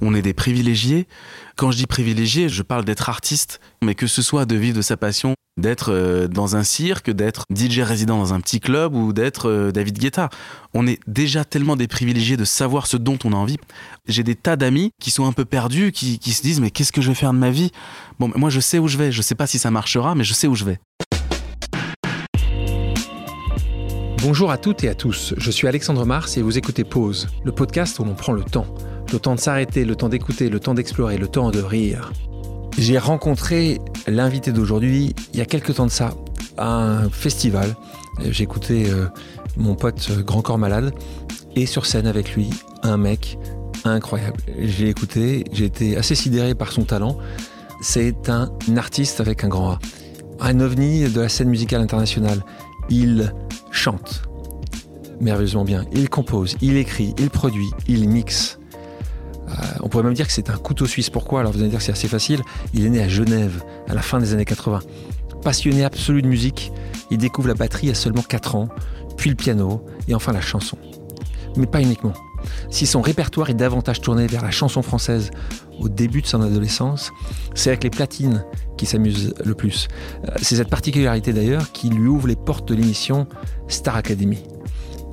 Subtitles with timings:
[0.00, 1.06] on est des privilégiés.
[1.56, 4.82] Quand je dis privilégié, je parle d'être artiste, mais que ce soit de vivre de
[4.82, 9.12] sa passion, d'être euh, dans un cirque, d'être DJ résident dans un petit club ou
[9.12, 10.30] d'être euh, David Guetta.
[10.72, 13.58] On est déjà tellement des privilégiés de savoir ce dont on a envie.
[14.06, 17.00] J'ai des tas d'amis qui sont un peu perdus, qui, se disent mais qu'est-ce que
[17.00, 17.72] je vais faire de ma vie?
[18.18, 20.34] Bon, moi je sais où je vais, je sais pas si ça marchera, mais je
[20.34, 20.78] sais où je vais.
[24.22, 27.52] Bonjour à toutes et à tous, je suis Alexandre Mars et vous écoutez Pause, le
[27.52, 28.66] podcast où l'on prend le temps.
[29.12, 32.12] Le temps de s'arrêter, le temps d'écouter, le temps d'explorer, le temps de rire.
[32.76, 36.14] J'ai rencontré l'invité d'aujourd'hui il y a quelques temps de ça,
[36.56, 37.74] à un festival.
[38.38, 39.06] Écouté euh,
[39.56, 40.92] mon pote euh, Grand Corps Malade
[41.56, 42.50] et sur scène avec lui,
[42.82, 43.38] un mec
[43.84, 44.38] incroyable.
[44.58, 47.16] J'ai écouté, j'ai été assez sidéré par son talent.
[47.80, 49.78] C'est un artiste avec un grand A,
[50.40, 52.42] un ovni de la scène musicale internationale.
[52.90, 53.32] Il
[53.70, 54.22] chante
[55.20, 58.57] merveilleusement bien, il compose, il écrit, il produit, il mixe.
[59.48, 61.10] Euh, on pourrait même dire que c'est un couteau suisse.
[61.10, 61.40] Pourquoi?
[61.40, 62.42] Alors vous allez dire que c'est assez facile.
[62.74, 64.80] Il est né à Genève à la fin des années 80.
[65.42, 66.72] Passionné absolu de musique,
[67.10, 68.68] il découvre la batterie à seulement 4 ans,
[69.16, 70.76] puis le piano et enfin la chanson.
[71.56, 72.12] Mais pas uniquement.
[72.70, 75.30] Si son répertoire est davantage tourné vers la chanson française
[75.80, 77.12] au début de son adolescence,
[77.54, 78.44] c'est avec les platines
[78.76, 79.88] qu'il s'amuse le plus.
[80.24, 83.26] Euh, c'est cette particularité d'ailleurs qui lui ouvre les portes de l'émission
[83.68, 84.42] Star Academy.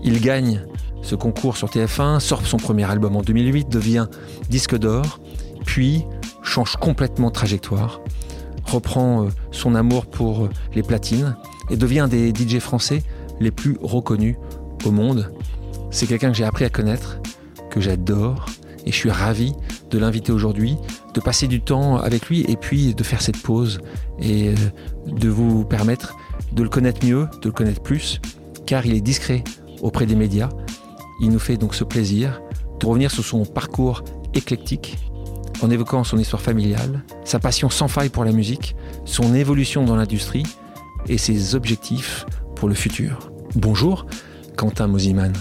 [0.03, 0.61] Il gagne
[1.05, 4.07] ce concours sur TF1, sort son premier album en 2008, devient
[4.49, 5.19] disque d'or,
[5.63, 6.03] puis
[6.41, 8.01] change complètement de trajectoire,
[8.65, 11.35] reprend euh, son amour pour euh, les platines
[11.69, 13.03] et devient un des DJ français
[13.39, 14.35] les plus reconnus
[14.83, 15.31] au monde.
[15.91, 17.19] C'est quelqu'un que j'ai appris à connaître,
[17.69, 18.47] que j'adore,
[18.87, 19.53] et je suis ravi
[19.91, 20.75] de l'inviter aujourd'hui,
[21.13, 23.79] de passer du temps avec lui et puis de faire cette pause
[24.19, 24.55] et euh,
[25.05, 26.15] de vous permettre
[26.51, 28.21] de le connaître mieux, de le connaître plus,
[28.65, 29.43] car il est discret
[29.81, 30.49] auprès des médias.
[31.19, 32.41] Il nous fait donc ce plaisir
[32.79, 34.97] de revenir sur son parcours éclectique
[35.61, 39.95] en évoquant son histoire familiale, sa passion sans faille pour la musique, son évolution dans
[39.95, 40.43] l'industrie
[41.07, 42.25] et ses objectifs
[42.55, 43.31] pour le futur.
[43.55, 44.05] Bonjour,
[44.57, 45.31] Quentin Mosiman.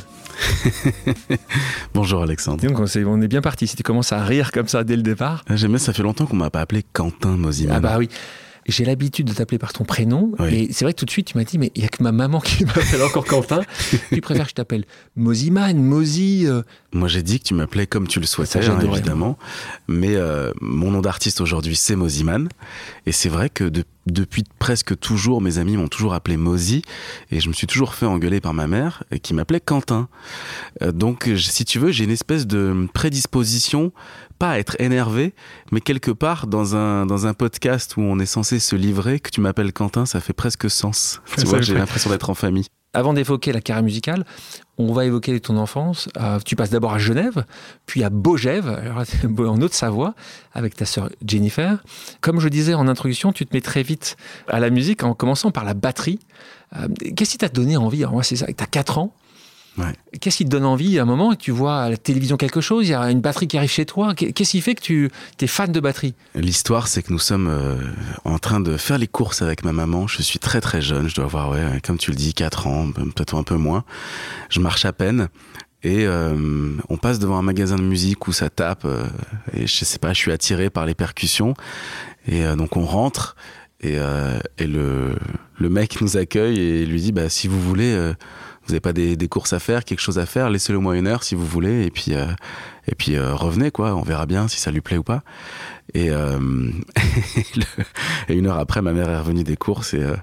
[1.95, 2.67] Bonjour Alexandre.
[2.67, 3.67] Donc on est bien parti.
[3.67, 5.45] Si tu commences à rire comme ça dès le départ.
[5.51, 7.77] J'aime ça fait longtemps qu'on m'a pas appelé Quentin Mosiman.
[7.77, 8.09] Ah bah oui
[8.67, 10.33] j'ai l'habitude de t'appeler par ton prénom.
[10.51, 12.03] Et c'est vrai que tout de suite, tu m'as dit, mais il n'y a que
[12.03, 13.63] ma maman qui m'appelle encore Quentin.
[14.11, 14.85] tu préfères que je t'appelle
[15.17, 16.47] Moziman, Mozi.
[16.47, 16.63] Euh.
[16.93, 19.39] Moi, j'ai dit que tu m'appelais comme tu le souhaitais, hein, évidemment.
[19.89, 22.49] Mais euh, mon nom d'artiste aujourd'hui, c'est Moziman.
[23.07, 23.71] Et c'est vrai que
[24.07, 26.83] depuis presque toujours, mes amis m'ont toujours appelé Mozi.
[27.31, 30.09] Et je me suis toujours fait engueuler par ma mère, qui m'appelait Quentin.
[30.83, 33.93] Euh, donc, si tu veux, j'ai une espèce de prédisposition
[34.39, 35.35] pas à être énervé,
[35.73, 39.31] mais quelque part dans un, dans un podcast où on est censé se livrer, que
[39.31, 41.21] tu m'appelles Quentin, ça fait presque sens.
[41.39, 42.67] Tu vois, j'ai l'impression d'être en famille.
[42.95, 44.25] Avant d'évoquer la carrière musicale,
[44.79, 46.09] on va évoquer ton enfance.
[46.17, 47.45] Euh, tu passes d'abord à Genève,
[47.87, 48.95] puis à Beaugève,
[49.39, 50.15] en Haute-Savoie,
[50.53, 51.83] avec ta sœur Jennifer.
[52.21, 54.17] Comme je disais en introduction, tu te mets très vite
[54.47, 56.21] à la musique en commençant par la batterie.
[56.77, 58.03] Euh, qu'est-ce qui t'a donné envie?
[58.03, 58.47] Alors moi, c'est ça.
[58.47, 59.13] Tu as 4 ans.
[60.21, 61.35] Qu'est-ce qui te donne envie à un moment?
[61.35, 63.87] Tu vois à la télévision quelque chose, il y a une batterie qui arrive chez
[63.87, 64.15] toi?
[64.15, 66.15] Qu'est-ce qui fait que tu es fan de batterie?
[66.35, 67.77] L'histoire, c'est que nous sommes euh,
[68.25, 70.07] en train de faire les courses avec ma maman.
[70.07, 72.91] Je suis très très jeune, je dois avoir, ouais, comme tu le dis, 4 ans,
[72.93, 73.85] peut-être un peu moins.
[74.49, 75.29] Je marche à peine.
[75.83, 78.85] Et euh, on passe devant un magasin de musique où ça tape.
[78.85, 79.05] Euh,
[79.53, 81.55] et je sais pas, je suis attiré par les percussions.
[82.27, 83.37] Et donc on rentre.
[83.83, 83.99] Et,
[84.57, 85.15] et le,
[85.59, 88.15] le mec nous accueille et lui dit bah, si vous voulez
[88.67, 91.07] vous n'avez pas des, des, courses à faire, quelque chose à faire, laissez-le moi une
[91.07, 92.27] heure si vous voulez, et puis, euh,
[92.87, 95.23] et puis euh, revenez, quoi, on verra bien si ça lui plaît ou pas.
[95.93, 96.71] Et, euh,
[98.29, 100.17] et une heure après, ma mère est revenue des courses et, euh,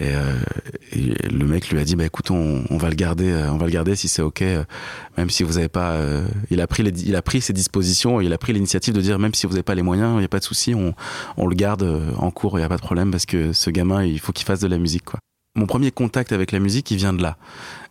[0.00, 0.40] euh,
[0.92, 3.66] et, le mec lui a dit, bah écoute, on, on va le garder, on va
[3.66, 4.42] le garder si c'est ok,
[5.18, 6.00] même si vous n'avez pas.
[6.50, 9.18] il a pris les, il a pris ses dispositions, il a pris l'initiative de dire,
[9.18, 10.94] même si vous n'avez pas les moyens, il n'y a pas de souci, on,
[11.36, 14.02] on le garde en cours, il n'y a pas de problème parce que ce gamin,
[14.04, 15.20] il faut qu'il fasse de la musique, quoi
[15.54, 17.36] mon premier contact avec la musique, il vient de là.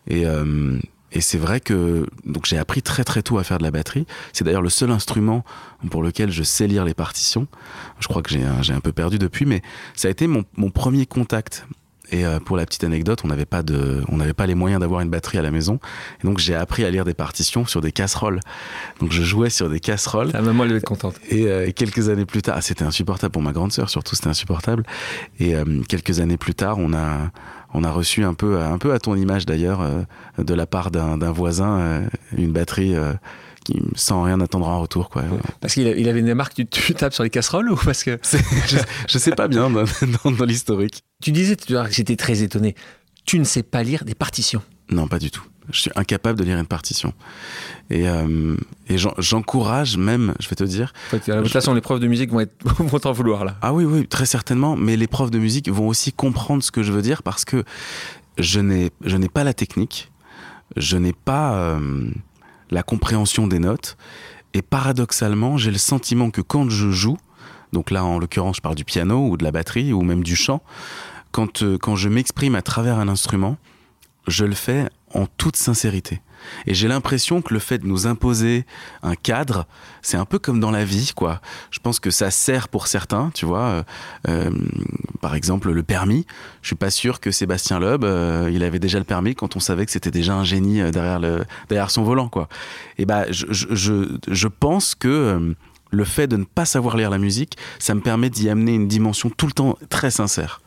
[0.07, 0.77] Et, euh,
[1.11, 4.05] et c'est vrai que donc j'ai appris très très tôt à faire de la batterie.
[4.33, 5.45] C'est d'ailleurs le seul instrument
[5.91, 7.47] pour lequel je sais lire les partitions.
[7.99, 9.61] Je crois que j'ai un, un peu perdu depuis, mais
[9.95, 11.67] ça a été mon, mon premier contact.
[12.13, 14.79] Et euh, pour la petite anecdote, on n'avait pas de, on n'avait pas les moyens
[14.79, 15.79] d'avoir une batterie à la maison.
[16.23, 18.39] Et donc j'ai appris à lire des partitions sur des casseroles.
[18.99, 20.31] Donc je jouais sur des casseroles.
[20.31, 21.15] Ta maman elle être contente.
[21.29, 24.27] Et, euh, quelques années plus tard, ah, c'était insupportable pour ma grande sœur, surtout c'était
[24.27, 24.83] insupportable.
[25.39, 27.31] Et euh, quelques années plus tard, on a,
[27.73, 30.03] on a reçu un peu, un peu à ton image d'ailleurs, euh,
[30.37, 32.03] de la part d'un voisin,
[32.37, 32.95] une batterie
[33.65, 35.09] qui, sans rien attendre en retour.
[35.09, 35.23] Quoi.
[35.61, 38.19] Parce qu'il il avait une marque, tu, tu, tapes sur les casseroles ou parce que
[38.67, 38.77] je,
[39.07, 39.83] je, sais pas bien dans,
[40.23, 41.03] dans, dans l'historique.
[41.23, 41.55] Tu disais,
[41.89, 42.75] j'étais très étonné.
[43.23, 45.45] Tu ne sais pas lire des partitions Non, pas du tout.
[45.71, 47.13] Je suis incapable de lire une partition.
[47.89, 48.57] Et, euh,
[48.89, 50.91] et j'encourage même, je vais te dire.
[51.13, 52.53] de toute façon, les profs de musique vont, être,
[52.83, 53.55] vont t'en vouloir là.
[53.61, 54.75] Ah oui, oui, très certainement.
[54.75, 57.63] Mais les profs de musique vont aussi comprendre ce que je veux dire parce que
[58.37, 58.89] je n'ai
[59.29, 60.11] pas la technique,
[60.75, 62.09] je n'ai pas euh,
[62.69, 63.95] la compréhension des notes.
[64.53, 67.17] Et paradoxalement, j'ai le sentiment que quand je joue,
[67.71, 70.35] donc là en l'occurrence je parle du piano ou de la batterie ou même du
[70.35, 70.61] chant,
[71.33, 73.57] quand, euh, quand je m'exprime à travers un instrument,
[74.27, 76.21] je le fais en toute sincérité.
[76.67, 78.65] Et j'ai l'impression que le fait de nous imposer
[79.01, 79.65] un cadre,
[80.01, 81.41] c'est un peu comme dans la vie, quoi.
[81.71, 83.61] Je pense que ça sert pour certains, tu vois.
[83.61, 83.83] Euh,
[84.27, 84.49] euh,
[85.21, 86.25] par exemple, le permis.
[86.61, 88.05] Je suis pas sûr que Sébastien Loeb,
[88.51, 91.45] il avait déjà le permis quand on savait que c'était déjà un génie derrière, le,
[91.69, 92.47] derrière son volant, quoi.
[92.97, 95.55] Et bah, je, je, je pense que
[95.89, 98.87] le fait de ne pas savoir lire la musique, ça me permet d'y amener une
[98.87, 100.59] dimension tout le temps très sincère.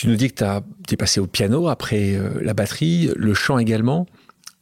[0.00, 4.06] Tu nous dis que tu es passé au piano, après la batterie, le chant également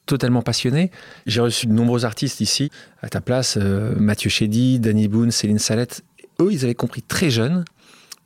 [0.04, 0.90] totalement passionné.
[1.26, 5.60] J'ai reçu de nombreux artistes ici, à ta place, euh, Mathieu Chédy, Danny Boone, Céline
[5.60, 6.02] Salette.
[6.40, 7.64] Eux, ils avaient compris très jeunes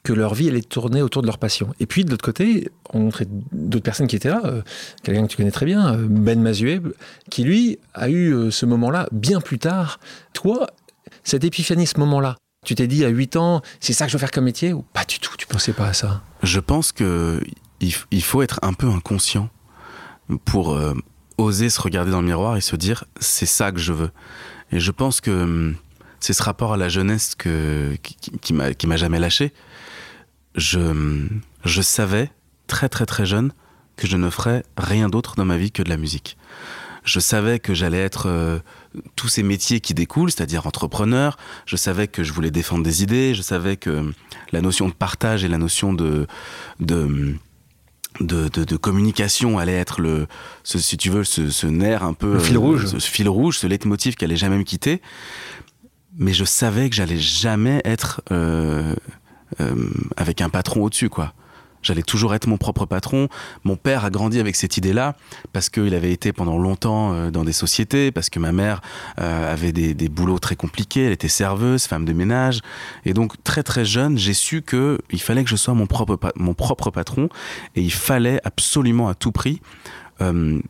[0.04, 1.74] que leur vie allait tourner autour de leur passion.
[1.80, 4.62] Et puis de l'autre côté, on montrait d'autres personnes qui étaient là, euh,
[5.02, 6.80] quelqu'un que tu connais très bien, euh, Ben Mazué,
[7.28, 10.00] qui lui a eu ce moment-là bien plus tard.
[10.32, 10.68] Toi,
[11.24, 14.20] cette épiphanie, ce moment-là, tu t'es dit à 8 ans, c'est ça que je veux
[14.20, 16.22] faire comme métier ou pas du tout, tu pensais pas à ça?
[16.42, 17.40] Je pense que
[17.80, 19.50] il faut être un peu inconscient
[20.44, 20.78] pour
[21.38, 24.10] oser se regarder dans le miroir et se dire c'est ça que je veux.
[24.70, 25.76] Et je pense que hum,
[26.20, 29.52] c'est ce rapport à la jeunesse que, qui, m'a jamais lâché.
[30.54, 32.30] Je, hum, je savais
[32.66, 33.52] très très très jeune
[33.96, 36.36] que je ne ferais rien d'autre dans ma vie que de la musique.
[37.04, 38.60] Je savais que j'allais être euh,
[39.16, 41.36] tous ces métiers qui découlent, c'est-à-dire entrepreneur.
[41.66, 43.34] Je savais que je voulais défendre des idées.
[43.34, 44.12] Je savais que hum,
[44.52, 46.26] la notion de partage et la notion de,
[46.80, 47.36] de
[48.20, 50.26] de, de, communication allait être le,
[50.64, 54.16] si tu veux, ce, nerf un peu, le fil rouge, ce, fil rouge, ce leitmotiv
[54.16, 55.00] qui allait jamais me quitter.
[56.18, 58.94] Mais je savais que j'allais jamais être euh,
[59.60, 61.32] euh, avec un patron au-dessus, quoi.
[61.82, 63.28] J'allais toujours être mon propre patron.
[63.64, 65.16] Mon père a grandi avec cette idée-là
[65.52, 68.80] parce qu'il avait été pendant longtemps euh, dans des sociétés, parce que ma mère
[69.20, 71.06] euh, avait des, des, boulots très compliqués.
[71.06, 72.60] Elle était serveuse, femme de ménage.
[73.04, 76.18] Et donc, très très jeune, j'ai su que il fallait que je sois mon propre,
[76.36, 77.28] mon propre patron
[77.74, 79.60] et il fallait absolument à tout prix
[80.20, 80.60] euh,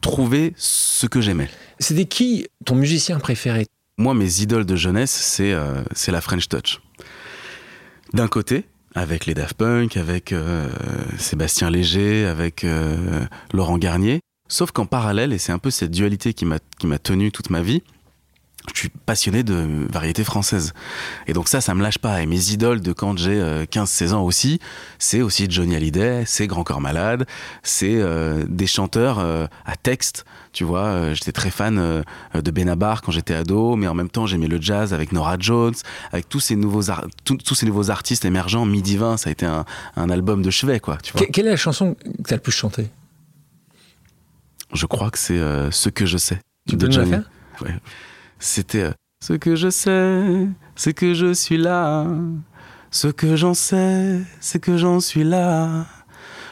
[0.00, 1.48] trouver ce que j'aimais.
[1.78, 3.66] C'était qui ton musicien préféré?
[3.98, 6.80] Moi, mes idoles de jeunesse, c'est euh, c'est la French Touch.
[8.12, 8.64] D'un côté,
[8.94, 10.68] avec les Daft Punk, avec euh,
[11.18, 14.20] Sébastien Léger, avec euh, Laurent Garnier.
[14.48, 16.58] Sauf qu'en parallèle, et c'est un peu cette dualité qui m'a
[16.98, 17.82] tenu toute ma vie,
[18.74, 20.72] je suis passionné de variété française.
[21.26, 22.22] Et donc ça, ça me lâche pas.
[22.22, 24.60] Et mes idoles de quand j'ai 15-16 euh, ans aussi,
[24.98, 27.26] c'est aussi Johnny Hallyday, c'est Grand Corps Malade,
[27.62, 30.24] c'est euh, des chanteurs euh, à texte.
[30.52, 31.76] Tu vois, j'étais très fan
[32.34, 35.74] de Benabar quand j'étais ado, mais en même temps j'aimais le jazz avec Nora Jones,
[36.10, 36.82] avec tous ces nouveaux,
[37.24, 38.66] tous ces nouveaux artistes émergents.
[38.66, 39.64] Mi Divin, ça a été un,
[39.94, 40.96] un album de chevet, quoi.
[40.96, 41.24] Tu vois.
[41.32, 42.88] Quelle est la chanson que tu as le plus chanté
[44.72, 45.38] Je crois que c'est
[45.70, 46.40] Ce que je sais.
[46.68, 47.10] Tu de peux Johnny.
[47.10, 47.30] faire?
[47.62, 47.74] Ouais.
[48.40, 48.92] C'était euh,
[49.22, 52.06] Ce que je sais, c'est que je suis là.
[52.90, 55.86] Ce que j'en sais, c'est que j'en suis là.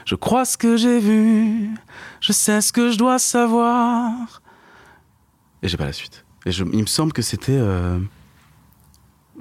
[0.04, 1.70] Je crois ce que j'ai vu,
[2.20, 4.42] je sais ce que je dois savoir.
[5.62, 6.24] Et j'ai pas la suite.
[6.46, 7.98] Et je, il me semble que c'était euh,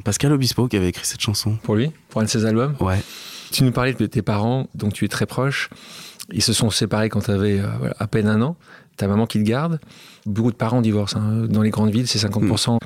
[0.04, 1.58] Pascal Obispo qui avait écrit cette chanson.
[1.64, 1.92] Pour lui?
[2.10, 2.76] Pour un de ses albums?
[2.80, 3.02] Ouais.
[3.52, 5.70] Tu nous parlais de tes parents, dont tu es très proche.
[6.34, 8.58] Ils se sont séparés quand tu avais euh, à peine un an
[8.98, 9.80] ta maman qui te garde.
[10.26, 11.20] Beaucoup de parents divorcent.
[11.20, 11.48] Hein.
[11.48, 12.76] Dans les grandes villes, c'est 50%.
[12.76, 12.80] Mm.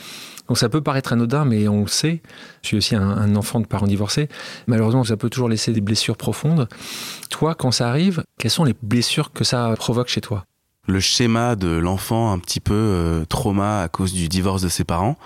[0.47, 2.21] Donc ça peut paraître anodin, mais on le sait.
[2.61, 4.27] Je suis aussi un, enfant de parents divorcés.
[4.67, 6.67] Malheureusement, ça peut toujours laisser des blessures profondes.
[7.29, 10.45] Toi, quand ça arrive, quelles sont les blessures que ça provoque chez toi?
[10.87, 14.83] Le schéma de l'enfant un petit peu euh, trauma à cause du divorce de ses
[14.83, 15.17] parents.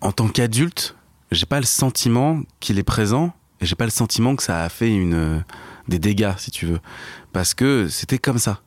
[0.00, 0.94] En tant qu'adulte,
[1.32, 4.68] j'ai pas le sentiment qu'il est présent et j'ai pas le sentiment que ça a
[4.68, 5.42] fait une,
[5.88, 6.80] des dégâts, si tu veux.
[7.32, 8.60] Parce que c'était comme ça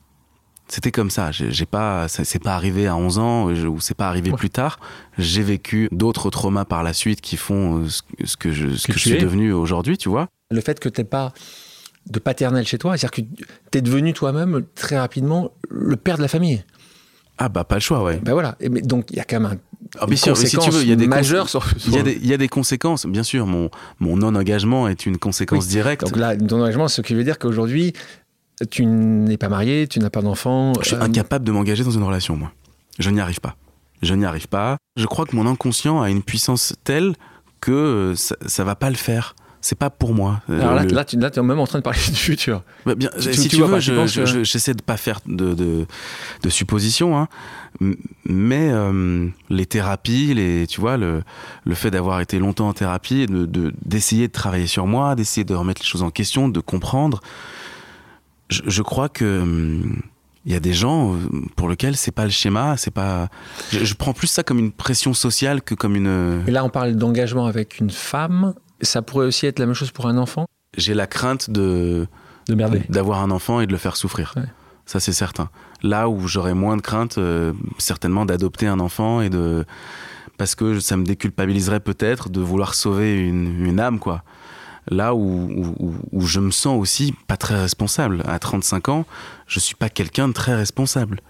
[0.69, 1.31] c'était comme ça.
[1.31, 4.79] J'ai pas, c'est pas arrivé à 11 ans ou c'est pas arrivé plus tard.
[5.17, 7.87] J'ai vécu d'autres traumas par la suite qui font euh,
[8.23, 10.27] ce que je, ce que, je suis devenu aujourd'hui, tu vois.
[10.51, 11.33] Le fait que t'aies pas
[12.09, 16.27] de paternel chez toi, c'est-à-dire que t'es devenu toi-même très rapidement le père de la
[16.27, 16.63] famille.
[17.37, 18.19] Ah bah pas le choix, ouais.
[18.21, 18.55] Ben voilà.
[18.59, 19.57] Et mais donc il y a quand même un
[19.97, 22.03] ah, bien sûr, si tu veux, il y a des majeures sur, Il, y a
[22.03, 23.47] des, il y a des conséquences, bien sûr.
[23.47, 26.03] Mon, mon non-engagement est une conséquence directe.
[26.03, 27.93] Donc là, non-engagement, ce qui veut dire qu'aujourd'hui,
[28.65, 30.73] tu n'es pas marié, tu n'as pas d'enfant.
[30.81, 32.51] Je suis euh, incapable de m'engager dans une relation, moi.
[32.97, 33.55] Je n'y arrive pas.
[34.01, 34.77] Je n'y arrive pas.
[34.95, 37.15] Je crois que mon inconscient a une puissance telle
[37.61, 39.35] que ça, ça va pas le faire.
[39.61, 40.41] c'est pas pour moi.
[40.49, 42.63] Alors là, là, tu, là, es même en train de parler du futur.
[42.85, 43.79] Bah, bien, si tu, veux,
[44.43, 45.85] j'essaie de pas faire de, de,
[46.43, 47.27] de suppositions, hein,
[48.25, 51.23] mais euh, les thérapies, les, tu vois, le,
[51.65, 55.43] le fait d'avoir été longtemps en thérapie, d'essayer de, d'essayer de, travailler sur moi, d'essayer
[55.43, 57.19] de remettre les choses en question, de comprendre,
[58.49, 60.01] je, je crois que hum,
[60.45, 61.17] il y a des gens euh,
[61.55, 63.29] pour lesquels c'est pas le schéma, c'est pas.
[63.71, 66.43] Je, prends plus ça comme une pression sociale que comme une.
[66.47, 68.53] Et là, on parle d'engagement avec une femme.
[68.81, 70.47] Ça pourrait aussi être la même chose pour un enfant?
[70.77, 72.07] J'ai la crainte de
[72.89, 74.33] d'avoir un enfant et de le faire souffrir.
[74.85, 75.49] Ça, c'est certain.
[75.83, 79.65] Là où j'aurais moins de crainte, euh, certainement, d'adopter un enfant et de
[80.39, 84.23] parce que ça me déculpabiliserait peut-être de vouloir sauver une, une âme, quoi
[84.87, 85.75] là où,
[86.11, 88.23] où, je me sens aussi pas très responsable.
[88.27, 89.05] À 35 ans,
[89.47, 91.21] je suis pas quelqu'un de très responsable.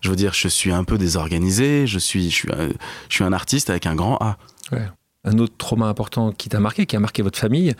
[0.00, 2.68] Je veux dire, je suis un peu désorganisé, je suis, je suis, un,
[3.08, 4.38] je suis un artiste avec un grand A.
[5.24, 7.74] Un autre trauma important qui t'a marqué, qui a marqué votre famille,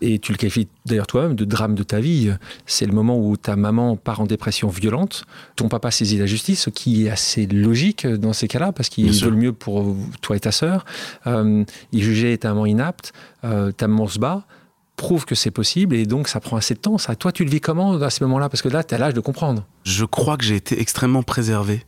[0.00, 2.32] et tu le qualifies d'ailleurs toi-même de drame de ta vie,
[2.66, 5.24] c'est le moment où ta maman part en dépression violente,
[5.56, 9.10] ton papa saisit la justice, ce qui est assez logique dans ces cas-là, parce qu'il
[9.10, 10.84] veut le mieux pour toi et ta sœur.
[11.26, 13.12] Euh, il jugeait ta maman inapte,
[13.42, 14.46] euh, ta maman se bat
[14.96, 16.98] prouve que c'est possible et donc ça prend assez de temps.
[16.98, 17.16] Ça.
[17.16, 19.20] Toi, tu le vis comment à ce moment-là Parce que là, tu as l'âge de
[19.20, 19.64] comprendre.
[19.84, 21.84] Je crois que j'ai été extrêmement préservé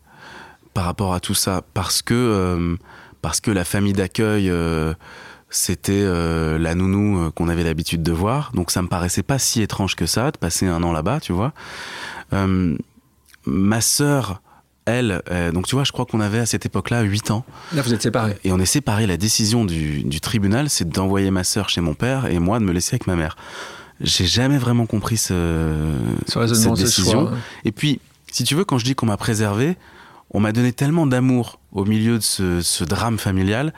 [0.75, 2.77] par rapport à tout ça parce que, euh,
[3.23, 4.93] parce que la famille d'accueil, euh,
[5.49, 8.51] c'était euh, la nounou qu'on avait l'habitude de voir.
[8.55, 11.33] Donc ça me paraissait pas si étrange que ça de passer un an là-bas, tu
[11.33, 11.53] vois.
[13.47, 14.43] ma sœur
[14.87, 17.45] elle, euh, donc tu vois, je crois qu'on avait à cette époque-là 8 ans.
[17.75, 18.37] Là, vous êtes séparés.
[18.45, 19.07] Et on est séparés.
[19.07, 22.65] La décision du, du tribunal, c'est d'envoyer ma sœur chez mon père et moi de
[22.65, 23.37] me laisser avec ma mère.
[24.01, 25.93] J'ai jamais vraiment compris ce,
[26.27, 27.31] ce cette décision.
[27.65, 28.01] Et puis,
[28.31, 29.77] si tu veux, quand je dis qu'on m'a préservé,
[30.31, 33.73] on m'a donné tellement d'amour au milieu de ce, ce drame familial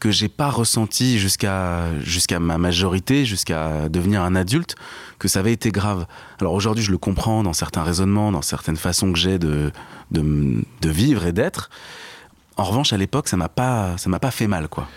[0.00, 4.74] que j'ai pas ressenti jusqu'à jusqu'à ma majorité, jusqu'à devenir un adulte,
[5.18, 6.06] que ça avait été grave.
[6.40, 9.70] Alors aujourd'hui, je le comprends dans certains raisonnements, dans certaines façons que j'ai de,
[10.10, 11.70] de, de vivre et d'être.
[12.56, 14.88] En revanche, à l'époque, ça m'a pas ça m'a pas fait mal, quoi.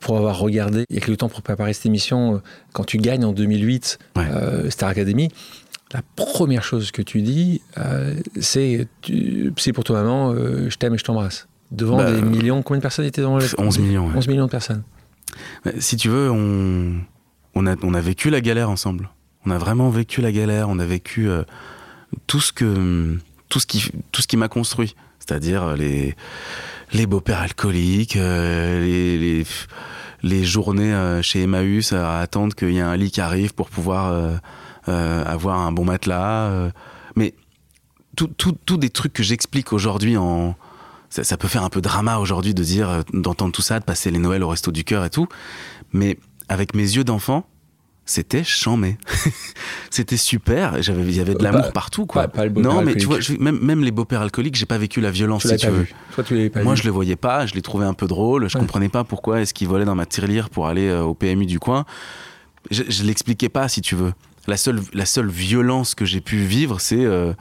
[0.00, 2.42] Pour avoir regardé, il y a quelques temps pour préparer cette émission, euh,
[2.72, 5.28] quand tu gagnes en 2008 euh, Star Academy,
[5.92, 8.86] la première chose que tu dis, euh, c'est
[9.56, 12.62] c'est pour toi maman, je t'aime et je t'embrasse devant bah, des millions.
[12.62, 14.10] Combien de personnes étaient dans le 11 millions.
[14.14, 14.82] 11 millions de personnes.
[15.78, 17.00] Si tu veux, on,
[17.54, 19.10] on, a, on a vécu la galère ensemble.
[19.46, 20.68] On a vraiment vécu la galère.
[20.68, 21.42] On a vécu euh,
[22.26, 26.14] tout ce que tout ce qui tout ce qui m'a construit, c'est-à-dire euh, les
[26.92, 29.46] les beaux-pères alcooliques, euh, les, les,
[30.22, 34.40] les journées chez Emmaüs à attendre qu'il y ait un lit qui arrive pour pouvoir
[34.86, 36.70] avoir un bon matelas.
[37.14, 37.34] mais
[38.16, 40.56] tout, tout, tout des trucs que j'explique aujourd'hui en,
[41.10, 43.84] ça, ça, peut faire un peu drama aujourd'hui de dire, euh, d'entendre tout ça, de
[43.84, 45.26] passer les Noëls au resto du cœur et tout.
[45.92, 47.46] Mais avec mes yeux d'enfant,
[48.08, 48.96] c'était chambé.
[49.90, 50.82] c'était super.
[50.82, 52.26] J'avais, il y avait de l'amour partout, quoi.
[52.28, 55.10] Pas, le non, mais tu vois, même, même les beaux-pères alcooliques, j'ai pas vécu la
[55.10, 55.86] violence, si tu veux.
[56.14, 56.80] Toi, tu pas Moi, vu.
[56.80, 57.44] je les voyais pas.
[57.44, 58.48] Je les trouvais un peu drôles.
[58.48, 58.60] Je ouais.
[58.60, 61.58] comprenais pas pourquoi est-ce qu'ils volaient dans ma tirelire pour aller euh, au PMU du
[61.58, 61.84] coin.
[62.70, 64.12] Je, je l'expliquais pas, si tu veux.
[64.46, 67.34] La seule, la seule violence que j'ai pu vivre, c'est euh,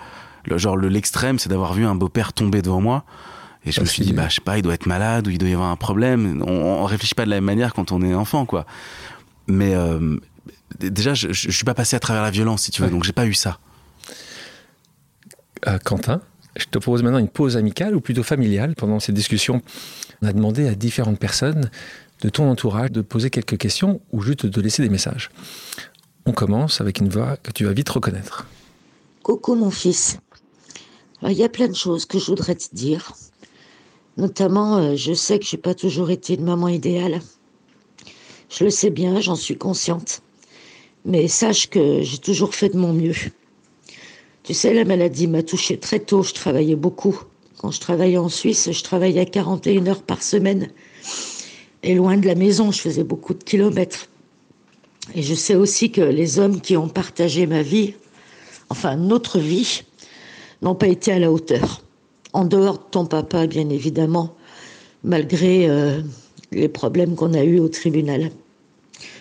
[0.43, 3.05] le, genre l'extrême, c'est d'avoir vu un beau-père tomber devant moi.
[3.67, 5.37] Et je me suis dit, bah, je sais pas, il doit être malade ou il
[5.37, 6.41] doit y avoir un problème.
[6.47, 8.65] On, on réfléchit pas de la même manière quand on est enfant, quoi.
[9.47, 10.17] Mais euh,
[10.79, 12.93] déjà, je, je, suis pas passé à travers la violence, si tu veux, ouais.
[12.93, 13.59] donc j'ai pas eu ça.
[15.67, 16.21] Euh, Quentin,
[16.55, 18.73] je te propose maintenant une pause amicale ou plutôt familiale.
[18.75, 19.61] Pendant cette discussion,
[20.21, 21.69] on a demandé à différentes personnes
[22.21, 25.29] de ton entourage de poser quelques questions ou juste de laisser des messages.
[26.25, 28.47] On commence avec une voix que tu vas vite reconnaître.
[29.23, 30.19] Coucou mon fils.
[31.21, 33.13] Il y a plein de choses que je voudrais te dire.
[34.17, 37.21] Notamment, euh, je sais que j'ai pas toujours été une maman idéale.
[38.49, 40.21] Je le sais bien, j'en suis consciente.
[41.05, 43.15] Mais sache que j'ai toujours fait de mon mieux.
[44.41, 47.19] Tu sais, la maladie m'a touchée très tôt, je travaillais beaucoup.
[47.59, 50.69] Quand je travaillais en Suisse, je travaillais à 41 heures par semaine.
[51.83, 54.09] Et loin de la maison, je faisais beaucoup de kilomètres.
[55.13, 57.93] Et je sais aussi que les hommes qui ont partagé ma vie,
[58.69, 59.83] enfin notre vie,
[60.63, 61.81] n'ont pas été à la hauteur
[62.33, 64.35] en dehors de ton papa, bien évidemment,
[65.03, 66.01] malgré euh,
[66.51, 68.31] les problèmes qu'on a eus au tribunal.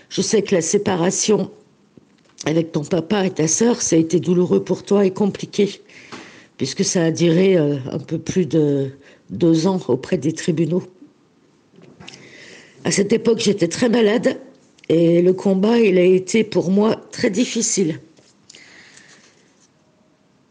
[0.09, 1.51] Je sais que la séparation
[2.45, 5.81] avec ton papa et ta sœur, ça a été douloureux pour toi et compliqué,
[6.59, 8.91] puisque ça a duré euh, un peu plus de
[9.31, 10.83] deux ans auprès des tribunaux.
[12.85, 14.39] À cette époque, j'étais très malade
[14.89, 18.01] et le combat, il a été pour moi très difficile.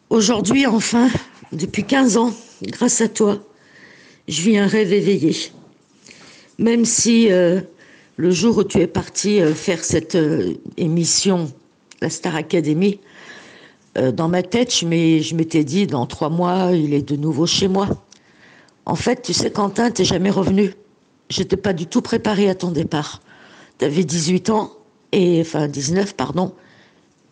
[0.09, 1.09] Aujourd'hui, enfin,
[1.53, 2.33] depuis 15 ans,
[2.63, 3.39] grâce à toi,
[4.27, 5.35] je vis un rêve éveillé.
[6.57, 7.61] Même si euh,
[8.17, 11.51] le jour où tu es parti euh, faire cette euh, émission,
[12.01, 12.99] la Star Academy,
[14.13, 14.85] dans ma tête, je
[15.35, 17.87] m'étais dit, dans trois mois, il est de nouveau chez moi.
[18.85, 20.73] En fait, tu sais, Quentin, t'es jamais revenu.
[21.29, 23.21] J'étais pas du tout préparée à ton départ.
[23.79, 24.73] Tu avais 18 ans,
[25.13, 26.53] et, enfin 19, pardon,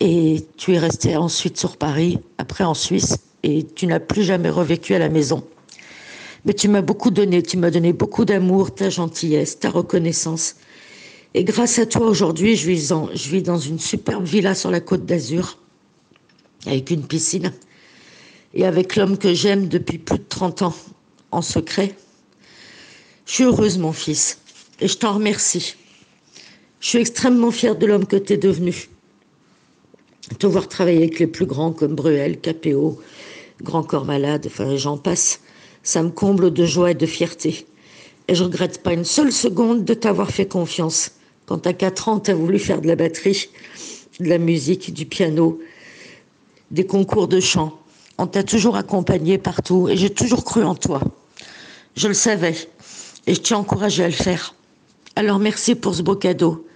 [0.00, 4.48] et tu es resté ensuite sur Paris, après en Suisse, et tu n'as plus jamais
[4.48, 5.44] revécu à la maison.
[6.46, 10.56] Mais tu m'as beaucoup donné, tu m'as donné beaucoup d'amour, ta gentillesse, ta reconnaissance.
[11.34, 15.58] Et grâce à toi, aujourd'hui, je vis, dans une superbe villa sur la côte d'Azur,
[16.66, 17.52] avec une piscine,
[18.54, 20.74] et avec l'homme que j'aime depuis plus de 30 ans,
[21.30, 21.94] en secret.
[23.26, 24.38] Je suis heureuse, mon fils,
[24.80, 25.76] et je t'en remercie.
[26.80, 28.88] Je suis extrêmement fière de l'homme que tu es devenu.
[30.38, 33.00] Te voir travailler avec les plus grands comme Bruel, Capéo,
[33.62, 35.40] Grand Corps Malade, enfin j'en passe,
[35.82, 37.66] ça me comble de joie et de fierté.
[38.26, 41.12] Et je regrette pas une seule seconde de t'avoir fait confiance.
[41.46, 43.48] Quand à 4 ans, tu as voulu faire de la batterie,
[44.18, 45.60] de la musique, du piano,
[46.70, 47.78] des concours de chant.
[48.16, 51.00] On t'a toujours accompagné partout et j'ai toujours cru en toi.
[51.96, 52.56] Je le savais
[53.26, 54.54] et je t'ai encouragé à le faire.
[55.16, 56.66] Alors merci pour ce beau cadeau.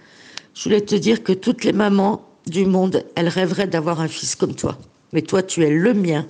[0.53, 4.35] Je voulais te dire que toutes les mamans du monde, elles rêveraient d'avoir un fils
[4.35, 4.77] comme toi.
[5.13, 6.27] Mais toi, tu es le mien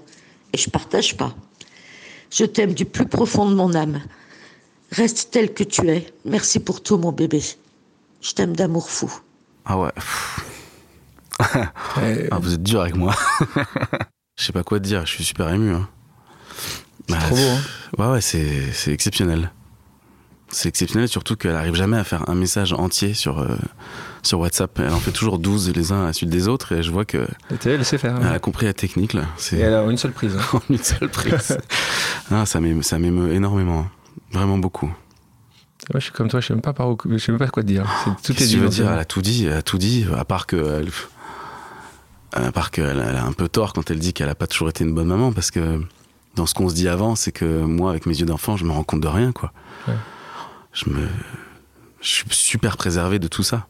[0.54, 1.34] et je partage pas.
[2.32, 4.02] Je t'aime du plus profond de mon âme.
[4.92, 6.14] Reste tel que tu es.
[6.26, 7.42] Merci pour tout, mon bébé.
[8.22, 9.12] Je t'aime d'amour fou.
[9.66, 9.92] Ah ouais.
[11.40, 13.16] ah, vous êtes dur avec moi.
[14.38, 15.74] Je sais pas quoi te dire, je suis super ému.
[15.74, 15.90] Hein.
[17.10, 17.60] C'est trop beau, hein
[17.98, 19.52] Ouais, ouais, c'est exceptionnel.
[20.52, 23.56] C'est exceptionnel, surtout qu'elle arrive jamais à faire un message entier sur, euh,
[24.24, 24.80] sur WhatsApp.
[24.80, 27.06] Elle en fait toujours 12 les uns à la suite des autres et je vois
[27.06, 27.28] que.
[27.66, 28.18] Elle sait faire.
[28.20, 29.26] Elle a compris la technique, là.
[29.54, 30.36] Et elle a une seule prise.
[30.36, 30.60] Hein.
[30.70, 31.58] une seule prise.
[32.32, 33.88] ah, ça m'émeut énormément.
[34.32, 34.92] Vraiment beaucoup.
[35.92, 37.48] Moi, je suis comme toi, je sais même pas par où, je sais même pas
[37.48, 37.88] quoi te dire.
[38.24, 38.92] tout est, est dire?
[38.92, 40.84] Elle a tout dit, elle a tout dit, à part que.
[42.34, 44.84] à part qu'elle a un peu tort quand elle dit qu'elle a pas toujours été
[44.84, 45.82] une bonne maman, parce que
[46.36, 48.72] dans ce qu'on se dit avant, c'est que moi, avec mes yeux d'enfant, je me
[48.72, 49.52] rends compte de rien, quoi.
[50.80, 51.08] Je me,
[52.02, 53.68] je suis super préservé de tout ça.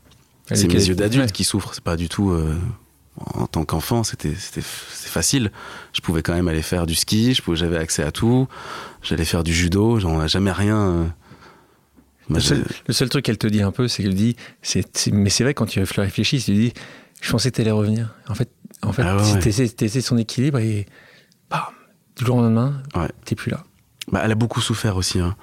[0.52, 1.74] C'est mes yeux d'adulte qui souffrent.
[1.74, 2.32] C'est pas du tout.
[2.32, 2.56] Euh,
[3.18, 5.52] en tant qu'enfant, c'était facile.
[5.94, 7.40] Je pouvais quand même aller faire du ski.
[7.54, 8.48] J'avais accès à tout.
[9.02, 10.00] J'allais faire du judo.
[10.00, 10.78] J'en ai jamais rien.
[10.78, 11.06] Euh,
[12.30, 12.40] le,
[12.94, 14.36] seul, truc qu'elle te dit un peu, c'est qu'elle dit,
[15.12, 16.74] mais c'est vrai quand tu réfléchis, tu dis,
[17.22, 18.14] je pensais que tu allais revenir.
[18.28, 18.52] En fait,
[18.84, 20.86] en fait, ah ouais, son équilibre et
[21.50, 21.62] bam,
[22.16, 23.10] du jour au lendemain, ouais.
[23.26, 23.64] t'es plus là.
[24.12, 25.20] Bah, elle a beaucoup souffert aussi.
[25.20, 25.36] Hein.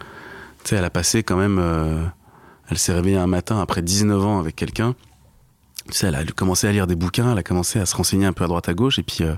[0.66, 1.60] Tu sais, elle a passé quand même.
[1.60, 2.04] Euh,
[2.68, 4.96] elle s'est réveillée un matin après 19 ans avec quelqu'un.
[5.86, 8.26] Tu sais, elle a commencé à lire des bouquins, elle a commencé à se renseigner
[8.26, 9.18] un peu à droite à gauche, et puis.
[9.20, 9.36] Euh,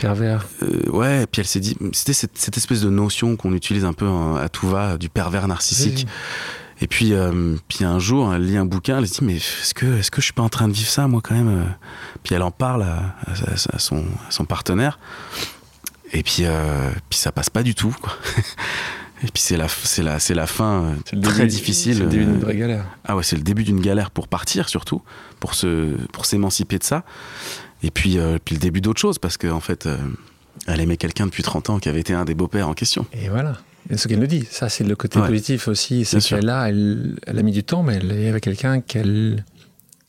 [0.00, 0.44] pervers.
[0.64, 1.76] Euh, ouais, et puis elle s'est dit.
[1.92, 4.08] C'était cette, espèce de notion qu'on utilise un peu
[4.40, 6.08] à tout va, du pervers narcissique.
[6.80, 9.72] Et puis, euh, puis un jour, elle lit un bouquin, elle se dit mais est-ce
[9.72, 11.64] que, est-ce que je suis pas en train de vivre ça moi quand même
[12.24, 14.98] Puis elle en parle à, à, son, son, partenaire.
[16.12, 17.94] Et puis, euh, puis ça passe pas du tout.
[18.00, 18.12] Quoi.
[19.22, 21.96] Et puis c'est la, c'est la, c'est la fin très difficile.
[21.96, 22.84] C'est le début d'une vraie galère.
[23.04, 25.02] Ah ouais, c'est le début d'une galère pour partir surtout,
[25.40, 27.04] pour se, pour s'émanciper de ça.
[27.82, 29.88] Et puis, puis le début d'autre chose parce qu'en en fait,
[30.66, 33.06] elle aimait quelqu'un depuis 30 ans qui avait été un des beaux-pères en question.
[33.12, 33.58] Et voilà
[33.96, 37.38] ce qu'elle nous dit, ça c'est le côté positif aussi, c'est qu'elle a, elle, elle,
[37.38, 39.44] a mis du temps, mais elle est avec quelqu'un qu'elle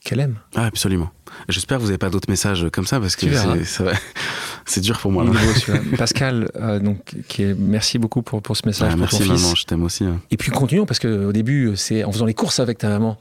[0.03, 0.39] qu'elle aime.
[0.55, 1.11] Ah, absolument.
[1.49, 3.27] J'espère que vous n'avez pas d'autres messages comme ça parce que
[4.65, 5.25] c'est dur pour moi.
[5.97, 8.95] Pascal, euh, donc, qui est, merci beaucoup pour, pour ce message.
[8.95, 10.05] merci maman, je t'aime aussi.
[10.05, 10.19] Hein.
[10.31, 13.17] Et puis continuons parce qu'au début, c'est en faisant les courses avec ta maman.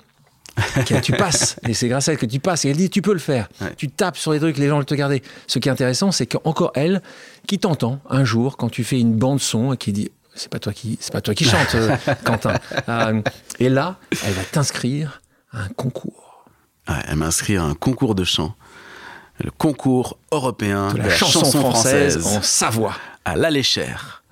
[1.02, 3.12] tu passes, et c'est grâce à elle que tu passes, et elle dit tu peux
[3.12, 3.48] le faire.
[3.76, 5.22] Tu tapes sur les trucs, les gens le te garder.
[5.46, 7.02] Ce qui est intéressant, c'est qu'encore elle,
[7.46, 10.58] qui t'entend un jour quand tu fais une bande son et qui dit c'est pas
[10.58, 12.54] toi qui, c'est pas toi qui chante, euh, Quentin.
[12.88, 13.20] Euh,
[13.58, 15.20] et là, elle va t'inscrire
[15.52, 16.19] à un concours.
[17.06, 18.54] Elle m'inscrire à un concours de chant,
[19.42, 24.22] le concours européen de la, chanson, française, en Savoie, à l'Aléchère.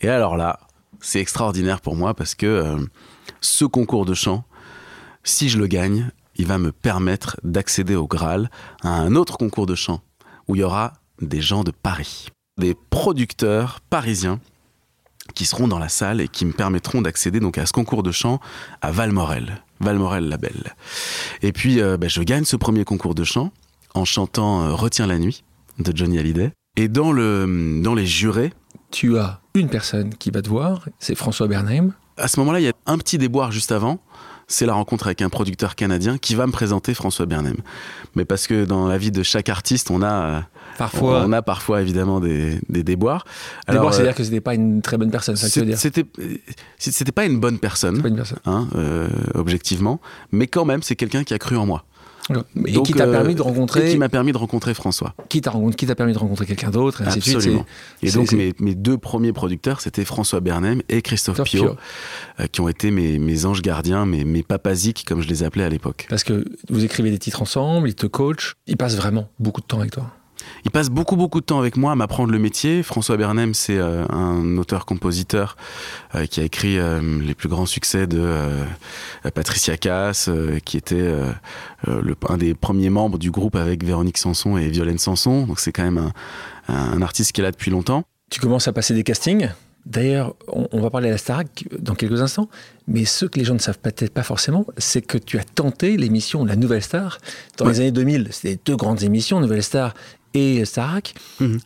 [0.00, 0.60] Et alors là,
[1.00, 2.76] c'est extraordinaire pour moi parce que euh,
[3.40, 4.44] ce concours de chant,
[5.22, 8.50] si je le gagne, il va me permettre d'accéder au Graal,
[8.82, 10.00] à un autre concours de chant
[10.48, 14.40] où il y aura des gens de Paris, des producteurs parisiens
[15.34, 18.12] qui seront dans la salle et qui me permettront d'accéder donc à ce concours de
[18.12, 18.40] chant
[18.82, 20.74] à Valmorel, Valmorel la Belle.
[21.42, 23.52] Et puis euh, bah, je gagne ce premier concours de chant
[23.94, 25.44] en chantant euh, Retiens la nuit
[25.78, 26.52] de Johnny Hallyday.
[26.76, 28.52] Et dans, le, dans les jurés...
[28.90, 31.92] Tu as une personne qui va te voir, c'est François Bernheim.
[32.16, 34.00] À ce moment-là, il y a un petit déboire juste avant.
[34.46, 37.56] c'est la rencontre avec un producteur canadien qui va me présenter François Bernem.
[38.14, 40.40] Mais parce que dans la vie de chaque artiste, on a euh,
[40.78, 43.24] parfois, on a parfois évidemment des, des déboires.
[43.66, 45.78] Alors, c'est-à-dire euh, que c'était pas une très bonne personne, ça dire.
[45.78, 46.06] C'était,
[46.78, 48.38] c'était pas une bonne personne, pas une personne.
[48.46, 50.00] Hein, euh, objectivement,
[50.32, 51.84] mais quand même, c'est quelqu'un qui a cru en moi.
[52.66, 53.90] Et qui t'a permis de euh, rencontrer.
[53.90, 55.14] qui m'a permis de rencontrer François.
[55.28, 55.52] Qui t'a
[55.94, 57.58] permis de rencontrer quelqu'un d'autre, et ainsi de suite.
[58.02, 61.76] Et donc, mes, mes, deux premiers producteurs, c'était François Bernem et Christophe Pio,
[62.40, 65.64] euh, qui ont été mes, mes anges gardiens, mes, mes papaziques, comme je les appelais
[65.64, 66.06] à l'époque.
[66.08, 69.66] Parce que vous écrivez des titres ensemble, ils te coachent, ils passent vraiment beaucoup de
[69.66, 70.10] temps avec toi.
[70.64, 72.82] Il passe beaucoup beaucoup de temps avec moi à m'apprendre le métier.
[72.82, 75.56] François Bernem, c'est euh, un auteur-compositeur
[76.14, 78.24] euh, qui a écrit euh, les plus grands succès de
[79.34, 80.30] Patricia Cass,
[80.64, 81.12] qui était
[81.86, 85.46] le, un des premiers membres du groupe avec Véronique Sanson et Violaine Sanson.
[85.46, 86.12] Donc c'est quand même
[86.68, 88.04] un, un, artiste qui est là depuis longtemps.
[88.30, 89.48] Tu commences à passer des castings
[89.86, 92.48] D'ailleurs, on, va parler à la Starac dans quelques instants,
[92.88, 95.98] mais ce que les gens ne savent peut-être pas forcément, c'est que tu as tenté
[95.98, 97.18] l'émission La Nouvelle Star.
[97.58, 99.92] Dans les années 2000, c'était deux grandes émissions, Nouvelle Star
[100.34, 101.60] et Starac, mhm.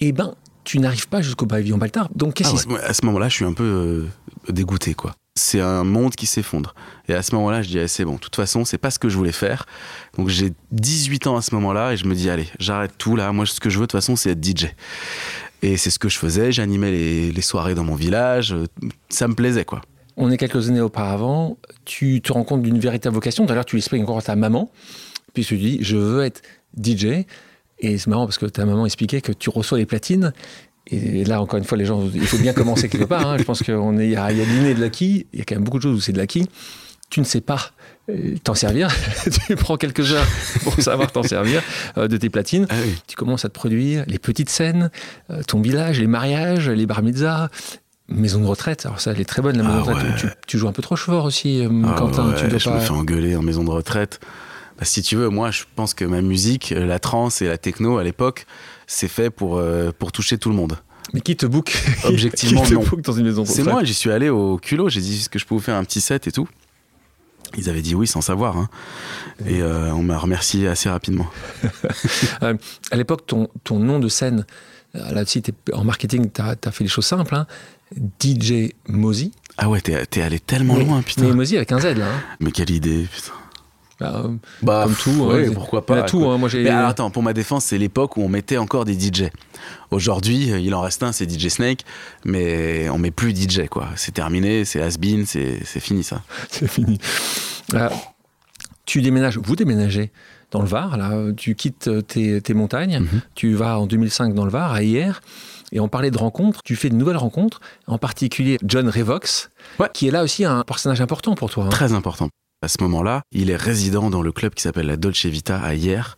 [0.00, 2.08] et eh ben, tu n'arrives pas jusqu'au pavillon Baltard.
[2.14, 5.14] Donc, qu'est-ce ah À ce moment-là, je suis un peu euh, dégoûté, quoi.
[5.34, 6.74] C'est un monde qui s'effondre.
[7.08, 9.08] Et à ce moment-là, je dis, c'est bon, de toute façon, c'est pas ce que
[9.08, 9.66] je voulais faire.
[10.16, 13.32] Donc, j'ai 18 ans à ce moment-là, et je me dis, allez, j'arrête tout, là.
[13.32, 14.66] Moi, ce que je veux, de toute façon, c'est être DJ.
[15.62, 16.52] Et c'est ce que je faisais.
[16.52, 18.54] J'animais les, les soirées dans mon village.
[19.08, 19.80] Ça me plaisait, quoi.
[20.16, 21.56] On est quelques années auparavant.
[21.84, 23.46] Tu te rends compte d'une véritable vocation.
[23.46, 24.70] D'ailleurs, tu l'expliques encore à ta maman.
[25.34, 26.42] Puis tu dis, je veux être
[26.76, 27.24] DJ.
[27.82, 30.32] Et c'est marrant parce que ta maman expliquait que tu reçois les platines.
[30.88, 33.26] Et là, encore une fois, les gens, il faut bien commencer quelque part.
[33.26, 33.36] Hein.
[33.38, 35.26] Je pense qu'il y a, il y a l'inné de l'acquis.
[35.32, 36.48] Il y a quand même beaucoup de choses où c'est de l'acquis.
[37.10, 37.72] Tu ne sais pas
[38.10, 38.88] euh, t'en servir.
[39.46, 40.26] tu prends quelques heures
[40.64, 41.62] pour savoir t'en servir
[41.98, 42.66] euh, de tes platines.
[42.68, 42.74] Ah
[43.06, 44.90] tu commences à te produire les petites scènes,
[45.30, 47.48] euh, ton village, les mariages, les bar mitzvahs,
[48.08, 48.86] maison de retraite.
[48.86, 50.36] Alors ça, elle est très bonne la maison de ah retraite.
[50.48, 52.32] Tu, joues un peu trop fort aussi, ah Quentin.
[52.36, 54.18] tu je me fais engueuler en maison de retraite.
[54.82, 57.56] Bah, si tu veux, moi, je pense que ma musique, euh, la trance et la
[57.56, 58.46] techno à l'époque,
[58.88, 60.76] c'est fait pour, euh, pour toucher tout le monde.
[61.14, 62.82] Mais qui te book Objectivement, non.
[63.04, 65.62] dans une maison C'est moi, j'y suis allé au culot, j'ai dit que je pouvais
[65.62, 66.48] faire un petit set et tout?
[67.56, 68.56] Ils avaient dit oui sans savoir.
[68.56, 68.68] Hein.
[69.46, 71.28] Et euh, on m'a remercié assez rapidement.
[72.40, 74.46] à l'époque, ton, ton nom de scène,
[74.94, 75.42] là-dessus,
[75.72, 77.36] en marketing, tu as, fait les choses simples.
[77.36, 77.46] Hein.
[78.20, 79.30] DJ Mozy.
[79.58, 81.22] Ah ouais, t'es allé tellement loin, putain.
[81.22, 82.08] Mais Mozy avec un Z, là.
[82.08, 82.22] Hein.
[82.40, 83.34] Mais quelle idée, putain.
[84.02, 84.24] Bah,
[84.62, 86.02] bah, comme tout, ouais, pourquoi pas.
[86.02, 88.84] tout, hein, moi Mais alors, attends, pour ma défense, c'est l'époque où on mettait encore
[88.84, 89.30] des DJ.
[89.90, 91.84] Aujourd'hui, il en reste un, c'est DJ Snake,
[92.24, 93.88] mais on met plus DJ, quoi.
[93.96, 96.22] C'est terminé, c'est has-been, c'est fini ça.
[96.50, 96.98] c'est fini.
[97.74, 97.88] Euh,
[98.86, 100.10] tu déménages, vous déménagez
[100.50, 103.20] dans le Var, là, tu quittes tes, tes montagnes, mhm.
[103.34, 105.20] tu vas en 2005 dans le Var, à hier.
[105.72, 109.50] Et on parlait de rencontres, tu fais de nouvelles rencontres, en particulier John Revox,
[109.94, 111.64] qui est là aussi un personnage important pour toi.
[111.64, 111.70] Hein.
[111.70, 112.28] Très important.
[112.62, 115.74] À ce moment-là, il est résident dans le club qui s'appelle la Dolce Vita à
[115.74, 116.16] hier.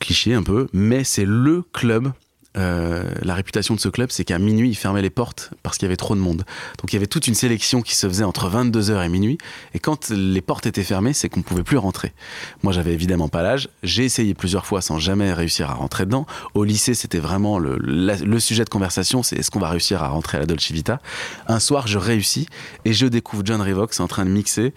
[0.00, 2.12] Cliché un peu, mais c'est le club
[2.56, 5.86] euh, la réputation de ce club, c'est qu'à minuit, il fermait les portes parce qu'il
[5.86, 6.44] y avait trop de monde.
[6.78, 9.38] Donc il y avait toute une sélection qui se faisait entre 22h et minuit.
[9.74, 12.12] Et quand les portes étaient fermées, c'est qu'on pouvait plus rentrer.
[12.62, 13.68] Moi, j'avais évidemment pas l'âge.
[13.82, 16.26] J'ai essayé plusieurs fois sans jamais réussir à rentrer dedans.
[16.54, 20.08] Au lycée, c'était vraiment le, le, sujet de conversation, c'est est-ce qu'on va réussir à
[20.08, 21.00] rentrer à la Dolce Vita?
[21.48, 22.46] Un soir, je réussis
[22.84, 24.74] et je découvre John Revox en train de mixer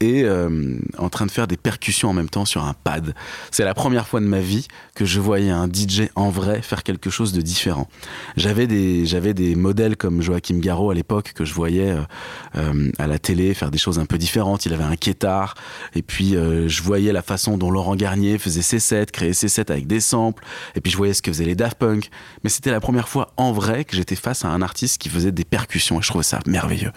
[0.00, 3.14] et euh, en train de faire des percussions en même temps sur un pad.
[3.50, 6.82] C'est la première fois de ma vie que je voyais un DJ en vrai faire
[6.82, 7.88] quelque chose de différent.
[8.36, 12.02] J'avais des, j'avais des modèles comme Joachim Garraud à l'époque que je voyais euh,
[12.56, 14.66] euh, à la télé faire des choses un peu différentes.
[14.66, 15.54] Il avait un kétar
[15.94, 19.70] et puis je voyais la façon dont Laurent Garnier faisait ses sets, créait ses sets
[19.70, 22.10] avec des samples et puis je voyais ce que faisaient les Daft Punk.
[22.44, 25.32] Mais c'était la première fois en vrai que j'étais face à un artiste qui faisait
[25.32, 26.92] des percussions et je trouvais ça merveilleux.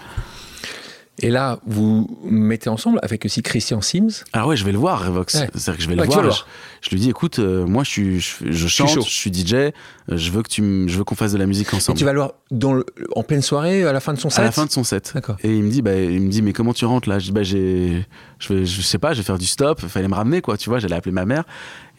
[1.21, 4.23] Et là, vous mettez ensemble avec aussi Christian Sims.
[4.33, 5.33] Ah ouais, je vais le voir, Revox.
[5.33, 6.47] C'est-à-dire que je vais le voir.
[6.81, 9.71] Je, lui dis, écoute, euh, moi, je, suis, je, chante, je suis, DJ, euh,
[10.09, 11.97] je veux que tu, je veux qu'on fasse de la musique ensemble.
[11.97, 12.81] Et tu vas le voir dans
[13.15, 14.39] en pleine soirée, à la fin de son set.
[14.39, 15.11] À la fin de son set.
[15.13, 15.35] D'accord.
[15.43, 17.19] Et il me dit, bah, il me dit, mais comment tu rentres là?
[17.19, 18.05] Je dis, bah, j'ai,
[18.39, 19.81] je, je sais pas, je vais faire du stop.
[19.83, 20.57] Il fallait me ramener, quoi.
[20.57, 21.43] Tu vois, j'allais appeler ma mère.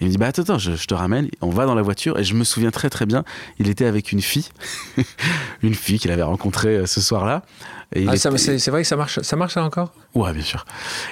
[0.01, 1.29] il me dit, bah, attends, attends, je, te ramène.
[1.43, 2.19] On va dans la voiture.
[2.19, 3.23] Et je me souviens très, très bien.
[3.59, 4.49] Il était avec une fille,
[5.63, 7.43] une fille qu'il avait rencontrée euh, ce soir-là.
[7.94, 9.92] Ah, c'est vrai que ça marche, ça marche encore?
[10.14, 10.64] Ouais, bien sûr.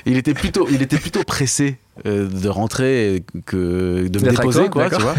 [0.06, 4.88] Il était plutôt, il était plutôt pressé euh, de rentrer que de me déposer, quoi,
[4.88, 5.16] tu vois.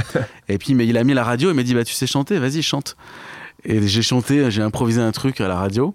[0.47, 2.39] Et puis, mais il a mis la radio, il m'a dit, bah, tu sais chanter,
[2.39, 2.95] vas-y, chante.
[3.65, 5.93] Et j'ai chanté, j'ai improvisé un truc à la radio.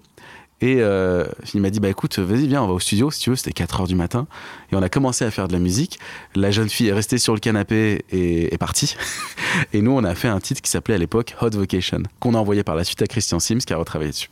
[0.60, 3.30] Et euh, il m'a dit, bah écoute, vas-y, viens, on va au studio, si tu
[3.30, 3.36] veux.
[3.36, 4.26] C'était 4 heures du matin.
[4.72, 5.98] Et on a commencé à faire de la musique.
[6.34, 8.96] La jeune fille est restée sur le canapé et est partie.
[9.72, 12.38] et nous, on a fait un titre qui s'appelait à l'époque Hot Vacation, qu'on a
[12.38, 14.30] envoyé par la suite à Christian Sims, qui a retravaillé dessus.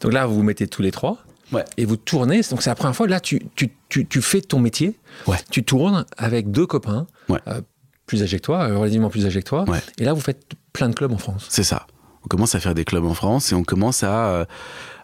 [0.00, 1.18] Donc là, vous vous mettez tous les trois
[1.52, 1.64] Ouais.
[1.76, 4.58] Et vous tournez, donc c'est la première fois, là, tu, tu, tu, tu fais ton
[4.58, 4.98] métier.
[5.28, 5.36] Ouais.
[5.50, 7.38] Tu tournes avec deux copains, Ouais.
[7.46, 7.60] euh,
[8.06, 9.64] plus âgés que toi, euh, relativement plus âgés que toi.
[9.98, 11.46] Et là, vous faites plein de clubs en France.
[11.48, 11.86] C'est ça.
[12.24, 14.44] On commence à faire des clubs en France et on commence à, euh,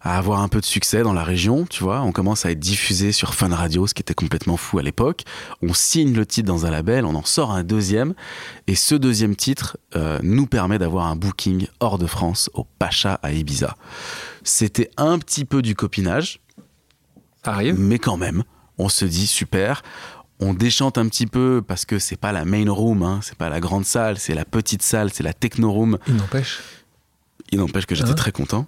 [0.02, 2.02] à avoir un peu de succès dans la région, tu vois.
[2.02, 5.22] On commence à être diffusé sur Fun Radio, ce qui était complètement fou à l'époque.
[5.62, 8.14] On signe le titre dans un label, on en sort un deuxième.
[8.66, 13.20] Et ce deuxième titre euh, nous permet d'avoir un booking hors de France au Pacha
[13.22, 13.76] à Ibiza.
[14.42, 16.40] C'était un petit peu du copinage,
[17.44, 18.42] arrive mais quand même,
[18.78, 19.82] on se dit super.
[20.40, 23.48] On déchante un petit peu parce que c'est pas la main room, hein, c'est pas
[23.48, 25.98] la grande salle, c'est la petite salle, c'est la techno room.
[26.08, 26.58] Il n'empêche.
[27.52, 28.66] Il n'empêche que j'étais Hein très content.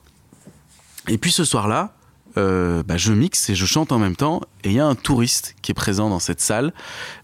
[1.09, 1.95] Et puis ce soir-là,
[2.37, 4.41] euh, bah, je mixe et je chante en même temps.
[4.65, 6.73] Et il y a un touriste qui est présent dans cette salle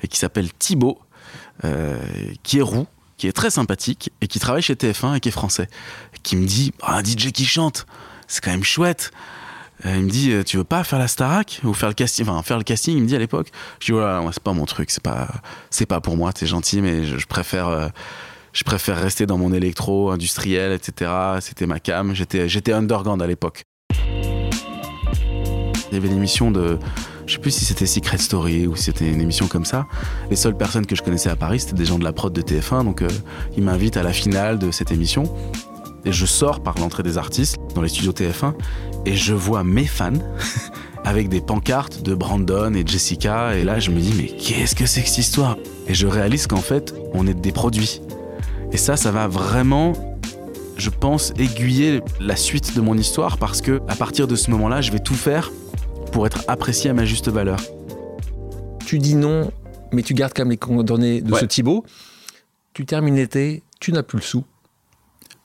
[0.02, 0.98] et qui s'appelle Thibaut,
[1.64, 1.98] euh,
[2.42, 5.32] qui est roux, qui est très sympathique et qui travaille chez TF1 et qui est
[5.32, 5.68] français.
[6.14, 7.86] Et qui me dit Ah, un DJ qui chante,
[8.26, 9.10] c'est quand même chouette.
[9.86, 12.26] Euh, il me dit euh, tu veux pas faire la Starac ou faire le casting?
[12.28, 13.48] Enfin faire le casting il me dit à l'époque
[13.80, 15.28] je dis voilà c'est pas mon truc c'est pas
[15.70, 17.88] c'est pas pour moi t'es gentil mais je, préfère euh,
[18.52, 23.26] je préfère rester dans mon électro industriel etc c'était ma cam j'étais j'étais underground à
[23.26, 23.62] l'époque
[25.90, 26.78] il y avait l'émission de
[27.26, 29.86] je sais plus si c'était Secret Story ou si c'était une émission comme ça.
[30.30, 32.42] Les seules personnes que je connaissais à Paris c'était des gens de la prod de
[32.42, 33.08] TF1 donc euh,
[33.56, 35.24] ils m'invitent à la finale de cette émission.
[36.04, 38.54] Et je sors par l'entrée des artistes dans les studios TF1
[39.06, 40.12] et je vois mes fans
[41.04, 43.56] avec des pancartes de Brandon et Jessica.
[43.56, 45.56] Et là je me dis mais qu'est-ce que c'est que cette histoire?
[45.86, 48.00] Et je réalise qu'en fait on est des produits.
[48.72, 49.92] Et ça ça va vraiment
[50.76, 54.80] je pense aiguiller la suite de mon histoire parce que à partir de ce moment-là
[54.80, 55.50] je vais tout faire
[56.12, 57.60] pour être apprécié à ma juste valeur
[58.84, 59.50] Tu dis non,
[59.92, 61.40] mais tu gardes quand même les coordonnées de Ouais.
[61.40, 61.84] ce Thibaut.
[62.74, 64.44] Tu termines l'été, tu n'as plus le sou.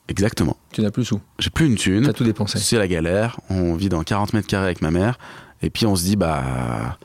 [0.07, 1.21] exactement Tu n'as plus le sou.
[1.39, 2.59] j'ai plus une Tu thune as tout dépensé.
[2.59, 5.17] c'est la galère on vit dans 40 mètres carrés avec ma mère
[5.63, 6.97] et puis on se dit bah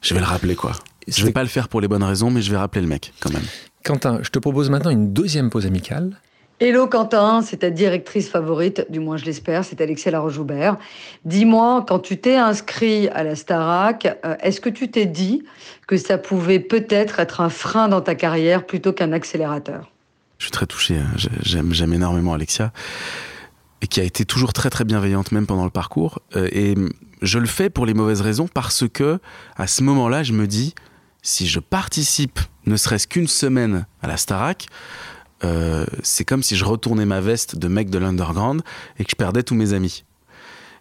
[0.00, 0.72] je vais le rappeler quoi
[1.06, 3.12] je vais pas le faire pour les bonnes raisons mais je vais rappeler le mec
[3.20, 3.42] quand même
[3.84, 6.16] Quentin, je te propose maintenant une deuxième pause amicale.
[6.64, 10.76] Hello Quentin, c'est ta directrice favorite, du moins je l'espère, c'est Alexia Laroche-Joubert.
[11.24, 15.42] Dis-moi, quand tu t'es inscrit à la Starac, euh, est-ce que tu t'es dit
[15.88, 19.90] que ça pouvait peut-être être un frein dans ta carrière plutôt qu'un accélérateur?
[20.38, 20.98] Je suis très touché.
[20.98, 21.10] hein.
[21.16, 22.72] J'ai- J'aime, j'aime énormément Alexia.
[23.80, 26.20] Et qui a été toujours très très bienveillante, même pendant le parcours.
[26.36, 26.76] Euh, et
[27.22, 29.18] je le fais pour les mauvaises raisons parce que,
[29.56, 30.76] à ce moment-là, je me dis,
[31.22, 34.66] si je participe ne serait-ce qu'une semaine à la Starac,
[35.44, 38.62] euh, c'est comme si je retournais ma veste de mec de l'underground
[38.98, 40.04] et que je perdais tous mes amis.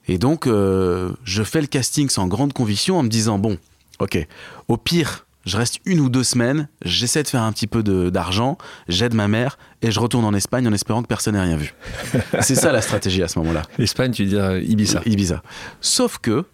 [0.07, 3.57] Et donc, euh, je fais le casting sans grande conviction en me disant, bon,
[3.99, 4.27] ok,
[4.67, 8.57] au pire, je reste une ou deux semaines, j'essaie de faire un petit peu d'argent,
[8.87, 11.73] j'aide ma mère et je retourne en Espagne en espérant que personne n'ait rien vu.
[12.41, 13.63] c'est ça la stratégie à ce moment-là.
[13.77, 15.01] L'Espagne, tu dis euh, Ibiza.
[15.05, 15.41] Ibiza.
[15.81, 16.45] Sauf que,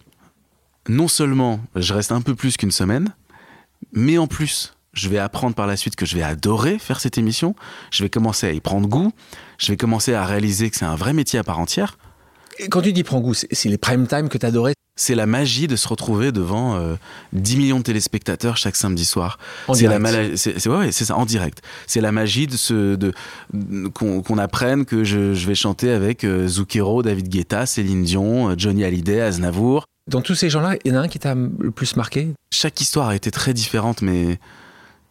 [0.88, 3.14] non seulement je reste un peu plus qu'une semaine,
[3.92, 7.18] mais en plus, je vais apprendre par la suite que je vais adorer faire cette
[7.18, 7.54] émission,
[7.90, 9.12] je vais commencer à y prendre goût,
[9.58, 11.96] je vais commencer à réaliser que c'est un vrai métier à part entière.
[12.58, 15.26] Et Quand tu dis prends goût, c'est les prime time que tu adorais C'est la
[15.26, 16.96] magie de se retrouver devant euh,
[17.32, 19.38] 10 millions de téléspectateurs chaque samedi soir.
[19.68, 21.62] en C'est la c'est ouais, ouais, ça en direct.
[21.86, 23.12] C'est la magie de ce de
[23.94, 28.54] qu'on apprenne que je, je vais chanter avec euh, Zucchero, David Guetta, Céline Dion, euh,
[28.56, 29.84] Johnny Hallyday, Aznavour.
[30.08, 32.28] Dans tous ces gens-là, il y en a un qui t'a le plus marqué?
[32.50, 34.38] Chaque histoire a été très différente, mais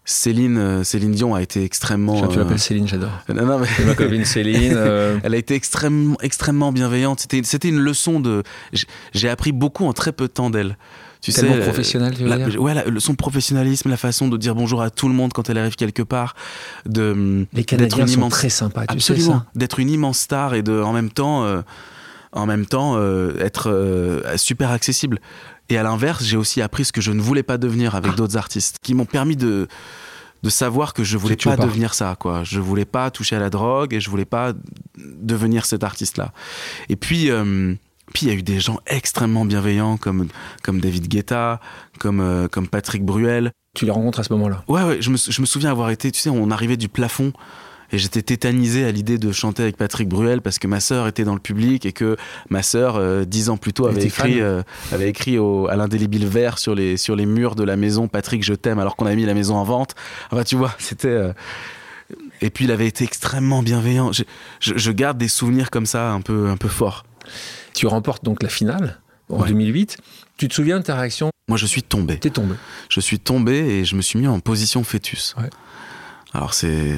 [0.10, 2.26] Céline euh, Céline Dion a été extrêmement.
[2.30, 3.12] Tu euh, l'appelles Céline, j'adore.
[3.30, 4.72] non, mais- C'est ma copine Céline.
[4.76, 7.20] euh, Elle a été extrêmement, extrêmement bienveillante.
[7.20, 8.41] C'était, c'était une leçon de.
[9.13, 10.78] j'ai- appris beaucoup en très peu de temps d'elle.
[11.20, 14.38] Tu tellement sais, professionnel, tu veux la- dire ouais, la- son professionnalisme, la façon de
[14.38, 16.36] dire bonjour à tout le monde quand elle arrive quelque part,
[16.86, 19.89] de Les d'être Canadiens une sont immense, très sympas, tu sais absolument, ça d'être une
[19.89, 21.62] immense star et de, en même temps, euh,
[22.32, 25.20] en même temps, euh, être euh, super accessible.
[25.69, 28.15] Et à l'inverse, j'ai aussi appris ce que je ne voulais pas devenir avec Ah.
[28.17, 29.67] d'autres artistes, qui m'ont permis de
[30.43, 32.43] de savoir que je voulais pas devenir ça, quoi.
[32.43, 34.53] Je voulais pas toucher à la drogue et je voulais pas
[34.95, 36.32] devenir cet artiste-là.
[36.89, 37.73] Et puis, euh,
[38.13, 40.27] puis il y a eu des gens extrêmement bienveillants comme
[40.62, 41.60] comme David Guetta,
[41.99, 43.51] comme euh, comme Patrick Bruel.
[43.73, 44.63] Tu les rencontres à ce moment-là?
[44.67, 44.97] Ouais, ouais.
[45.01, 47.34] Je me, je me souviens avoir été, tu sais, on arrivait du plafond.
[47.91, 51.23] Et j'étais tétanisé à l'idée de chanter avec Patrick Bruel parce que ma sœur était
[51.23, 52.17] dans le public et que
[52.50, 55.76] ma sœur, euh, dix ans plus tôt, Elle avait écrit, euh, avait écrit au, à
[55.78, 59.06] l'indélébile vert sur les, sur les murs de la maison Patrick, je t'aime, alors qu'on
[59.06, 59.95] avait mis la maison en vente.
[60.32, 61.08] Enfin, tu vois, c'était.
[61.08, 61.32] euh,
[62.41, 64.12] Et puis il avait été extrêmement bienveillant.
[64.12, 64.23] Je,
[64.60, 67.06] je- je garde des souvenirs comme ça, un peu, un peu forts.
[67.73, 69.47] Tu remportes donc la finale en Ouais.
[69.50, 69.97] 2008.
[70.38, 71.30] Tu te souviens de ta réaction?
[71.47, 72.17] Moi, je suis tombé.
[72.19, 72.56] T'es tombé.
[72.89, 75.36] Je suis tombé et je me suis mis en position fœtus.
[75.38, 75.50] Ouais.
[76.34, 76.97] Alors c'est,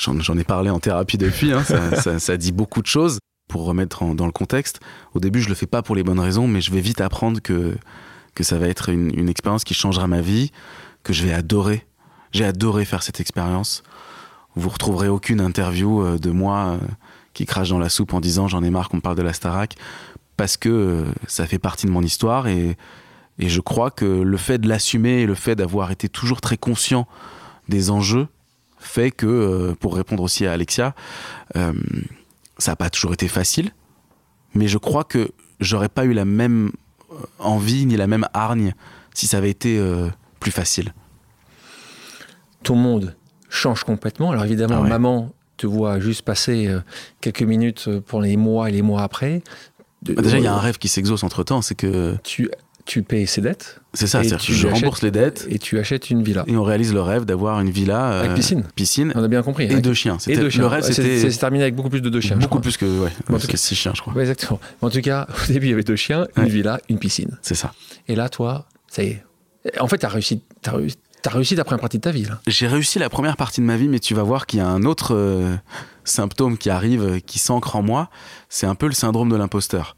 [0.00, 1.52] j'en, ai parlé en thérapie depuis.
[1.52, 3.18] hein, ça, dit beaucoup de choses.
[3.48, 4.80] pour remettre dans le contexte.
[5.14, 7.40] Au début, je le fais pas pour les bonnes raisons, mais je vais vite apprendre
[7.40, 7.76] que,
[8.34, 10.52] que ça va être une, expérience qui changera ma vie,
[11.02, 11.86] que je vais adorer.
[12.32, 13.82] J'ai adoré faire cette expérience.
[14.54, 16.86] Vous retrouverez aucune interview euh, de moi euh,
[17.34, 19.76] qui crache dans la soupe en disant j'en ai marre qu'on parle de la Starac,
[20.36, 22.76] parce que euh, ça fait partie de mon histoire et,
[23.38, 26.56] et je crois que le fait de l'assumer et le fait d'avoir été toujours très
[26.56, 27.06] conscient
[27.68, 28.28] des enjeux
[28.80, 30.94] fait que, pour répondre aussi à Alexia,
[31.56, 31.72] euh,
[32.58, 33.70] ça n'a pas toujours été facile,
[34.54, 36.72] mais je crois que j'aurais pas eu la même
[37.38, 38.74] envie ni la même hargne
[39.14, 40.08] si ça avait été euh,
[40.40, 40.92] plus facile.
[42.62, 43.16] Ton monde
[43.48, 44.30] change complètement.
[44.30, 44.88] Alors évidemment, Ah ouais.
[44.88, 46.80] maman te voit juste passer euh,
[47.20, 49.42] quelques minutes euh, pour les mois et les mois après.
[50.02, 52.50] De- Bah, déjà, il y a un rêve qui s'exauce entre temps, c'est que Tu,
[52.90, 55.60] tu payes ses dettes c'est ça, c'est-à-dire tu que je achètes- rembourse les dettes et
[55.60, 56.42] tu achètes une villa.
[56.48, 58.64] et on réalise le rêve d'avoir une villa euh, Avec piscine.
[58.74, 59.64] piscine On a bien compris.
[59.64, 60.16] et avec- deux chiens.
[60.26, 60.62] et deux chiens.
[60.62, 62.36] Le rêve, c'était C'est terminé avec beaucoup plus de deux chiens.
[62.36, 64.12] beaucoup plus que ouais, En tout que six chiens, je crois.
[64.14, 64.58] Ouais, exactement.
[64.82, 66.48] En tout cas, au début, il y avait deux chiens, une Ouais.
[66.48, 67.38] villa, une piscine.
[67.42, 67.72] C'est ça.
[68.08, 69.22] Et là, toi, ça y est.
[69.80, 72.24] En fait, tu as réussi, t'as réussi, t'as réussi ta première partie de ta vie.
[72.24, 72.40] Là.
[72.48, 74.66] J'ai réussi la première partie de ma vie, mais tu vas voir qu'il y a
[74.68, 75.54] un autre euh,
[76.04, 78.10] symptôme qui arrive, euh, qui s'ancre en moi.
[78.48, 79.94] C'est un peu le syndrome de l'imposteur.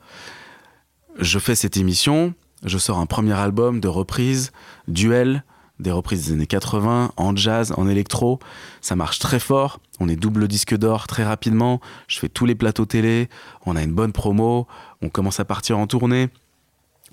[1.19, 2.33] Je fais cette émission,
[2.65, 4.53] je sors un premier album de reprises,
[4.89, 5.45] duel,
[5.79, 8.39] des reprises des années 80, en jazz, en électro.
[8.81, 9.81] Ça marche très fort.
[10.01, 11.81] On est double disque d'or très rapidement.
[12.09, 13.29] Je fais tous les plateaux télé.
[13.67, 14.67] On a une bonne promo.
[15.03, 16.29] On commence à partir en tournée.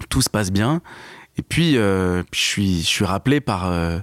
[0.09, 0.81] Tout se passe bien.
[1.37, 3.99] Et puis, euh, puis je, suis, je suis rappelé par, euh,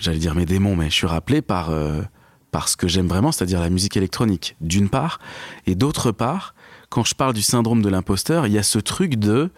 [0.00, 2.02] j'allais dire mes démons, mais je suis rappelé par, euh,
[2.50, 5.18] par ce que j'aime vraiment, c'est-à-dire la musique électronique, d'une part.
[5.66, 6.54] Et d'autre part,
[6.88, 9.50] quand je parle du syndrome de l'imposteur, il y a ce truc de.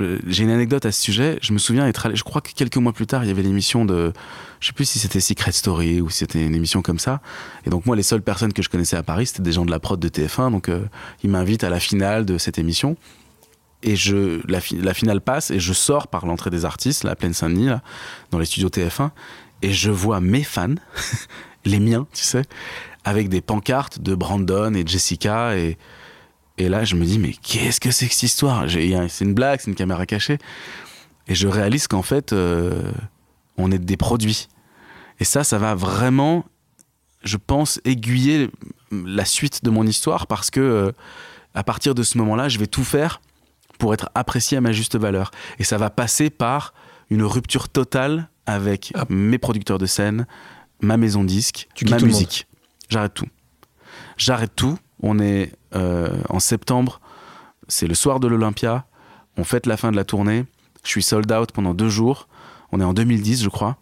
[0.00, 1.38] Euh, J'ai une anecdote à ce sujet.
[1.42, 2.16] Je me souviens être allé.
[2.16, 4.12] Je crois que quelques mois plus tard, il y avait l'émission de.
[4.60, 7.20] Je sais plus si c'était Secret Story ou si c'était une émission comme ça.
[7.66, 9.70] Et donc, moi, les seules personnes que je connaissais à Paris, c'était des gens de
[9.70, 10.50] la prod de TF1.
[10.50, 10.84] Donc, euh,
[11.22, 12.96] ils m'invitent à la finale de cette émission.
[13.82, 17.34] Et je, la, la finale passe et je sors par l'entrée des artistes, la Plaine
[17.34, 17.68] Saint-Denis,
[18.30, 19.10] dans les studios TF1.
[19.62, 20.74] Et je vois mes fans,
[21.64, 22.42] les miens, tu sais,
[23.04, 25.56] avec des pancartes de Brandon et Jessica.
[25.56, 25.78] Et,
[26.58, 28.64] et là, je me dis, mais qu'est-ce que c'est que cette histoire?
[28.68, 30.38] C'est une blague, c'est une caméra cachée.
[31.28, 32.90] Et je réalise qu'en fait, euh,
[33.56, 34.48] on est des produits.
[35.20, 36.44] Et ça, ça va vraiment,
[37.24, 38.50] je pense, aiguiller
[38.92, 40.92] la suite de mon histoire parce que euh,
[41.54, 43.20] à partir de ce moment-là, je vais tout faire
[43.78, 45.30] pour être apprécié à ma juste valeur.
[45.58, 46.72] Et ça va passer par
[47.10, 49.04] une rupture totale avec Ah.
[49.08, 50.26] mes producteurs de scène,
[50.80, 52.46] ma maison disque, Tu ma musique.
[52.88, 53.26] J'arrête tout.
[54.16, 54.78] J'arrête tout.
[55.02, 55.52] On est
[56.28, 57.00] en septembre,
[57.68, 58.86] c'est le soir de l'Olympia.
[59.36, 60.44] On fête la fin de la tournée.
[60.84, 62.28] Je suis sold out pendant deux jours.
[62.72, 63.76] On est en 2010, je crois.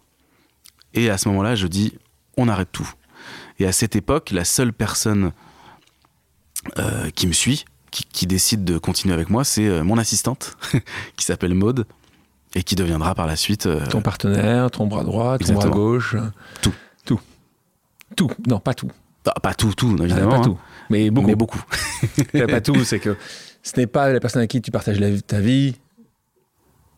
[0.94, 1.92] Et à ce moment-là, je dis,
[2.36, 2.90] on arrête tout.
[3.58, 5.32] Et à cette époque, la seule personne
[6.78, 10.56] euh, qui me suit, qui, qui décide de continuer avec moi, c'est euh, mon assistante,
[11.16, 11.86] qui s'appelle Maude,
[12.54, 13.66] et qui deviendra par la suite.
[13.66, 16.16] euh, Ton partenaire, ton bras droit, ton bras gauche.
[16.62, 16.72] Tout.
[17.04, 17.20] Tout.
[18.16, 18.30] Tout.
[18.46, 18.90] Non, pas tout.
[19.26, 20.30] ah, pas tout, tout, évidemment.
[20.30, 20.58] pas hein, tout.
[20.90, 21.26] Mais beaucoup.
[21.28, 21.62] Mais beaucoup.
[22.48, 23.16] pas tout, c'est que
[23.62, 25.74] ce n'est pas la personne à qui tu partages la- ta vie,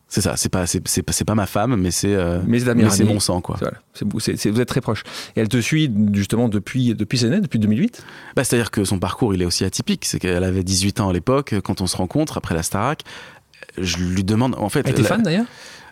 [0.09, 2.59] C'est ça, c'est pas, c'est, c'est, pas- c'est pas ma femme, mais c'est, euh, mais
[2.59, 3.13] c'est la mais meilleure c'est amie.
[3.13, 3.57] mon sang, quoi.
[3.59, 3.77] Voilà.
[3.93, 5.03] C'est vous, êtes très proches.
[5.35, 9.33] Et elle te suit justement depuis, depuis années, depuis 2008 Bah, c'est-à-dire que son parcours,
[9.33, 10.05] il est aussi atypique.
[10.05, 13.03] C'est qu'elle avait 18 ans à l'époque, quand on se rencontre après la Starac.
[13.77, 14.81] Je lui demande, en fait.
[14.85, 15.45] Elle était la- fan d'ailleurs?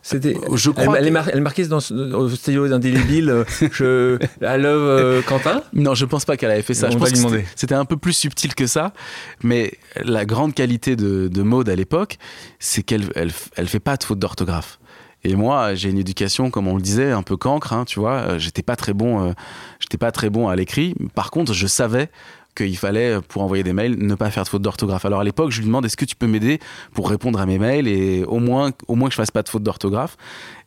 [0.08, 0.38] C'était.
[0.54, 1.00] Je Elle, crois.
[1.00, 3.30] elle que- elle marquée dans, au stylo d'indélébile.
[3.32, 5.64] euh, je, I love euh, Quentin.
[5.74, 6.90] Non, je pense pas qu'elle avait fait ça.
[6.90, 7.46] On je pense lui que demander.
[7.56, 8.94] c'était- un peu plus subtil que ça.
[9.42, 9.72] Mais
[10.04, 12.18] la grande qualité de, de Maude à l'époque,
[12.60, 14.78] c'est qu'elle elle, elle fait pas de faute d'orthographe.
[15.24, 18.18] Et moi, j'ai une éducation, comme on le disait, un peu cancre, hein, tu vois.
[18.18, 19.32] Euh, J'étais pas très bon, euh,
[19.80, 20.94] j'étais pas très bon à l'écrit.
[21.16, 22.10] Par contre, je savais
[22.56, 25.06] qu'il fallait, pour envoyer des mails, ne pas faire de faute d'orthographe.
[25.06, 26.60] Alors à l'époque, je lui demande est-ce que tu peux m'aider
[26.94, 29.50] pour répondre à mes mails et au moins, au moins que je fasse pas de
[29.50, 30.18] faute d'orthographe?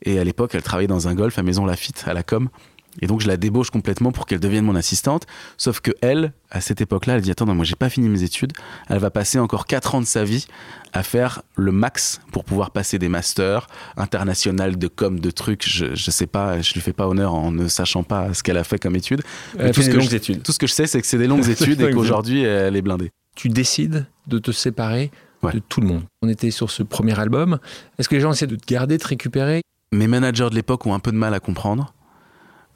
[0.02, 2.48] Et à l'époque, elle travaillait dans un golf à Maison Lafitte, à la com.
[3.00, 5.26] Et donc, je la débauche complètement pour qu'elle devienne mon assistante.
[5.56, 8.22] Sauf que elle, à cette époque-là, elle dit Attends, non, moi, j'ai pas fini mes
[8.22, 8.52] études.
[8.88, 10.46] Elle va passer encore 4 ans de sa vie
[10.92, 15.68] à faire le max pour pouvoir passer des masters internationales de com, de trucs.
[15.68, 18.56] Je, je sais pas, je lui fais pas honneur en ne sachant pas ce qu'elle
[18.56, 19.22] a fait comme études.
[19.58, 20.42] Elle tout ce que longues je- études.
[20.42, 22.82] Tout ce que je sais, c'est que c'est des longues études et qu'aujourd'hui, elle est
[22.82, 23.10] blindée.
[23.36, 25.52] Tu décides de te séparer Ouais.
[25.52, 26.02] de tout le monde.
[26.20, 27.60] On était sur ce premier album.
[27.96, 29.62] Est-ce que les gens essaient de te garder, de te récupérer?
[29.92, 31.94] Mes managers de l'époque ont un peu de mal à comprendre,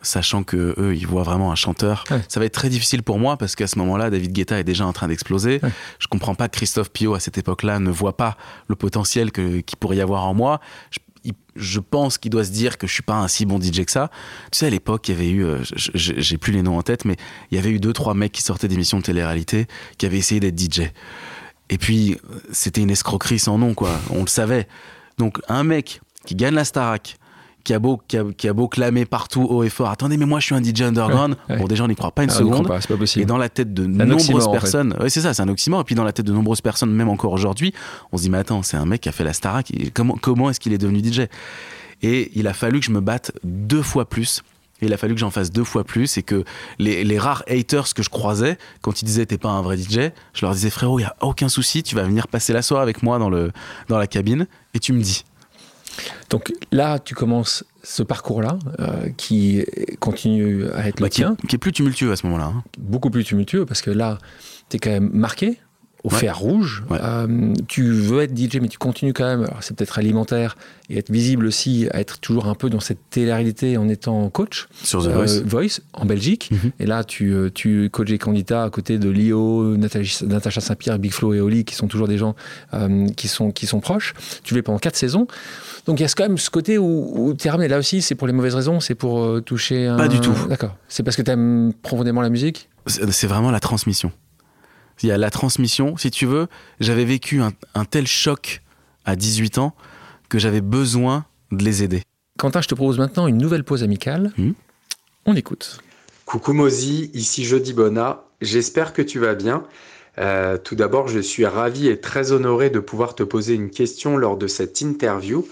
[0.03, 2.05] sachant que eux, ils voient vraiment un chanteur.
[2.11, 2.21] Ouais.
[2.29, 4.87] Ça va être très difficile pour moi parce qu'à ce moment-là, David Guetta est déjà
[4.87, 5.61] en train d'exploser.
[5.63, 5.71] Ouais.
[5.99, 8.37] Je comprends pas que Christophe Pio à cette époque-là ne voit pas
[8.69, 10.61] le potentiel que- qu'il pourrait y avoir en moi.
[10.91, 13.61] Je- il, je pense qu'il doit se dire que je suis pas un si bon
[13.61, 14.11] DJ que ça.
[14.51, 15.59] Tu sais, à l'époque, il y avait eu, euh,
[15.95, 17.15] j'ai plus les noms en tête, mais
[17.53, 19.67] il y avait eu deux, trois mecs qui sortaient d'émissions de télé-réalité
[19.99, 20.91] qui avaient essayé d'être DJ.
[21.71, 22.19] Et puis,
[22.51, 24.01] c'était une escroquerie sans nom, quoi.
[24.11, 24.67] On le savait.
[25.19, 27.17] Donc, un mec qui gagne la Starac,
[27.65, 30.47] qui a beau, qui a, beau clamer partout haut et fort, attendez, mais moi je
[30.47, 31.37] suis un DJ underground.
[31.49, 32.67] Bon, déjà, on n'y croit pas une ah, seconde.
[32.67, 33.23] Pas, pas possible.
[33.23, 35.81] Et dans la tête de nombreuses personnes, ouais, c'est ça, c'est un oxymore.
[35.83, 37.73] Et puis dans la tête de nombreuses personnes, même encore aujourd'hui,
[38.11, 39.73] on se dit, mais attends, c'est un mec qui a fait la Starac.
[39.95, 41.23] Comment, comment est-ce qu'il est devenu DJ
[42.03, 44.43] Et il a fallu que je me batte deux fois plus.
[44.81, 46.45] Et il a fallu que j'en fasse deux fois plus et que
[46.81, 50.11] les, les, rares haters que je croisais, quand ils disaient t'es pas un vrai DJ,
[50.35, 52.83] je leur disais frérot, il y a aucun souci, tu vas venir passer la soirée
[52.83, 53.53] avec moi dans, le,
[53.89, 55.25] dans la cabine et tu me dis.
[56.31, 59.65] Donc là, tu commences ce parcours-là euh, qui
[59.99, 61.37] continue à être le bah, tien.
[61.49, 62.53] Qui est, plus tumultueux à ce moment-là.
[62.55, 62.65] Hein.
[62.79, 64.19] Beaucoup plus tumultueux parce que là,
[64.69, 65.59] tu es quand même marqué
[66.05, 66.85] au fer rouge.
[66.91, 69.49] Euh, tu veux être DJ, mais tu continues quand même.
[69.61, 70.57] C'est peut-être alimentaire
[70.91, 74.69] et être visible aussi, à être toujours un peu dans cette télé-réalité en étant coach.
[74.83, 75.81] Sur The euh, Voice.
[75.93, 76.51] en Belgique.
[76.51, 76.73] Mhm.
[76.81, 81.13] Et là, tu, euh, tu coaches des candidats à côté de Lio, Natacha Saint-Pierre, Big
[81.13, 82.35] Flo et Oli, qui sont toujours des gens
[83.17, 84.15] qui, sont, qui sont proches.
[84.43, 85.27] Tu l'es pendant quatre saisons.
[85.87, 87.69] Donc il y a quand même ce côté où, tu es ramené.
[87.69, 89.97] Là aussi, c'est pour les mauvaises raisons, c'est pour toucher un...
[89.97, 90.35] Pas du tout.
[90.49, 90.77] D'accord.
[90.89, 92.69] C'est parce que tu aimes profondément la musique?
[92.87, 94.11] C'est vraiment la transmission
[95.03, 95.97] il y a la transmission.
[95.97, 96.47] Si tu veux,
[96.81, 98.63] j'avais vécu un, tel choc
[99.05, 99.75] à 18 ans
[100.29, 102.03] que j'avais besoin de les aider.
[102.39, 104.33] Quentin, je te propose maintenant une nouvelle pause amicale.
[104.37, 104.53] Hmm.
[105.27, 105.81] On écoute.
[106.25, 108.25] Coucou Mozi, ici Jody Bona.
[108.41, 109.65] J'espère que tu vas bien.
[110.19, 114.17] Euh, tout d'abord, je suis ravi et très honoré de pouvoir te poser une question
[114.17, 115.47] lors de cette interview.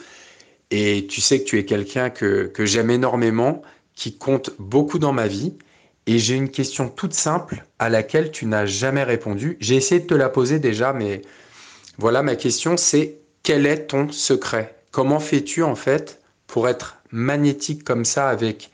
[0.71, 3.63] Et tu sais que tu es quelqu'un que, que j'aime énormément,
[3.95, 5.55] qui compte beaucoup dans ma vie.
[6.11, 9.57] Et j'ai une question toute simple à laquelle tu n'as jamais répondu.
[9.61, 11.23] J'ai essayé de te la poser déjà, mais
[11.99, 14.75] voilà ma question, c'est quel est ton secret?
[14.91, 18.73] Comment fais-tu en fait pour être magnétique comme ça avec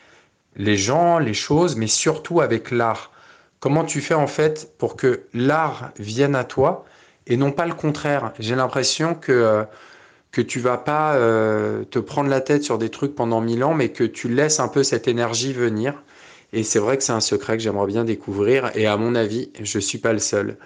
[0.57, 3.13] les gens, les choses, mais surtout avec l'art?
[3.61, 6.87] Comment tu fais en fait pour que l'art vienne à toi
[7.27, 8.33] et non pas le contraire?
[8.39, 9.65] J'ai l'impression que, euh,
[10.33, 13.75] que tu vas pas euh, te prendre la tête sur des trucs pendant mille ans,
[13.75, 16.03] mais que tu laisses un peu cette énergie venir.
[16.53, 18.71] Et c'est vrai que c'est un secret que j'aimerais bien découvrir.
[18.75, 20.57] Et à mon avis, je ne suis pas le seul.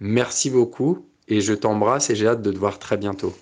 [0.00, 3.34] Merci beaucoup et je t'embrasse et j'ai hâte de te voir très bientôt.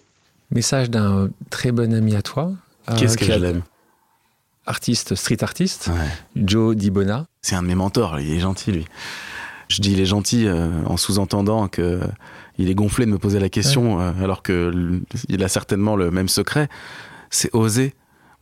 [0.50, 2.52] Message d'un très bon ami à toi.
[2.88, 3.62] Euh, Qu'est-ce que je l'aime
[4.66, 5.90] Artiste, street artiste,
[6.36, 7.26] Joe Dibona.
[7.40, 8.84] C'est un de mes mentors, il est gentil lui.
[9.68, 12.00] Je dis il est gentil euh, en sous-entendant que
[12.58, 16.10] il est gonflé de me poser la question euh, alors que il a certainement le
[16.10, 16.68] même secret.
[17.30, 17.94] C'est oser.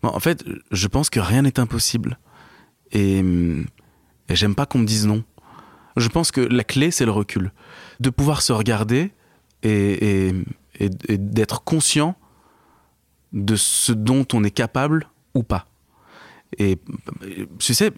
[0.03, 2.19] en fait, je pense que rien n'est impossible.
[2.93, 3.23] Et,
[4.31, 5.25] j'aime pas qu'on me dise non.
[5.97, 7.53] Je pense que la clé, c'est le recul.
[8.01, 9.13] De pouvoir se regarder
[9.63, 10.33] et,
[10.81, 12.17] d'être conscient
[13.33, 15.67] de ce dont on est capable ou pas.
[16.59, 16.79] Et
[17.59, 17.93] tu sais,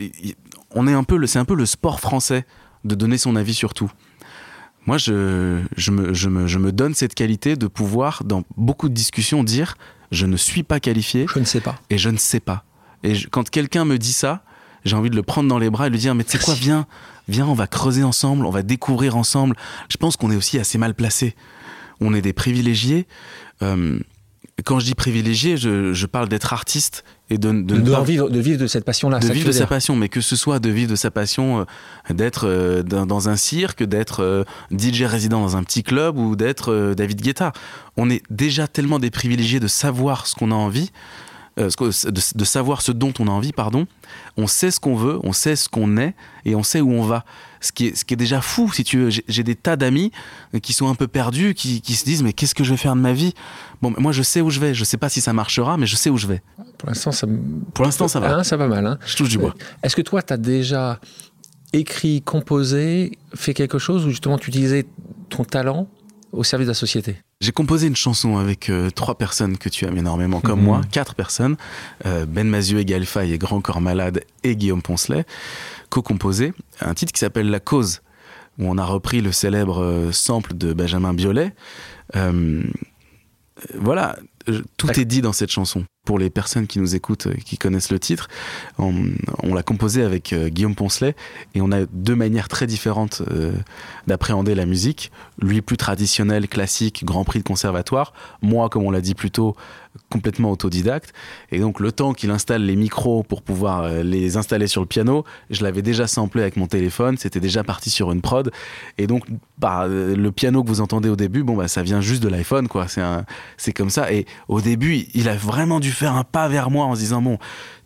[0.71, 2.47] on est un peu, c'est un peu le sport français
[2.85, 3.91] de donner son avis sur tout.
[4.87, 8.89] Moi, je, je, me, je, me, je me donne cette qualité de pouvoir, dans beaucoup
[8.89, 9.77] de discussions, dire
[10.11, 11.27] je ne suis pas qualifié.
[11.33, 11.79] Je ne sais pas.
[11.91, 12.65] Et je ne sais pas.
[13.03, 14.43] Et quand quelqu'un me dit ça,
[14.85, 16.55] j'ai envie de le prendre dans les bras et lui dire mais tu sais quoi
[16.55, 16.87] viens
[17.29, 19.57] viens on va creuser ensemble on va découvrir ensemble.
[19.89, 21.35] Je pense qu'on est aussi assez mal placé
[22.01, 23.07] on est des privilégiés.
[23.63, 23.99] Euh,
[24.65, 27.75] quand je dis privilégié je, parle d'être artiste et de de,
[28.05, 30.35] vivre, de vivre de cette passion là de vivre de sa passion mais que ce
[30.35, 34.45] soit de vivre de sa passion euh, d'être euh, dans, un cirque d'être
[34.77, 37.53] DJ résident dans un petit club ou d'être David Guetta.
[37.97, 40.91] On est déjà tellement des privilégiés de savoir ce qu'on a envie
[41.59, 41.69] euh,
[42.35, 43.87] de, savoir ce dont on a envie, pardon.
[44.37, 47.03] On sait ce qu'on veut, on sait ce qu'on est et on sait où on
[47.03, 47.25] va.
[47.61, 49.11] Ce qui est, ce qui est déjà fou, si tu veux.
[49.27, 50.13] J'ai des tas d'amis
[50.63, 53.01] qui sont un peu perdus, qui, se disent mais qu'est-ce que je vais faire de
[53.01, 53.35] ma vie?
[53.83, 54.73] Bon, moi je sais où je vais.
[54.75, 56.43] Je sais pas si ça marchera, mais je sais où je vais.
[56.79, 57.27] Pour l'instant, ça.
[57.75, 58.37] Pour l'instant, ça va.
[58.37, 58.87] Hein, ça va mal.
[58.87, 58.99] Hein.
[59.05, 59.55] Je touche du bois.
[59.83, 61.01] Est-ce que toi, tu as déjà
[61.73, 64.87] écrit, composé, fait quelque chose où justement tu utilisais
[65.29, 65.89] ton talent
[66.33, 67.17] au service de la société?
[67.41, 70.65] J'ai composé une chanson avec euh, trois personnes que tu aimes énormément, comme mhm.
[70.65, 71.57] moi, quatre personnes,
[72.05, 75.25] euh, Ben Mazieu, Gaël Faye et Grand Corps Malade et Guillaume Poncelet,
[75.89, 78.03] co-composé, un titre qui s'appelle La Cause,
[78.59, 81.55] où on a repris le célèbre euh, sample de Benjamin Biolay.
[83.75, 84.17] voilà,
[84.77, 87.99] tout est dit dans cette chanson pour les personnes qui nous écoutent, qui connaissent le
[87.99, 88.29] titre,
[88.79, 88.95] on,
[89.55, 91.15] l'a composé avec euh, Guillaume Poncelet
[91.55, 93.53] et on a deux manières très différentes euh,
[94.07, 95.13] d'appréhender la musique.
[95.39, 98.15] Lui plus traditionnel, classique, Grand Prix de conservatoire.
[98.41, 99.55] Moi, comme on l'a dit plus tôt,
[100.11, 101.13] complètement autodidacte.
[101.51, 104.87] Et donc le temps qu'il installe les micros pour pouvoir euh, les installer sur le
[104.87, 108.51] piano, je l'avais déjà samplé avec mon téléphone, c'était déjà parti sur une prod.
[108.97, 109.25] Et donc
[109.59, 112.69] bah, le piano que vous entendez au début, bon bah ça vient juste de l'iPhone
[112.69, 112.89] quoi.
[112.89, 113.03] C'est
[113.57, 114.13] c'est comme ça.
[114.13, 117.21] Et au début, il a vraiment dû faire un pas vers moi en se disant
[117.21, 117.39] bon,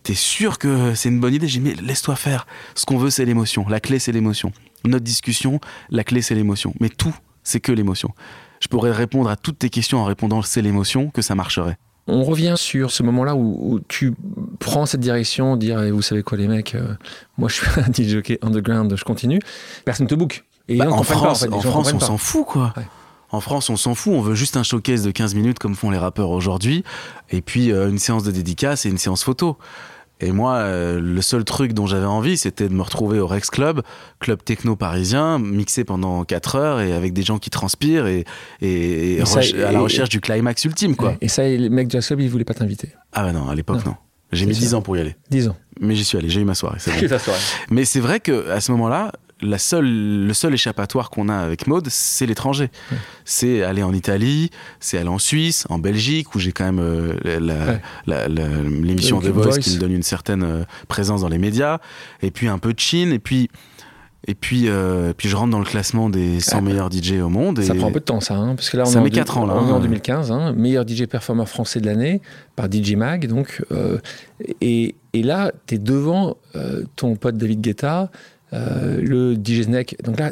[0.03, 1.47] t'es sûr que c'est une bonne idée?
[1.47, 2.47] J'ai dit mais laisse-toi faire.
[2.75, 3.65] Ce qu'on veut, c'est l'émotion.
[3.67, 4.51] La clé, c'est l'émotion.
[4.85, 5.59] Notre discussion,
[5.89, 6.73] la clé, c'est l'émotion.
[6.79, 8.13] Mais tout, c'est que l'émotion.
[8.59, 11.77] Je pourrais répondre à toutes tes questions en répondant c'est l'émotion que ça marcherait.
[12.07, 14.13] On revient sur ce moment-là où, tu
[14.59, 16.95] prends cette direction, dire eh, vous savez quoi les mecs, euh,
[17.37, 19.39] moi je suis un DJ underground, je continue.
[19.85, 20.43] Personne te book.
[20.67, 22.73] Et bah, en, France, en, France, on s'en fout quoi.
[23.33, 25.89] En France, on s'en fout, on veut juste un showcase de 15 minutes comme font
[25.89, 26.83] les rappeurs aujourd'hui,
[27.31, 29.57] et puis euh, une séance de dédicace et une séance photo.
[30.19, 33.49] Et moi, euh, le seul truc dont j'avais envie, c'était de me retrouver au Rex
[33.49, 33.81] Club,
[34.19, 38.23] club techno parisien, mixé pendant 4 heures et avec des gens qui transpirent et,
[38.61, 40.95] et, à la recherche du climax ultime.
[40.95, 41.15] Quoi.
[41.19, 43.83] Et ça, les mecs de Club, ils voulaient pas t'inviter Ah bah non, à l'époque,
[43.83, 43.95] non.
[44.31, 45.15] J'ai mis 10 ans pour y aller.
[45.31, 45.55] 10 ans.
[45.79, 46.77] Mais j'y suis allé, j'ai eu ma soirée.
[47.71, 49.11] Mais c'est vrai qu'à ce moment-là,
[49.41, 52.69] la seule, le seul échappatoire qu'on a avec Maude, c'est l'étranger.
[53.25, 57.77] C'est aller en Italie, c'est aller en Suisse, en Belgique, où j'ai quand même euh,
[58.05, 61.79] l'émission de Voice, qui me donne une certaine euh, présence dans les médias,
[62.21, 63.49] et puis un peu de Chine, et puis
[64.25, 67.59] et puis, euh, puis je rentre dans le classement des 100 meilleurs DJ au monde.
[67.59, 68.35] Et ça prend un peu de temps, ça.
[68.35, 69.45] Hein, parce que là, on ça met 4 ans.
[69.45, 70.31] Là, on est en 2015.
[70.31, 72.21] Hein, meilleur DJ performeur français de l'année
[72.55, 73.27] par DJ Mag.
[73.27, 73.61] Donc,
[74.61, 76.37] et, et, là, tu es devant
[76.95, 78.11] ton pote David Guetta,
[78.53, 79.95] euh, le Snake.
[80.03, 80.31] Donc là,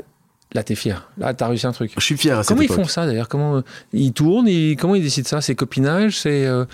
[0.54, 1.10] là t'es fier.
[1.18, 1.92] Là, t'as réussi un truc.
[1.98, 3.28] Je suis fier à Comment ils font ça d'ailleurs?
[3.28, 3.62] Comment euh,
[3.94, 4.48] ils tournent
[4.78, 5.42] Comment ils décident ça?
[5.42, 6.20] C'est copinage?
[6.20, 6.66] C'est euh,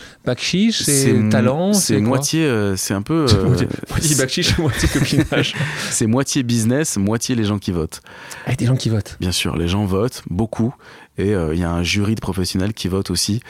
[0.71, 1.73] C'est talent?
[1.73, 2.45] C'est moitié.
[2.45, 3.25] Euh, c'est un peu.
[3.45, 3.67] moitié,
[4.15, 5.55] moitié moitié copinage.
[5.91, 8.01] c'est moitié business, moitié les gens qui votent.
[8.45, 9.17] Ah, des gens qui votent.
[9.19, 10.73] Bien sûr, les gens votent beaucoup
[11.19, 13.41] et il y a un jury de professionnels qui votent aussi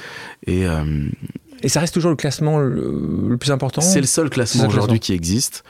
[0.46, 0.64] et.
[1.62, 3.82] et ça reste toujours le classement le, plus important?
[3.82, 5.64] C'est le seul classement aujourd'hui qui existe.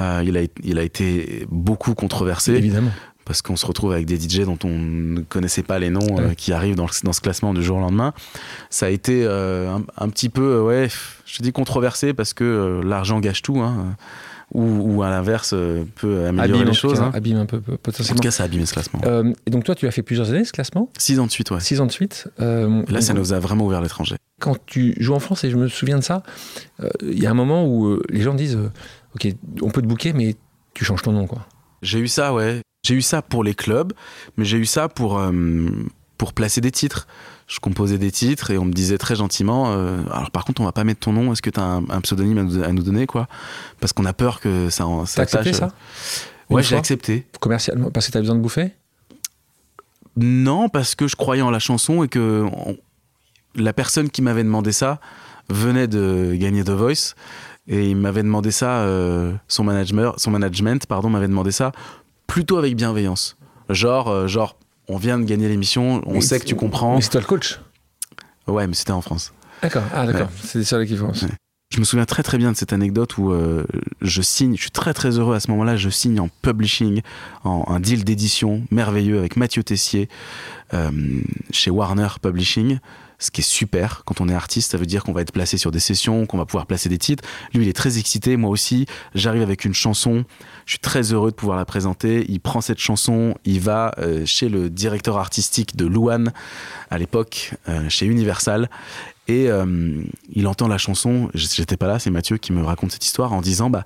[0.00, 2.52] Euh, il, a, il a été beaucoup controversé.
[2.54, 2.90] Évidemment
[3.26, 6.34] parce qu'on se retrouve avec des DJ dont on ne connaissait pas les noms euh,
[6.34, 8.12] qui arrivent dans, dans, ce classement du jour au lendemain.
[8.68, 10.88] Ça a été euh, un, petit peu, ouais,
[11.24, 13.96] je dis controversé parce que l'argent gâche tout, hein,
[14.52, 15.54] ou, à l'inverse
[15.94, 17.00] peut améliorer les choses.
[17.00, 17.12] Hein.
[17.14, 18.12] Abîme un peu potentiellement.
[18.12, 19.00] En tout cas, ça a abîmé ce classement.
[19.46, 20.90] et donc toi, tu as fait plusieurs années ce classement?
[20.98, 21.60] Six ans de suite, ouais.
[21.60, 22.28] Six ans de suite.
[22.38, 24.16] là, ça nous a vraiment ouvert l'étranger.
[24.38, 26.22] Quand tu joues en France, et je me souviens de ça,
[27.02, 28.58] il y a un moment où les gens disent
[29.14, 29.28] ok,
[29.62, 30.36] on peut te booker, mais
[30.74, 31.46] tu changes ton nom, quoi.
[31.82, 32.60] J'ai eu ça, ouais.
[32.84, 33.92] J'ai eu ça pour les clubs,
[34.36, 35.32] mais j'ai eu ça pour, euh,
[36.18, 37.06] pour placer des titres.
[37.46, 40.64] Je composais des titres et on me disait très gentiment euh, alors par contre on
[40.64, 43.28] va pas mettre ton nom est-ce que tu as un, pseudonyme à nous, donner quoi?
[43.80, 45.68] Parce qu'on a peur que ça ça accepté ça?
[46.48, 48.72] ouais j'ai accepté commercialement parce que tu as besoin de bouffer?
[50.16, 52.46] Non parce que je croyais en la chanson et que
[53.54, 54.98] la personne qui m'avait demandé ça
[55.50, 57.14] venait de gagner The Voice
[57.66, 61.72] et il m'avait demandé ça, euh, son, management, son management pardon, m'avait demandé ça
[62.26, 63.36] plutôt avec bienveillance.
[63.70, 64.56] Genre, euh, genre
[64.88, 66.96] on vient de gagner l'émission, on sait que tu comprends.
[66.96, 67.60] Mais c'est toi le coach
[68.46, 69.32] Ouais, mais c'était en France.
[69.62, 71.24] D'accord, ah d'accord, c'est ça l'équivalence.
[71.70, 73.64] Je me souviens très très bien de cette anecdote où euh,
[74.02, 77.00] je signe, je suis très très heureux à ce moment-là, je signe en publishing,
[77.42, 80.08] en un deal d'édition merveilleux avec Mathieu Tessier
[81.52, 82.78] chez Warner Publishing
[83.24, 85.56] ce qui est super quand on est artiste, ça veut dire qu'on va être placé
[85.56, 87.24] sur des sessions, qu'on va pouvoir placer des titres.
[87.54, 88.86] Lui, il est très excité, moi aussi.
[89.14, 90.24] J'arrive avec une chanson,
[90.66, 92.26] je suis très heureux de pouvoir la présenter.
[92.28, 96.32] Il prend cette chanson, il va euh, chez le directeur artistique de Luan
[96.90, 98.68] à l'époque, euh, chez Universal,
[99.26, 100.02] et euh,
[100.34, 103.40] il entend la chanson, j'étais pas là, c'est Mathieu qui me raconte cette histoire en
[103.40, 103.84] disant bah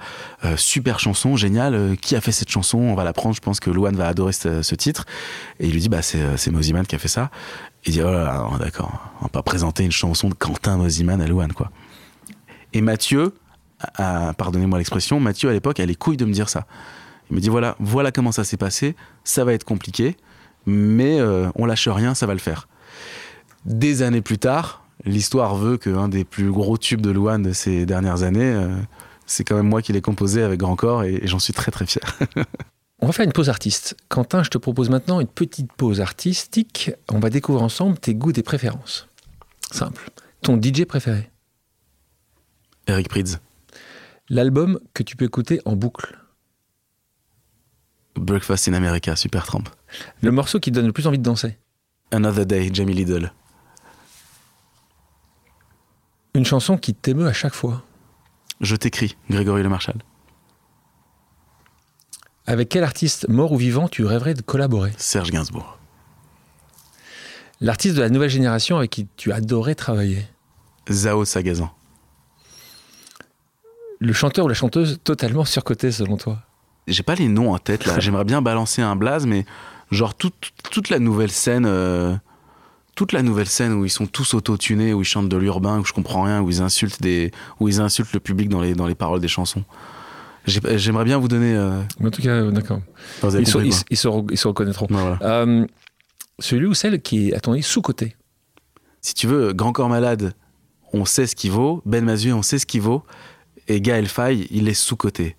[0.56, 3.70] super chanson, génial, qui a fait cette chanson On va la prendre, je pense que
[3.70, 5.06] Luan va adorer ce, titre.
[5.60, 7.30] Et il lui dit bah c'est Moziman qui a fait ça.
[7.86, 11.26] Il dit, oh là d'accord, on va pas présenter une chanson de Quentin Mosiman à
[11.26, 11.70] Louane, quoi.
[12.72, 13.34] Et Mathieu,
[13.96, 16.66] pardonnez-moi l'expression, Mathieu à l'époque a les couilles de me dire ça.
[17.30, 20.16] Il me dit, voilà, voilà comment ça s'est passé, ça va être compliqué,
[20.66, 22.68] mais euh, on lâche rien, ça va le faire.
[23.64, 27.86] Des années plus tard, l'histoire veut qu'un des plus gros tubes de Louane de ces
[27.86, 28.74] dernières années, euh,
[29.26, 31.86] c'est quand même moi qui l'ai composé avec grand corps et j'en suis très très
[31.86, 32.18] fier.
[33.00, 33.96] On va faire une pause artiste.
[34.08, 36.90] Quentin, je te propose maintenant une petite pause artistique.
[37.08, 39.08] On va découvrir ensemble tes goûts, tes préférences.
[39.70, 40.10] Simple.
[40.42, 41.30] Ton DJ préféré
[42.86, 43.38] Eric Prydz.
[44.28, 46.18] L'album que tu peux écouter en boucle
[48.16, 49.64] Breakfast in America, Super Tramp.
[50.20, 51.56] Le morceau qui te donne le plus envie de danser
[52.10, 53.32] Another Day, Jamie Lidl.
[56.34, 57.84] Une chanson qui t'émeut à chaque fois
[58.60, 59.96] Je t'écris, Grégory Le Marchal.
[62.48, 64.94] Avec quel artiste, mort ou vivant, tu rêverais de collaborer?
[64.96, 65.76] Serge Gainsbourg.
[67.60, 70.24] L'artiste de la nouvelle génération avec qui tu adorais travailler?
[70.90, 71.70] Zao Sagazan.
[73.98, 76.38] Le chanteur ou la chanteuse totalement surcoté selon toi?
[76.86, 77.98] J'ai pas les noms en tête là.
[78.00, 79.44] J'aimerais bien balancer un blaze, mais
[79.90, 82.16] genre toute, toute la nouvelle scène, euh,
[82.94, 85.84] toute la nouvelle scène où ils sont tous auto-tunés, où ils chantent de l'urbain, où
[85.84, 87.30] je comprends rien, où ils insultent des,
[87.60, 89.64] où ils insultent le public dans les dans les paroles des chansons.
[90.48, 91.54] J'ai- J'aimerais bien vous donner.
[91.54, 92.80] euh, En tout cas, euh, d'accord.
[93.40, 93.98] Ils, se- ils, ils
[94.32, 94.86] ils reconnaîtront.
[94.90, 95.18] Ouais, voilà.
[95.22, 95.66] Euh,
[96.38, 98.16] celui ou celle qui est, à ton avis, sous-côté
[99.00, 100.32] Si tu veux, Grand Corps Malade,
[100.92, 101.82] on sait ce qu'il vaut.
[101.86, 103.04] Ben Mazué, on sait ce qu'il vaut.
[103.68, 105.36] Et Gaël Faye, il est sous-coté.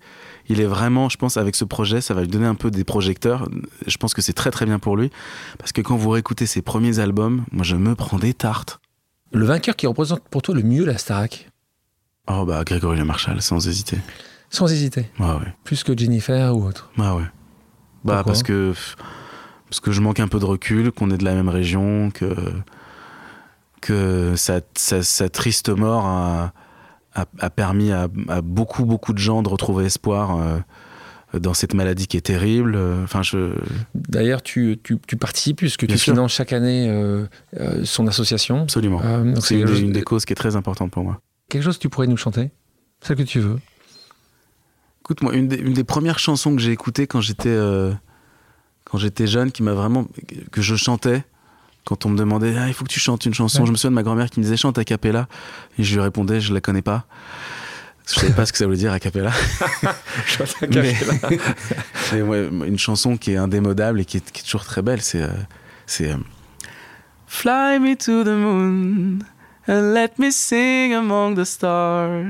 [0.48, 2.84] Il est vraiment, je pense, avec ce projet, ça va lui donner un peu des
[2.84, 3.48] projecteurs.
[3.86, 5.10] Je pense que c'est très très bien pour lui.
[5.58, 8.80] Parce que quand vous réécoutez ses premiers albums, moi je me prends des tartes.
[9.32, 11.48] Le vainqueur qui représente pour toi le mieux la Starac
[12.28, 13.98] Oh bah Grégory Le Marchal, sans hésiter.
[14.50, 15.08] Sans hésiter.
[15.18, 15.26] Ouais.
[15.64, 16.90] Plus que Jennifer ou autre.
[16.98, 17.22] Ouais, ouais.
[18.04, 18.72] Bah Pourquoi parce que
[19.68, 22.34] parce que je manque un peu de recul, qu'on est de la même région, que
[23.80, 26.52] que sa, sa, sa triste mort a,
[27.14, 30.58] a, a permis à, à beaucoup beaucoup de gens de retrouver espoir euh,
[31.38, 32.76] dans cette maladie qui est terrible.
[33.04, 33.54] Enfin, je
[33.94, 36.12] D'ailleurs, tu, tu, tu participes puisque Bien tu sûr.
[36.14, 37.26] finances chaque année euh,
[37.58, 38.62] euh, son association.
[38.62, 39.00] absolument.
[39.04, 41.20] Euh, c'est une, une des causes qui est très importante pour moi.
[41.48, 42.50] Quelque chose que tu pourrais nous chanter?
[43.00, 43.58] Celle que tu veux.
[45.10, 47.90] Écoute, moi, une des, une des premières chansons que j'ai écoutées quand j'étais euh,
[48.84, 50.06] quand j'étais jeune, qui m'a vraiment
[50.52, 51.24] que je chantais,
[51.84, 53.66] quand on me demandait ah, il faut que tu chantes une chanson, Ouais.
[53.66, 55.26] je me souviens de ma grand-mère qui me disait chante a cappella,
[55.80, 57.06] et je lui répondais je la connais pas.
[58.06, 59.32] Je savais pas ce que ça voulait dire a cappella.
[60.70, 60.94] mais,
[62.12, 65.00] mais ouais, une chanson qui est indémodable et qui est, qui est toujours très belle,
[65.00, 65.28] c'est euh,
[65.86, 66.16] c'est euh,
[67.26, 69.18] Fly me to the moon
[69.66, 72.26] and let me sing among the stars.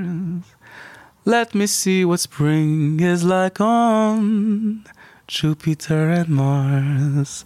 [1.27, 4.83] Let me see what spring is like on
[5.29, 7.45] Jupiter and Mars.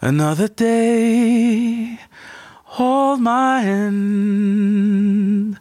[0.00, 1.98] Another day,
[2.64, 5.56] hold my hand.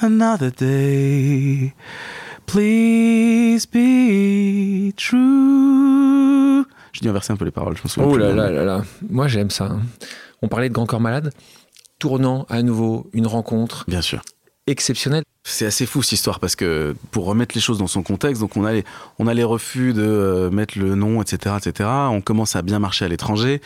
[0.00, 1.74] Another day,
[2.46, 6.64] please be true.
[6.92, 8.82] J'ai dû inverser un peu les paroles, je souviens Oh là là là là.
[9.10, 9.64] Moi, j'aime ça.
[9.66, 9.80] hein.
[10.42, 11.32] On parlait de Grand Corps Malade.
[11.98, 14.22] Tournant à nouveau une rencontre Bien sûr.
[14.68, 15.24] exceptionnelle.
[15.50, 18.56] C'est assez fou cette histoire parce que pour remettre les choses dans son contexte, donc
[18.56, 18.84] on a les,
[19.18, 21.88] on a les refus de euh, mettre le nom, etc., etc.
[22.10, 23.62] On commence à bien marcher à l'étranger.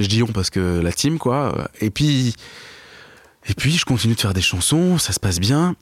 [0.00, 1.68] Je dis on parce que la team, quoi.
[1.80, 2.34] Et puis,
[3.46, 5.76] et puis je continue de faire des chansons, ça se passe bien.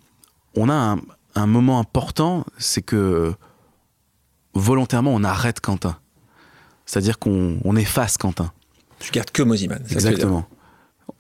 [0.57, 0.99] On a un,
[1.37, 3.33] un moment important, c'est que
[4.55, 5.97] volontairement on arrête Quentin.
[6.87, 8.53] C'est-à-dire qu'on on efface Quentin.
[8.99, 9.83] Tu gardes que Moziman.
[9.91, 10.49] Exactement.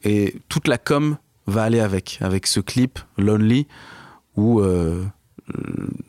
[0.03, 1.17] Et toute la com
[1.47, 3.67] va aller avec, avec ce clip Lonely
[4.37, 5.05] où euh,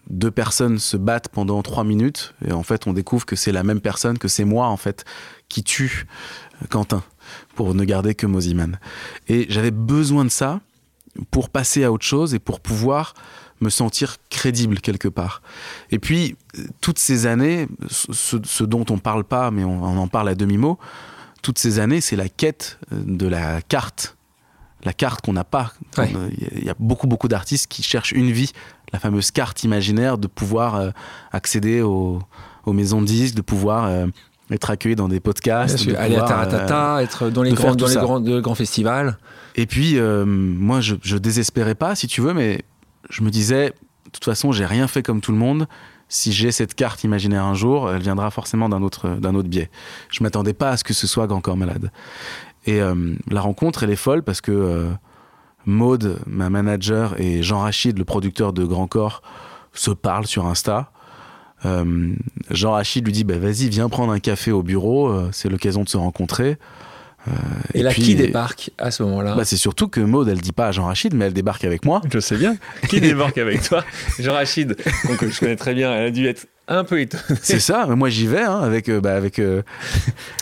[0.09, 3.63] deux personnes se battent pendant trois minutes et en fait on découvre que c'est la
[3.63, 5.05] même personne, que c'est moi en fait
[5.49, 6.05] qui tue
[6.69, 7.03] Quentin
[7.55, 8.79] pour ne garder que Moziman.
[9.27, 10.61] Et j'avais besoin de ça
[11.31, 13.13] pour passer à autre chose et pour pouvoir
[13.59, 15.41] me sentir crédible quelque part.
[15.89, 20.07] Et puis, euh, toutes ces années, ce, dont on parle pas, mais on, on en
[20.07, 20.77] parle à demi-mot,
[21.41, 24.16] toutes ces années, c'est la quête euh, de la carte.
[24.87, 25.73] La carte qu'on n'a pas.
[25.97, 26.09] Ouais.
[26.15, 28.53] On, euh, Il y a beaucoup, beaucoup d'artistes qui cherchent une vie,
[28.93, 30.91] la fameuse carte imaginaire de pouvoir euh,
[31.33, 32.21] accéder aux,
[32.65, 34.07] aux maisons de disques, de pouvoir euh,
[34.49, 35.75] être accueilli dans des podcasts.
[35.75, 38.39] Bien sûr, de aller à pouvoir, Taratata, être dans les, grands, dans les grands, de
[38.39, 39.17] grands festivals.
[39.55, 42.63] Et puis, moi, je, je désespérais pas, si tu veux, mais
[43.09, 43.73] je me disais,
[44.05, 45.67] de toute façon, j'ai rien fait comme tout le monde.
[46.07, 49.69] Si j'ai cette carte imaginaire un jour, elle viendra forcément d'un autre, d'un autre biais.
[50.09, 51.91] Je m'attendais pas à ce que ce soit Grand Corps Malade.
[52.67, 52.93] Et euh,
[53.31, 54.89] la rencontre, elle est folle parce que euh,
[55.65, 59.21] Maude, ma manager, et Jean Rachid, le producteur de Grand Corps,
[59.73, 60.91] se parlent sur Insta.
[61.65, 62.13] Euh,
[62.51, 65.83] Jean Rachid lui dit bah, Vas-y, viens prendre un café au bureau, euh, c'est l'occasion
[65.83, 66.57] de se rencontrer.
[67.27, 67.31] Euh,
[67.73, 69.35] Et, là, puis- qui débarque à ce moment-là?
[69.35, 71.83] Bah, c'est surtout que Maud, elle dit pas à Jean Rachid, mais elle débarque avec
[71.83, 72.01] moi.
[72.13, 72.55] Je sais bien.
[72.89, 73.83] Qui débarque avec toi?
[74.19, 74.77] Jean Rachid,
[75.09, 75.91] donc je connais très bien.
[75.93, 77.23] Elle a dû être un peu étonnée.
[77.41, 79.61] C'est ça, mais moi j'y vais hein, avec, euh, bah, avec euh,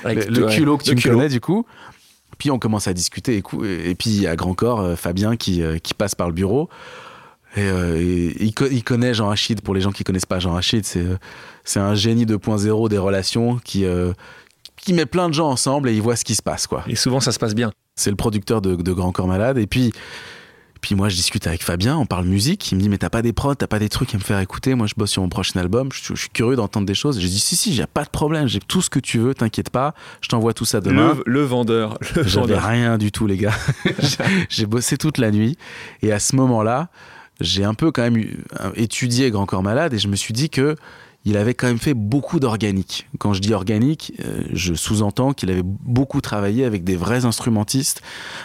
[0.04, 1.16] Avec le, toi, culot que tu me culot.
[1.18, 1.66] connais du coup.
[2.38, 5.36] Puis on commence à discuter et, et puis il y a grand corps euh, Fabien
[5.36, 6.70] qui, euh, qui passe par le bureau.
[7.58, 9.62] Et, euh, et il, co- il connaît Jean Rachid.
[9.62, 11.06] Pour les gens qui connaissent pas Jean Rachid, c'est
[11.64, 14.12] c'est un génie 2.0 des relations qui, euh,
[14.82, 16.84] qui met plein de gens ensemble et il voit ce qui se passe quoi.
[16.88, 17.72] Et souvent, ça se passe bien.
[17.96, 19.58] C'est le producteur de, de Grand Corps Malade.
[19.58, 19.94] Et puis,
[20.86, 22.72] puis moi, je discute avec Fabien, on parle musique.
[22.72, 24.40] Il me dit, mais t'as pas des prods, t'as pas des trucs à me faire
[24.40, 24.76] écouter.
[24.76, 25.90] Moi, je bosse sur mon prochain album.
[25.92, 27.20] Je, suis- je suis curieux d'entendre des choses.
[27.20, 28.48] J'ai dit, si, si, j'ai pas de problème.
[28.48, 29.96] J'ai tout ce que tu veux, t'inquiète pas.
[30.22, 31.16] Je t'envoie tout ça demain.
[31.16, 31.98] Le, le vendeur.
[32.16, 32.64] Le J'avais vendeur.
[32.70, 33.54] rien du tout, les gars.
[34.50, 35.58] J'ai- bossé toute la nuit.
[36.04, 36.90] Et à ce moment-là,
[37.42, 40.34] j'ai un peu quand même eu- euh, étudié Grand Corps Malade et je me suis
[40.34, 40.76] dit que
[41.26, 43.08] il avait quand même fait beaucoup d'organique.
[43.18, 48.02] Quand je dis organique, euh, je sous-entends qu'il avait beaucoup travaillé avec des vrais instrumentistes,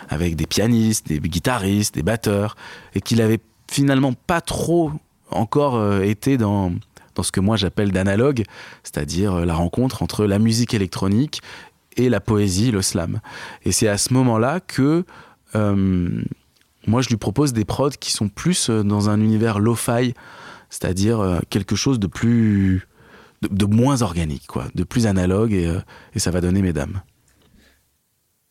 [0.09, 2.57] avec des pianistes, des guitaristes, des batteurs,
[2.95, 4.93] et qu'il avait finalement pas trop
[5.31, 6.73] encore euh, été dans,
[7.15, 8.45] dans ce que moi j'appelle d'analogue,
[8.83, 11.43] c'est-à-dire euh, la rencontre entre la musique électronique
[11.99, 13.21] et la poésie, le slam.
[13.65, 15.05] Et c'est à ce moment-là que
[16.87, 20.15] moi, je lui propose des prods qui sont plus dans un univers lo-fi,
[20.71, 22.87] c'est-à-dire euh, quelque chose de plus.
[23.43, 25.75] De, moins organique, quoi, de plus analogue, et,
[26.15, 27.01] et ça va donner mesdames.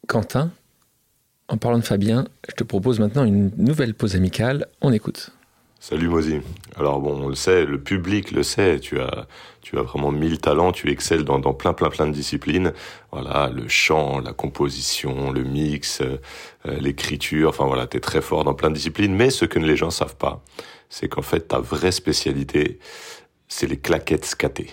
[0.07, 0.51] Quentin,
[1.47, 4.65] en parlant de Fabien, je te propose maintenant une nouvelle pause amicale.
[4.82, 5.32] On écoute.
[5.80, 6.41] Salut Mozi.
[6.76, 9.28] Alors bon, on le sait, le public le sait, tu as,
[9.61, 12.74] tu as vraiment mille talents, tu excelles dans, dans plein plein plein de disciplines.
[13.11, 16.17] Voilà, le chant, la composition, le mix, euh,
[16.65, 19.78] l'écriture, enfin voilà, tu es très fort dans plein de disciplines, mais ce que les
[19.78, 20.43] gens savent pas,
[20.90, 22.80] c'est qu'en fait ta vraie spécialité,
[23.48, 24.72] c'est les claquettes scatées.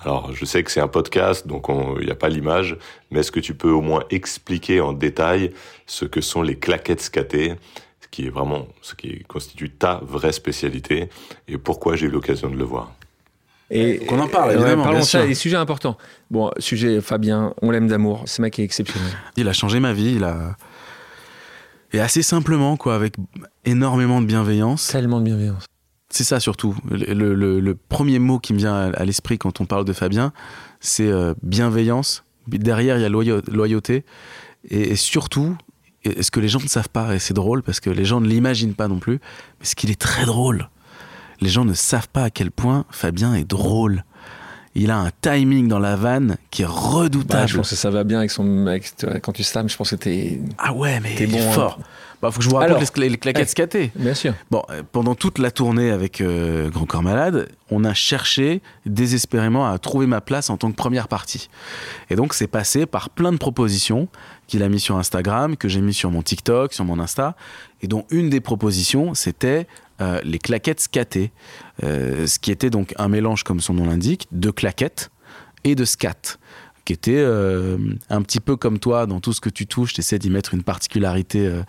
[0.00, 1.66] Alors, je sais que c'est un podcast, donc
[1.98, 2.76] il n'y a pas l'image,
[3.10, 5.52] mais est-ce que tu peux au moins expliquer en détail
[5.86, 7.54] ce que sont les claquettes scatées
[8.10, 11.08] qui est vraiment ce qui constitue ta vraie spécialité
[11.46, 12.92] et pourquoi j'ai eu l'occasion de le voir?
[13.70, 14.82] Et qu'on en parle, évidemment.
[14.82, 15.20] parlons bien sûr.
[15.20, 15.98] ça, les sujets importants.
[16.30, 19.10] Bon, sujet Fabien, on l'aime d'amour, ce mec est exceptionnel.
[19.36, 20.56] Il a changé ma vie, il a.
[21.92, 23.14] Et assez simplement, quoi, avec
[23.64, 24.88] énormément de bienveillance.
[24.88, 25.64] Tellement de bienveillance.
[26.10, 26.74] C'est ça surtout.
[26.90, 30.32] Le, le, le, premier mot qui me vient à, l'esprit quand on parle de Fabien,
[30.80, 32.24] c'est euh, bienveillance.
[32.46, 34.04] Derrière, il y a loyauté.
[34.68, 35.56] Et, et surtout,
[36.04, 38.28] ce que les gens ne savent pas, et c'est drôle parce que les gens ne
[38.28, 39.20] l'imaginent pas non plus,
[39.60, 40.68] mais ce qu'il est très drôle.
[41.40, 44.04] Les gens ne savent pas à quel point Fabien est drôle.
[44.74, 47.42] Il a un timing dans la vanne qui est redoutable.
[47.42, 48.44] Bah, je pense que ça va bien avec son.
[48.44, 48.92] mec
[49.22, 50.40] quand tu slams, je pense que t'es.
[50.58, 51.52] Ah ouais, mais es bon, hein.
[51.52, 51.78] fort.
[52.20, 53.92] Bah, faut que je vous raconte les, claquettes scatées.
[53.94, 54.34] Bien sûr.
[54.50, 59.70] Bon, euh, pendant toute la tournée avec euh, Grand Corps Malade, on a cherché désespérément
[59.70, 61.48] à trouver ma place en tant que première partie.
[62.10, 64.08] Et donc, c'est passé par plein de propositions
[64.48, 67.36] qu'il a mis sur Instagram, que j'ai mis sur mon TikTok, sur mon Insta,
[67.82, 69.68] et dont une des propositions, c'était
[70.00, 71.32] euh, les claquettes scatées,
[71.82, 75.10] ce qui était donc un mélange, comme son nom l'indique, de claquettes
[75.64, 76.38] et de scat
[76.88, 77.76] qui était euh,
[78.08, 80.54] un petit peu comme toi dans tout ce que tu touches, tu essaies d'y mettre
[80.54, 81.60] une particularité euh,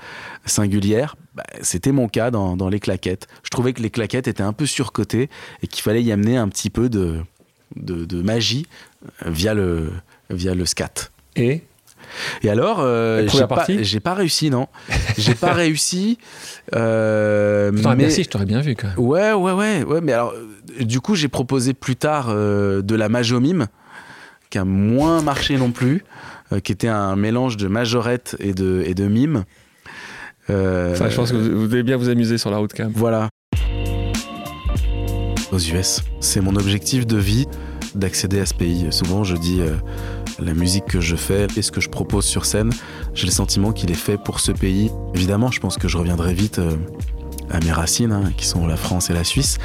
[0.46, 1.18] singulière.
[1.36, 3.28] Bah, c'était mon cas dans, dans, les claquettes.
[3.44, 5.30] Je trouvais que les claquettes étaient un peu surcotées
[5.62, 7.18] et qu'il fallait y amener un petit peu de,
[7.76, 8.66] de, magie
[9.26, 9.92] euh, via le,
[10.30, 11.12] via le scat.
[11.36, 11.64] Et
[12.44, 14.68] et alors, euh, j'ai pas, j'ai pas réussi, non.
[15.18, 16.18] J'ai pas réussi.
[16.76, 17.96] Euh, mais...
[17.96, 19.00] merci, je t'aurais bien vu quand même.
[19.00, 20.02] Ouais, ouais, ouais, ouais.
[20.02, 20.34] Mais alors,
[20.80, 23.68] du coup, j'ai proposé plus tard de la majomime
[24.50, 26.04] qui a moins marché non plus,
[26.52, 29.44] euh, qui était un mélange de majorette et de, et de mime.
[30.50, 32.94] Euh, je pense que vous, devez bien vous amuser sur la route quand même.
[32.96, 33.30] Voilà.
[35.52, 37.48] Aux US, c'est mon objectif de vie
[37.96, 38.88] d'accéder à ce pays.
[38.92, 39.76] Souvent, je dis euh,
[40.42, 42.72] la musique que je fais et ce que je propose sur scène,
[43.14, 44.92] j'ai le sentiment qu'il est fait pour ce pays.
[45.14, 46.60] Évidemment, je pense que je reviendrai vite
[47.52, 49.58] à mes racines, hein, qui sont la France et la Suisse,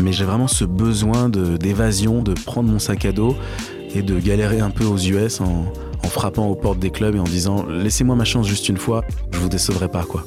[0.00, 3.36] mais j'ai vraiment ce besoin d'évasion, de prendre mon sac à dos
[3.94, 5.72] et de galérer un peu aux US en,
[6.04, 9.38] frappant aux portes des clubs et en disant laissez-moi ma chance juste une fois, je
[9.38, 10.24] vous décevrai pas quoi.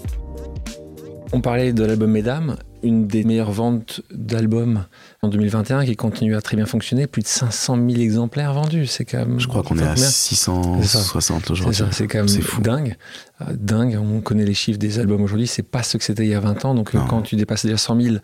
[1.32, 4.86] On parlait de l'album Mesdames, une des meilleures ventes d'albums
[5.22, 9.06] en 2021 qui continue à très bien fonctionner, plus de 500 000 exemplaires vendus, c'est
[9.06, 9.40] quand même.
[9.40, 11.84] Je crois qu'on est à 660 aujourd'hui.
[11.92, 12.62] C'est quand même fou.
[12.62, 12.96] dingue,
[13.42, 13.98] euh, dingue.
[14.02, 16.40] On connaît les chiffres des albums aujourd'hui, c'est pas ce que c'était il y a
[16.40, 16.76] 20 ans.
[16.76, 18.16] Donc quand tu dépasses déjà 100 000,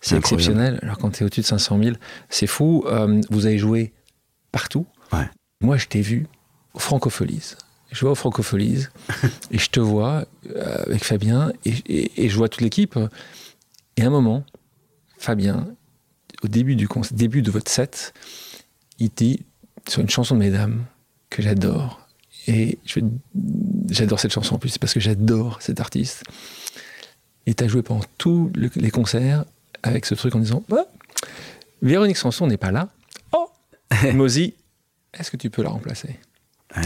[0.00, 0.78] c'est exceptionnel.
[0.82, 1.96] Alors quand tu es au-dessus de 500 000,
[2.28, 2.84] c'est fou.
[2.86, 3.92] Euh, vous avez joué
[4.52, 4.86] partout.
[5.60, 6.26] Moi, je t'ai vu
[6.74, 7.54] au Francopholies.
[7.90, 8.86] Je vois au Francopholies
[9.50, 12.98] et je te vois euh, avec Fabien et, je vois toute l'équipe.
[13.96, 14.44] Et à un moment,
[15.18, 15.68] Fabien,
[16.42, 18.12] au début, du début de votre set,
[18.98, 19.44] il dit
[19.88, 20.84] sur une chanson de Mesdames
[21.30, 22.00] que j'adore.
[22.46, 22.78] Et
[23.88, 26.24] j'adore cette chanson en plus, c'est parce que j'adore cet artiste.
[27.46, 29.44] Et tu as joué pendant tous les concerts
[29.82, 30.86] avec ce truc en disant bah,
[31.82, 32.88] Véronique Sanson n'est pas là.
[33.32, 33.50] Oh
[34.14, 34.54] Mozi,
[35.12, 36.18] est-ce que tu peux la remplacer?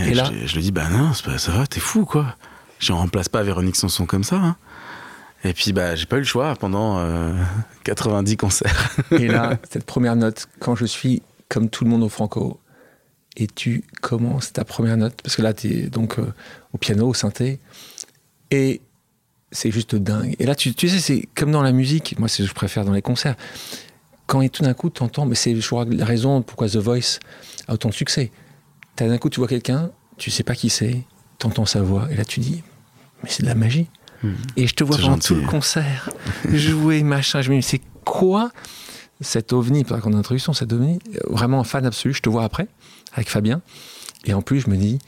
[0.06, 2.36] Et là, je, lui dis, bah non, ça va, t'es fou quoi.
[2.78, 4.36] Je ne remplace pas Véronique Sanson comme ça.
[4.36, 4.56] Hein.
[5.44, 7.00] Et puis, bah, j'ai pas eu le choix pendant
[7.84, 8.96] 90 euh, concerts.
[9.12, 12.60] et là, cette première note, quand je suis comme tout le monde au Franco,
[13.36, 16.32] et tu commences ta première note, parce que là, tu es donc euh,
[16.72, 17.60] au piano, au synthé,
[18.50, 18.80] et
[19.52, 20.34] c'est juste dingue.
[20.40, 22.54] Et là, tu, tu sais, c'est comme dans la musique, moi, c'est ce que je
[22.54, 23.36] préfère dans les concerts.
[24.26, 27.20] Quand tout d'un coup, tu entends, mais c'est, je crois, la raison pourquoi The Voice
[27.68, 28.30] a autant de succès.
[28.96, 31.04] D'un coup, tu vois quelqu'un, tu sais pas qui c'est,
[31.38, 32.64] tu entends sa voix, et là tu dis,
[33.22, 33.88] mais c'est de la magie.
[34.56, 36.10] Et je te vois pendant tout le concert,
[36.52, 37.42] jouer, machin.
[37.42, 38.50] Je me dis, c'est quoi
[39.20, 40.98] cet ovni, par contre, introduction, cet ovni.
[41.28, 42.14] Vraiment un fan absolu.
[42.14, 42.68] Je te vois après,
[43.12, 43.60] avec Fabien.
[44.24, 44.98] Et en plus, je me dis,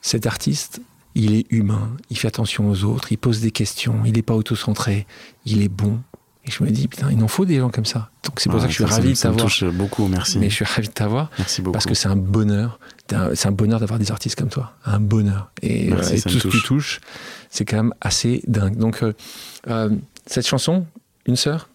[0.00, 0.80] cet artiste,
[1.14, 4.34] il est humain, il fait attention aux autres, il pose des questions, il n'est pas
[4.34, 5.06] auto-centré,
[5.44, 6.00] il est bon,
[6.44, 8.10] Et je me dis, putain, il en faut des gens comme ça.
[8.24, 9.48] Donc c'est pour ça que je suis ravi de Ça me t'avoir.
[9.52, 10.38] touche beaucoup, merci.
[10.38, 11.72] Mais je suis ravi de t'avoir Merci beaucoup.
[11.72, 12.80] parce que c'est un bonheur.
[13.34, 14.72] C'est un bonheur d'avoir des artistes comme toi.
[14.84, 15.50] Un bonheur.
[15.62, 16.64] Et, Merci, euh, et tout me ce qui touche.
[16.64, 17.00] touche,
[17.50, 18.76] c'est quand même assez dingue.
[18.76, 19.12] Donc, euh,
[19.68, 19.90] euh,
[20.26, 20.84] cette chanson,
[21.26, 21.68] Une sœur?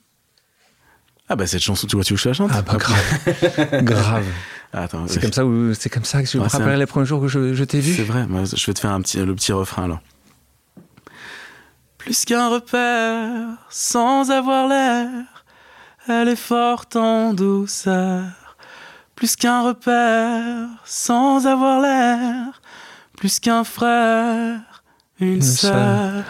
[1.30, 2.52] Ah bah cette chanson, tu vois, tu veux que je la chante?
[2.54, 3.84] Ah bah grave.
[3.84, 4.26] grave.
[4.74, 6.76] Ah, Attends, C'est comme ça, où- c'est comme ça que je me Ouais, c'est rappellerai
[6.76, 7.94] un- les premiers jours que je, je t'ai vu.
[7.96, 10.02] C'est vrai, je vais te faire un petit, le petit refrain alors.
[12.08, 15.10] Plus qu'un repère, sans avoir l'air,
[16.08, 18.24] elle est forte en douceur.
[19.14, 22.62] Plus qu'un repère, sans avoir l'air,
[23.18, 24.62] plus qu'un frère,
[25.20, 26.24] une, Une sœur.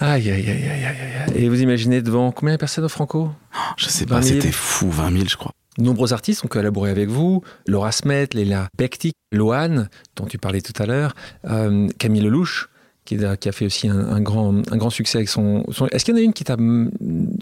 [0.00, 1.32] Aïe, aïe, aïe, aïe, aïe, aïe.
[1.34, 3.30] Et vous imaginez devant combien de personnes au Franco?
[3.78, 4.34] Je sais 20 pas, 000.
[4.42, 5.52] c'était fou, 20 000 je crois.
[5.78, 7.42] Nombreux artistes ont collaboré avec vous.
[7.66, 11.14] Laura Smet, Léla Bektik, Loane, dont tu parlais tout à l'heure,
[11.46, 12.68] euh, Camille Lelouch,
[13.16, 15.64] qui, a fait aussi un, un grand, un grand succès avec son.
[15.70, 16.90] son- Est-ce qu'il y en a une qui t'a mm,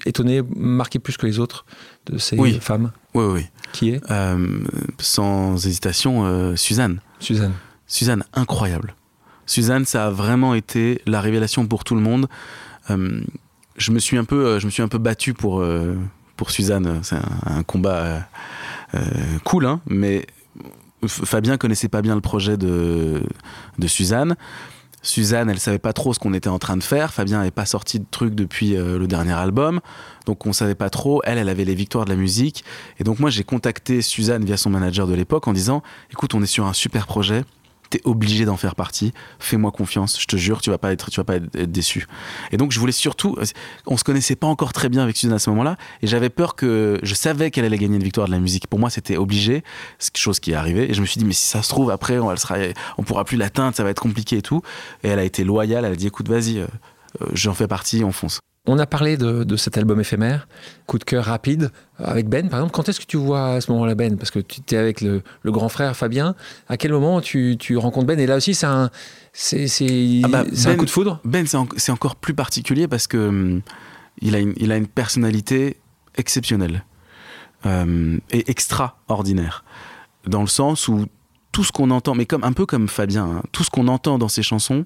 [0.06, 1.64] étonné, marqué plus que les autres
[2.06, 2.58] de ces Oui.
[2.60, 2.92] femmes?
[3.14, 3.46] Oui, oui.
[3.72, 4.00] Qui est?
[4.10, 4.60] Euh,
[4.98, 7.00] sans hésitation, euh, Suzanne.
[7.18, 7.52] Suzanne.
[7.86, 8.94] Suzanne, incroyable.
[9.46, 12.26] Suzanne, ça a vraiment été la révélation pour tout le monde.
[12.90, 13.20] Euh,
[13.76, 15.64] je me suis un peu, je me suis un peu battu pour
[16.36, 17.00] pour Suzanne.
[17.02, 18.28] C'est un, un combat
[19.44, 20.26] cool, hein, mais
[21.06, 23.22] Fabien connaissait pas bien le projet de
[23.78, 24.36] de Suzanne.
[25.06, 27.12] Suzanne, elle savait pas trop ce qu'on était en train de faire.
[27.12, 29.80] Fabien n'avait pas sorti de truc depuis euh, le dernier album,
[30.26, 31.22] donc on savait pas trop.
[31.24, 32.64] Elle, elle avait les victoires de la musique,
[32.98, 36.42] et donc moi j'ai contacté Suzanne via son manager de l'époque en disant, écoute, on
[36.42, 37.44] est sur un super projet,
[38.04, 39.12] obligé d'en faire partie.
[39.38, 42.06] Fais-moi confiance, je te jure, tu vas pas être, tu vas pas être, déçu.
[42.52, 43.36] Et donc je voulais surtout,
[43.86, 46.54] on se connaissait pas encore très bien avec Suzanne à ce moment-là, et j'avais peur
[46.54, 48.66] que, je savais qu'elle allait gagner une victoire de la musique.
[48.66, 49.62] Pour moi, c'était obligé,
[49.98, 50.90] c'est chose qui est arrivé.
[50.90, 53.24] Et je me suis dit, mais si ça se trouve après, on, elle on pourra
[53.24, 54.62] plus l'atteindre, ça va être compliqué et tout.
[55.02, 56.66] Et elle a été loyale, elle a dit, écoute, vas-y, euh,
[57.22, 58.40] euh, j'en fais partie, on fonce.
[58.68, 60.48] On a parlé de, de cet album éphémère,
[60.86, 62.72] coup de cœur rapide, avec Ben par exemple.
[62.72, 64.16] Quand est-ce que tu vois à ce moment-là Ben?
[64.16, 66.34] Parce que tu es avec le, le grand frère Fabien.
[66.68, 68.18] À quel moment tu, tu rencontres Ben?
[68.18, 68.90] Et là aussi, c'est un,
[69.32, 71.20] c'est, c'est, Ah bah, un Ben- coup de foudre?
[71.24, 73.62] Ben, c'est en- c'est encore plus particulier parce que hum,
[74.20, 75.76] il a une, il a une personnalité
[76.16, 76.84] exceptionnelle
[77.66, 79.64] euh, et extraordinaire.
[80.26, 81.06] Dans le sens où
[81.52, 84.18] tout ce qu'on entend, mais comme un peu comme Fabien, hein, tout ce qu'on entend
[84.18, 84.84] dans ses chansons,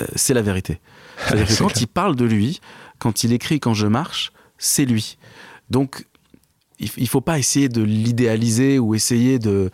[0.00, 0.80] euh, c'est la vérité.
[1.18, 1.82] C'est-à-dire que C'est quand clair.
[1.82, 2.60] il parle de lui,
[2.98, 5.18] quand il écrit Quand je marche, c'est lui.
[5.70, 6.04] Donc,
[6.80, 9.70] il, faut pas essayer de l'idéaliser ou essayer de.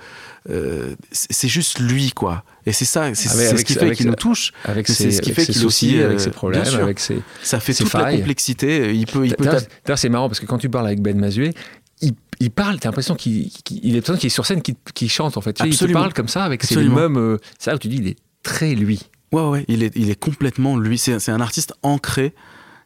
[0.49, 2.45] euh, c'est juste lui, quoi.
[2.67, 4.53] Et c'est ça, c'est c'est ce qui fait qu'il nous touche.
[4.65, 6.81] avec ses, ce qui avec fait ses qu'il aussi, avec euh, ses problèmes, bien sûr.
[6.83, 7.21] avec ses.
[7.43, 8.95] Ça fait ses toute la complexité.
[8.95, 9.49] Il peut, il peut
[9.97, 11.53] c'est marrant parce que quand tu parles avec Ben Mazué,
[12.01, 15.53] il, il parle, t'as l'impression qu'il, qu'il- il est sur scène, qu'il, chante en fait.
[15.53, 16.97] Tu sais, il te parle comme ça avec ses Absolument.
[17.01, 17.17] mêmes.
[17.19, 19.03] euh, c'est là où tu dis, il est très lui.
[19.33, 20.97] Ouais, ouais, il est, il est complètement lui.
[20.97, 22.33] C'est c'est un artiste ancré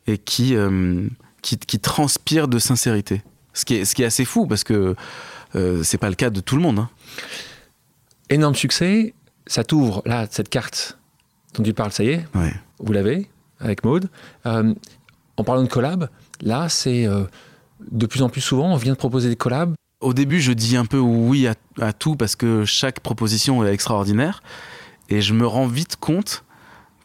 [0.08, 1.06] et qui, euh,
[1.42, 3.22] qui, qui transpire de sincérité.
[3.52, 4.96] Ce qui est, ce qui est assez fou parce que
[5.54, 6.78] euh, c'est pas le cas de tout le monde.
[6.80, 6.88] hein.
[8.30, 9.14] Énorme succès,
[9.46, 10.98] ça t'ouvre là cette carte
[11.54, 12.52] dont tu parles, ça y est, Ouais.
[12.78, 13.28] vous l'avez
[13.60, 14.08] avec Maude.
[14.46, 14.74] Euh,
[15.36, 16.08] en parlant de collab,
[16.42, 17.24] là c'est euh,
[17.90, 19.74] de plus en plus souvent, on vient de proposer des collabs.
[20.00, 23.72] Au début, je dis un peu oui à, à tout parce que chaque proposition est
[23.72, 24.42] extraordinaire.
[25.08, 26.44] Et je me rends vite compte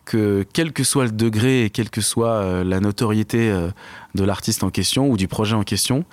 [0.06, 3.70] que quel que soit le degré et quelle que soit euh, la notoriété euh,
[4.16, 6.06] de l'artiste en question ou du projet en question,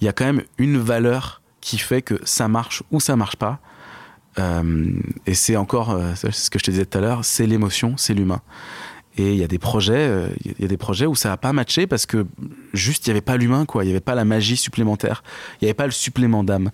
[0.00, 3.36] il y a quand même une valeur qui fait que ça marche ou ça marche
[3.36, 3.60] pas.
[4.38, 4.92] Euh,
[5.26, 8.40] et c'est encore, ce que je te disais tout à l'heure, c'est l'émotion, c'est l'humain.
[9.16, 10.10] Et il y a des projets,
[10.44, 12.26] il y a des projets où ça n'a pas matché parce que
[12.72, 13.84] juste il n'y avait pas l'humain, quoi.
[13.84, 15.22] Il n'y avait pas la magie supplémentaire.
[15.60, 16.72] Il n'y avait pas le supplément d'âme.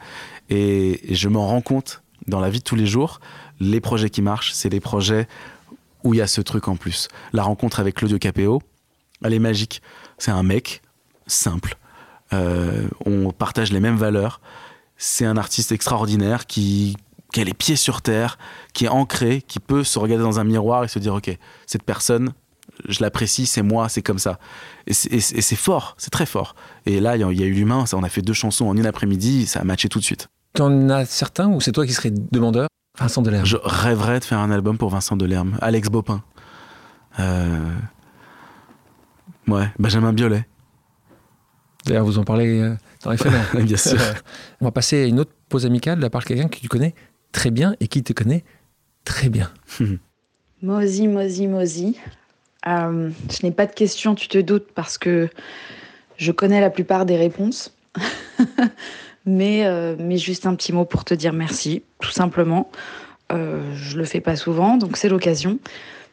[0.48, 3.20] Et, et je m'en rends compte dans la vie de tous les jours.
[3.60, 5.28] Les projets qui marchent, c'est les projets
[6.04, 7.08] où il y a ce truc en plus.
[7.32, 8.60] La rencontre avec Claudio Capéo,
[9.24, 9.82] elle est magique.
[10.18, 10.82] C'est un mec
[11.26, 11.76] simple.
[12.32, 14.40] Euh, on partage les mêmes valeurs.
[14.96, 16.96] C'est un artiste extraordinaire qui,
[17.32, 18.38] qui a les pieds sur terre,
[18.74, 21.36] qui est ancré, qui peut se regarder dans un miroir et se dire ok,
[21.66, 22.32] cette personne,
[22.88, 24.38] je l'apprécie, c'est moi, c'est comme ça.
[24.86, 26.54] Et c'est- fort, c'est très fort.
[26.86, 29.46] Et là, il y a- eu l'humain, on a fait deux chansons en une après-midi,
[29.46, 30.28] ça a matché tout de suite.
[30.54, 32.68] T'en as certains ou c'est toi qui serais demandeur?
[33.00, 33.46] Vincent Delerme.
[33.46, 36.22] Je rêverais de faire un album pour Vincent Delerme, Alex Bopin.
[37.18, 37.58] Euh,
[39.50, 40.46] Ouais, Benjamin Biolay,
[41.86, 43.50] D'ailleurs, vous en parlez euh, dans éphémère.
[43.64, 43.98] bien sûr.
[44.60, 46.68] On va passer à une autre pause amicale de la part de quelqu'un que tu
[46.68, 46.94] connais
[47.32, 48.44] très bien et qui te connaît
[49.04, 49.50] très bien.
[50.62, 51.98] Mozi, Mozi, Mozi.
[52.68, 55.30] Euh, je n'ai pas de questions, tu te doutes, parce que
[56.16, 57.74] je connais la plupart des réponses.
[59.26, 62.70] mais, euh, mais juste un petit mot pour te dire merci, tout simplement.
[63.32, 65.58] Euh, je le fais pas souvent, donc c'est l'occasion.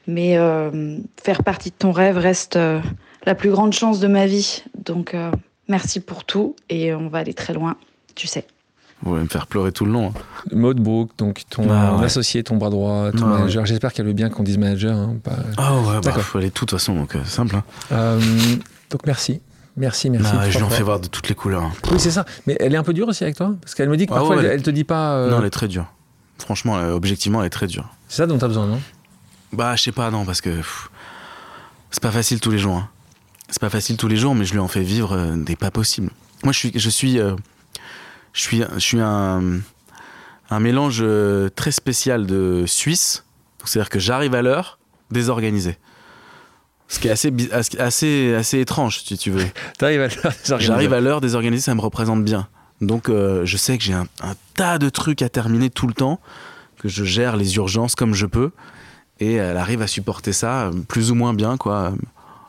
[0.07, 2.79] Mais euh, faire partie de ton rêve reste euh,
[3.25, 5.31] la plus grande chance de ma vie Donc, euh,
[5.67, 7.75] merci pour tout et on va aller très loin,
[8.15, 8.45] tu sais.
[9.03, 10.07] Vous allez me faire pleurer tout le long.
[10.07, 10.13] hein.
[10.53, 12.05] Maud Brook, donc ton Ah ouais.
[12.05, 13.37] associé, ton bras droit, ton Ah ouais.
[13.39, 13.65] manager.
[13.65, 14.95] J'espère qu'elle veut bien qu'on dise manager.
[14.95, 16.23] hein, pas- Ah ouais, bah, D'accord.
[16.23, 17.57] faut aller de toute façon, donc euh, simple.
[17.57, 17.63] Hein.
[17.91, 18.19] Euh,
[18.89, 19.41] donc merci.
[19.77, 20.31] Merci, merci.
[20.35, 21.63] Ah, je lui en fais voir de toutes les couleurs.
[21.63, 21.71] hein.
[21.91, 22.25] Oui, c'est ça.
[22.47, 23.53] Mais elle est un peu dure aussi avec toi?
[23.61, 25.13] Parce qu'elle me dit que Ah parfois ouais, elle, elle- te dit pas.
[25.17, 25.85] euh, Non, elle est très dure.
[26.39, 27.87] Franchement, objectivement, elle est très dure.
[28.07, 28.81] C'est ça dont tu as besoin, non?
[29.53, 30.49] Bah, je sais pas, non, parce que
[31.91, 32.75] c'est pas facile tous les jours.
[32.77, 32.89] hein.
[33.49, 35.71] C'est pas facile tous les jours, mais je lui en fais vivre euh, des pas
[35.71, 36.09] possibles.
[36.43, 37.35] Moi, je suis, je suis, euh,
[38.33, 39.41] je suis, je suis un,
[40.49, 41.03] un mélange
[41.55, 43.23] très spécial de Suisse.
[43.63, 44.79] C'est-à-dire que j'arrive à l'heure,
[45.11, 45.77] désorganisé.
[46.87, 47.33] Ce qui est assez,
[47.79, 49.45] assez, assez, étrange, si tu veux.
[49.77, 50.33] T'arrives à l'heure.
[50.59, 52.47] J'arrive à l'heure désorganisé, ça me représente bien.
[52.79, 55.93] Donc euh, je sais que j'ai un, un tas de trucs à terminer tout le
[55.93, 56.19] temps,
[56.79, 58.51] que je gère les urgences comme je peux,
[59.19, 61.93] et elle arrive à supporter ça euh, plus ou moins bien, quoi.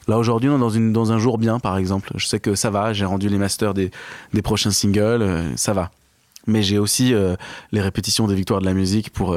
[0.07, 2.11] Là aujourd'hui, on est dans, une, dans un jour bien, par exemple.
[2.15, 3.91] Je sais que ça va, j'ai rendu les masters des,
[4.33, 5.91] des prochains singles, euh, ça va.
[6.47, 7.37] Mais j'ai aussi euh,
[7.73, 9.37] les répétitions des victoires de la musique pour,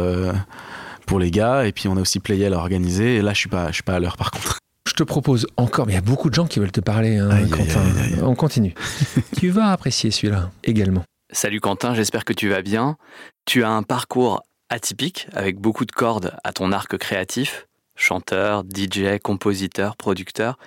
[1.05, 3.49] pour les gars, et puis on a aussi Playel à organiser, et là je suis
[3.49, 4.59] pas, je suis pas à l'heure par contre.
[5.01, 7.17] Je te propose encore, mais il y a beaucoup de gens qui veulent te parler,
[7.17, 7.81] hein, Aïe, Quentin.
[7.81, 8.19] aïe, aïe.
[8.21, 8.75] On continue.
[9.35, 11.03] tu vas apprécier celui-là également.
[11.31, 12.97] Salut Quentin, j'espère que tu vas bien.
[13.45, 19.17] Tu as un parcours atypique avec beaucoup de cordes à ton arc créatif, chanteur, DJ,
[19.23, 20.59] compositeur, producteur.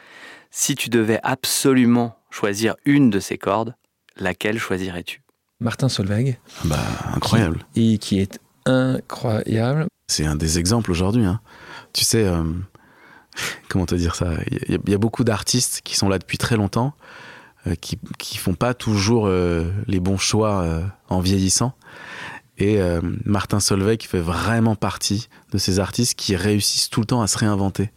[0.51, 3.77] Si tu devais absolument choisir une de ces cordes,
[4.17, 5.23] laquelle choisirais-tu?
[5.61, 6.79] Martin Solveig, Bah,
[7.15, 7.65] incroyable.
[7.77, 9.87] et qui est incroyable.
[10.09, 11.25] C'est un des exemples aujourd'hui.
[11.25, 11.41] hein.
[11.93, 12.43] Tu sais, euh,
[13.69, 14.33] comment te dire ça?
[14.51, 16.95] Il y, a- beaucoup d'artistes qui sont là depuis très longtemps,
[17.67, 21.75] euh, qui, qui font pas toujours euh, les bons choix euh, en vieillissant.
[22.57, 22.79] Et
[23.25, 27.37] Martin Solveig fait vraiment partie de ces artistes qui réussissent tout le temps à se
[27.37, 27.91] réinventer.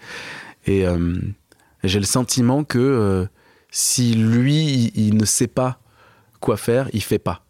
[0.66, 0.84] Et
[1.84, 3.28] j'ai le sentiment que
[3.70, 5.80] si lui, il, il ne sait pas
[6.40, 7.46] quoi faire, il fait pas.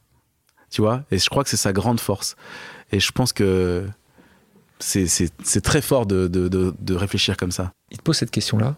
[0.70, 1.06] Tu vois?
[1.10, 2.36] Et je crois que c'est sa grande force.
[2.92, 3.88] Et je pense que
[4.80, 7.72] c'est- très fort de, de- de- de réfléchir comme ça.
[7.92, 8.76] Il te pose cette question-là.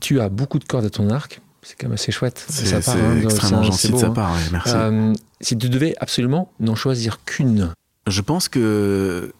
[0.00, 1.40] Tu as beaucoup de cordes à ton arc.
[1.62, 2.44] C'est quand même assez chouette.
[2.48, 4.10] C'est hein, extrêmement gentil c'est de beau, sa hein.
[4.10, 4.72] part, ouais, merci.
[4.74, 7.72] Euh, si tu devais absolument n'en choisir qu'une,
[8.06, 9.32] Je pense que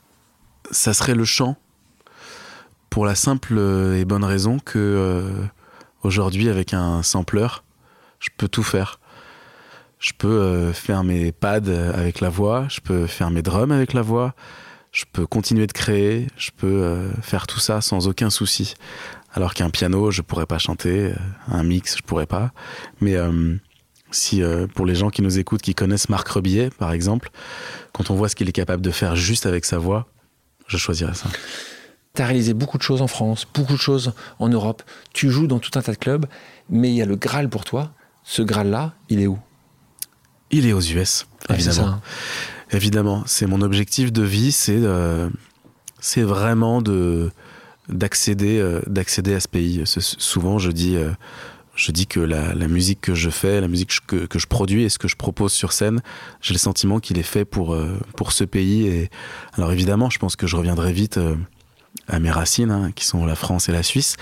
[0.73, 1.57] ça serait le chant
[2.91, 3.59] pour la simple
[3.97, 5.31] et bonne raison que euh,
[6.03, 7.47] aujourd'hui, avec un sampler,
[8.19, 8.99] je peux tout faire.
[10.01, 13.93] Je peux euh, faire mes pads avec la voix, je peux faire mes drums avec
[13.93, 14.35] la voix,
[14.97, 18.73] je peux continuer de créer, je peux euh, faire tout ça sans aucun souci.
[19.35, 21.15] Alors qu'un piano, je pourrais pas chanter, euh,
[21.49, 22.53] un mix, je pourrais pas.
[23.03, 23.57] Mais euh,
[24.11, 27.29] si euh, pour les gens qui nous écoutent, qui connaissent Marc Rebillet, par exemple,
[27.93, 30.07] quand on voit ce qu'il est capable de faire juste avec sa voix,
[30.67, 31.29] je choisirais ça.
[32.15, 34.83] tu as réalisé beaucoup de choses en France, beaucoup de choses en Europe.
[35.13, 36.25] Tu joues dans tout un tas de clubs,
[36.71, 37.93] mais il y a le Graal pour toi.
[38.25, 39.39] Ce Graal-là, il est où?
[40.51, 42.01] Il est aux US, c'est évidemment.
[42.73, 45.29] Évidemment, c'est mon objectif de vie, c'est euh,
[46.17, 47.31] vraiment euh,
[47.89, 49.85] d'accéder à ce pays.
[49.87, 51.11] Souvent, je dis euh,
[51.77, 54.89] je dis que la, musique que je fais, la musique que, que je produis et
[54.89, 56.01] ce que je propose sur scène,
[56.41, 57.77] j'ai le sentiment qu'il est fait pour
[58.17, 58.87] pour ce pays.
[58.87, 59.11] Et
[59.53, 61.21] alors évidemment, je pense que je reviendrai vite.
[62.09, 64.17] à mes racines, hein, qui sont la France et la Suisse,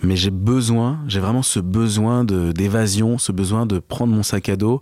[0.00, 4.56] mais j'ai besoin, j'ai vraiment ce besoin d'évasion, ce besoin de prendre mon sac à
[4.56, 4.80] dos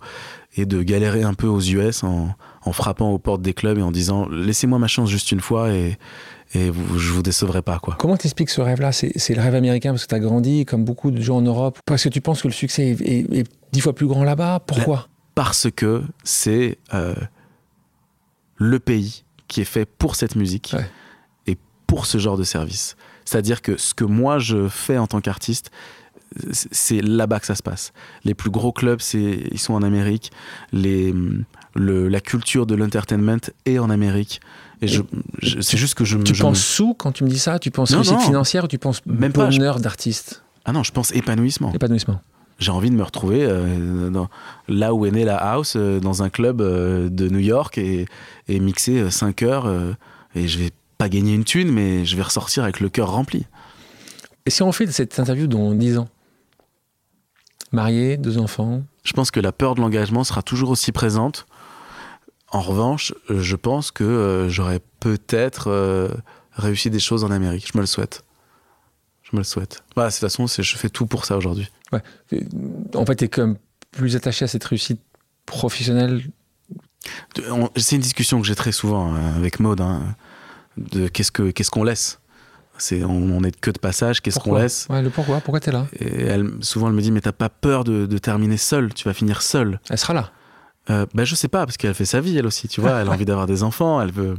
[0.55, 2.29] et de galérer un peu aux US en,
[2.63, 5.71] en frappant aux portes des clubs et en disant laissez-moi ma chance juste une fois
[5.71, 5.97] et,
[6.53, 7.95] et vous, je vous décevrai pas quoi.
[7.99, 8.91] Comment t'expliques ce rêve-là?
[8.91, 11.79] C'est, le rêve américain parce que tu as grandi comme beaucoup de gens en Europe.
[11.85, 14.61] Parce que tu penses que le succès est, est- est dix fois plus grand là-bas?
[14.65, 15.07] Pourquoi?
[15.35, 17.13] Parce que c'est euh,
[18.55, 20.85] le pays qui est fait pour cette musique Ouais.
[21.47, 22.95] et pour ce genre de service.
[23.25, 25.71] C'est-à-dire que ce que moi je fais en tant qu'artiste,
[26.51, 27.93] c'est- là-bas que ça se passe.
[28.23, 30.31] Les plus gros clubs, ils sont en Amérique.
[30.71, 31.13] Les,
[31.75, 34.41] le, la culture de l'entertainment est en Amérique.
[34.81, 34.87] Et
[35.41, 36.23] c'est juste que je me.
[36.23, 37.59] Tu je penses me- sous quand tu me dis ça?
[37.59, 38.19] Tu penses Non, réussite non.
[38.19, 40.43] financière ou tu penses Même pas, je- bonheur d'artiste?
[40.65, 41.71] Ah non, je pense épanouissement.
[41.73, 42.21] Épanouissement.
[42.59, 44.29] J'ai envie de me retrouver euh, dans,
[44.69, 48.05] là où est née la house, euh, dans un club euh, de New York et,
[48.47, 49.67] et mixer 5 heures.
[50.35, 53.45] et je vais pas gagner une thune, mais je vais ressortir avec le cœur rempli.
[54.45, 56.07] Et si on fait cette interview dans 10 ans?
[57.71, 61.45] Marié, deux enfants Je pense que la peur de l'engagement sera toujours aussi présente.
[62.49, 66.09] En revanche, euh, je pense que euh, j'aurais peut-être euh,
[66.53, 67.67] réussi des choses en Amérique.
[67.71, 68.23] Je me le souhaite.
[69.23, 69.83] Je me le souhaite.
[69.95, 71.69] Voilà, de toute façon, je fais tout pour ça aujourd'hui.
[72.93, 73.57] En fait, tu es quand même
[73.91, 75.01] plus attaché à cette réussite
[75.45, 76.23] professionnelle?
[77.75, 79.81] C'est une discussion que j'ai très souvent avec Maud.
[79.81, 80.15] hein,
[80.77, 82.19] de qu'est-ce que qu'est-ce qu'on laisse
[82.77, 84.21] C'est on, on est que de passage.
[84.21, 87.11] Qu'est-ce qu'on laisse Ouais, le pourquoi Pourquoi t'es là Et elle, souvent, elle me dit
[87.11, 89.79] mais t'as pas peur de, de terminer seule Tu vas finir seule.
[89.89, 90.31] Elle sera là.
[90.89, 92.67] Euh, ben je sais pas parce qu'elle fait sa vie elle aussi.
[92.67, 93.99] Tu vois, elle a envie d'avoir des enfants.
[94.01, 94.35] Elle veut,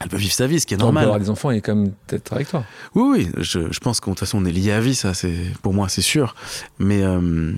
[0.00, 1.04] elle veut vivre sa vie, ce qui est On peut normal.
[1.04, 2.64] avoir des enfants et quand même peut-être avec toi.
[2.94, 5.34] Oui, oui, je, je pense qu'en toute façon, on est lié à vie, ça, c'est
[5.62, 6.34] pour moi, c'est sûr.
[6.78, 7.52] Mais, euh,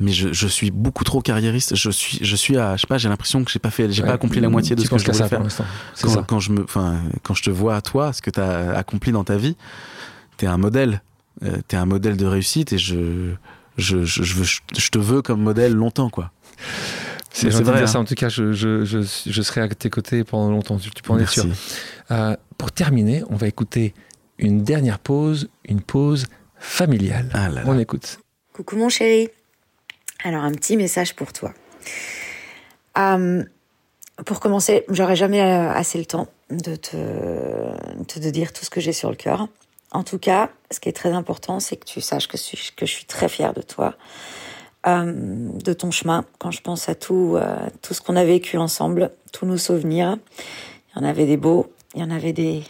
[0.00, 1.76] mais je, je suis beaucoup trop carriériste.
[1.76, 4.02] Je suis, je suis à, je sais pas, j'ai l'impression que j'ai pas fait, j'ai
[4.02, 4.08] Ouais.
[4.08, 5.40] pas accompli la moitié de ce que je voulais ça faire.
[5.40, 6.24] Quand, ça.
[6.26, 9.12] quand je me, enfin, quand je te vois à toi, ce que tu as accompli
[9.12, 9.56] dans ta vie,
[10.38, 11.02] t'es un modèle.
[11.42, 13.32] Euh, t'es un modèle de réussite et je,
[13.78, 16.32] je, je, je veux, je te veux comme modèle longtemps, quoi.
[17.32, 17.86] C'est vrai, dire hein.
[17.86, 18.00] ça.
[18.00, 20.76] En tout cas, je, je, je, je serai à tes côtés pendant longtemps.
[20.78, 21.46] Tu tu peux en être sûr.
[21.46, 21.74] Merci.
[22.10, 23.94] Euh, pour terminer, on va écouter
[24.38, 26.26] une dernière pause, une pause
[26.58, 27.30] familiale.
[27.32, 27.62] Ah là là.
[27.66, 28.18] On écoute.
[28.52, 29.28] Coucou mon chéri.
[30.24, 31.52] Alors un petit message pour toi.
[34.26, 36.96] Pour commencer, j'aurai jamais euh, assez le temps de te,
[38.20, 39.48] de dire tout ce que j'ai sur le cœur.
[39.92, 43.04] En tout cas, ce qui est très important, c'est que tu saches que, je suis-
[43.06, 43.94] très fière de toi,
[44.86, 46.24] de ton chemin.
[46.38, 50.16] Quand je pense à tout, euh, tout ce qu'on a vécu ensemble, tous nos souvenirs,
[50.94, 52.62] il y en avait des beaux, il y en avait des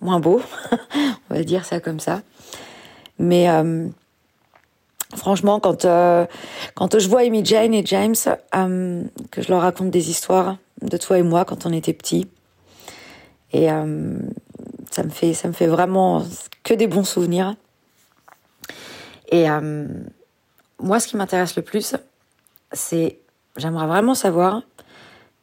[0.00, 0.42] moins beaux,
[1.30, 2.22] on va dire ça comme ça.
[3.18, 3.48] Mais
[5.16, 6.26] franchement, quand, euh,
[6.74, 8.14] quand je vois Amy Jane et James,
[8.54, 12.28] euh, que je leur raconte des histoires de toi et moi quand on était petits,
[13.52, 14.18] et euh,
[14.90, 16.24] ça me fait vraiment
[16.62, 17.54] que des bons souvenirs.
[19.32, 19.46] Et
[20.80, 21.94] moi, ce qui m'intéresse le plus,
[22.72, 23.18] c'est
[23.56, 24.62] j'aimerais vraiment savoir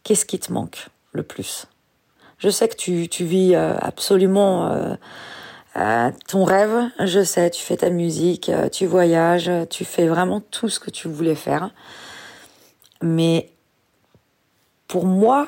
[0.04, 1.68] qu'est-ce qui te manque le plus?
[2.38, 4.98] Je sais que tu, vis absolument
[5.78, 10.08] euh, euh, ton rêve, je sais, tu fais ta musique, euh, tu voyages, tu fais
[10.08, 11.72] vraiment tout ce que tu voulais faire.
[13.02, 13.50] Mais
[14.88, 15.48] pour moi,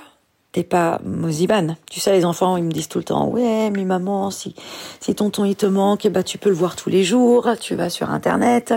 [0.51, 1.75] t'es pas Moziban.
[1.89, 4.55] Tu sais, les enfants, ils me disent tout le temps, ouais, mais maman, si,
[4.99, 7.75] si tonton il te manque, eh ben, tu peux le voir tous les jours, tu
[7.75, 8.73] vas sur Internet.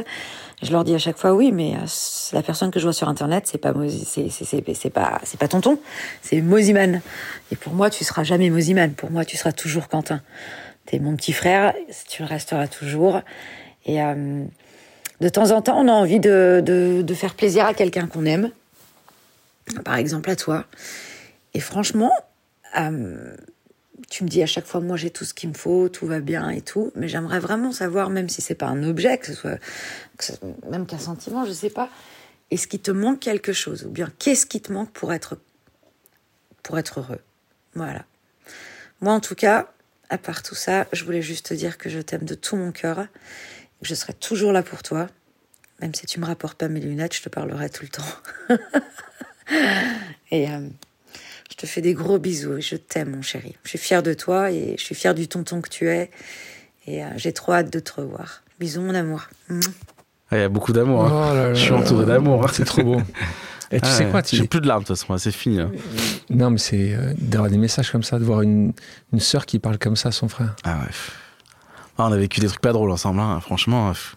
[0.63, 1.87] Je leur dis à chaque fois, oui, mais euh,
[2.33, 5.79] la personne que je vois sur Internet, c'est pas c'est, pas, c'est pas tonton,
[6.23, 7.01] c'est Moziman.
[7.51, 8.93] Et pour moi, tu seras jamais Moziman.
[8.93, 10.21] Pour moi, tu seras toujours Quentin.
[10.93, 11.73] T'es mon petit frère,
[12.07, 13.23] tu le resteras toujours.
[13.87, 14.45] Et euh,
[15.23, 18.51] de temps en temps, on a envie de, faire plaisir à quelqu'un qu'on aime.
[19.87, 20.67] Par exemple, à toi.
[21.55, 22.13] Et franchement,
[22.79, 23.35] euh,
[24.11, 26.21] tu me dis à chaque fois, moi j'ai tout ce qu'il me faut, tout va
[26.21, 26.93] bien et tout.
[26.95, 29.59] Mais j'aimerais vraiment savoir, même si c'est pas un objet, que ce soit
[30.71, 31.89] même qu'un sentiment, je sais pas,
[32.51, 33.87] est-ce qu'il te manque quelque chose?
[33.87, 35.39] Ou bien qu'est-ce qui te manque pour être,
[36.63, 37.21] pour être heureux?
[37.75, 38.05] Voilà.
[39.01, 39.73] Moi en tout cas,
[40.13, 42.71] à part tout ça, je voulais juste te dire que je t'aime de tout mon
[42.71, 45.09] cœur, que je serai toujours là pour toi.
[45.81, 48.05] Même si tu me rapportes pas mes lunettes, je te parlerai tout le temps.
[50.31, 50.69] et euh,
[51.51, 53.57] je te fais des gros bisous et je t'aime, mon chéri.
[53.65, 56.11] Je suis fière de toi et je suis fière du tonton que tu es.
[56.87, 58.43] Et euh, j'ai trop hâte de te revoir.
[58.61, 59.29] Bisous, mon amour.
[59.51, 59.55] Ah,
[60.33, 61.05] Il y a beaucoup d'amour.
[61.05, 61.51] hein.
[61.51, 62.45] Oh Je suis entouré d'amour.
[62.45, 62.51] hein.
[62.53, 63.01] C'est trop beau.
[63.73, 64.11] Et tu Ah sais ouais.
[64.11, 65.57] quoi tu- J'ai plus de larmes de toute façon, c'est fini.
[65.57, 65.67] là.
[66.31, 68.73] Non, mais c'est euh, d'avoir des messages comme ça, de voir une,
[69.13, 70.55] une sœur qui parle comme ça à son frère.
[70.65, 70.91] Ah ouais.
[71.99, 73.89] Ah, on a vécu des trucs pas drôles ensemble, hein, franchement.
[73.91, 74.17] pff.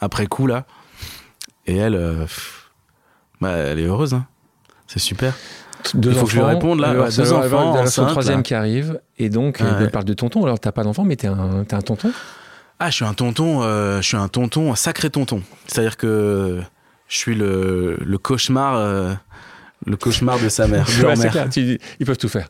[0.00, 0.64] Après coup, là.
[1.66, 2.24] Et elle, euh,
[3.40, 4.14] bah, elle est heureuse.
[4.14, 4.26] hein.
[4.86, 5.34] C'est super.
[5.94, 6.92] Deux Il faut que je lui réponde, là.
[6.92, 8.42] Ouais, deux enfants, son troisième là.
[8.42, 9.84] qui arrive, et donc Ah euh, ouais.
[9.84, 10.42] elle parle de tonton.
[10.44, 12.10] Alors t'as pas d'enfant, mais t'es un, un tonton?
[12.80, 15.42] Ah, je suis un tonton, euh, je suis un tonton, un sacré tonton.
[15.66, 16.60] C'est-à-dire que
[17.08, 19.14] je suis le, le cauchemar, euh,
[19.86, 21.32] le cauchemar de sa mère, de leur Ouais, c'est mère.
[21.32, 22.48] clair, tu- ils peuvent tout faire,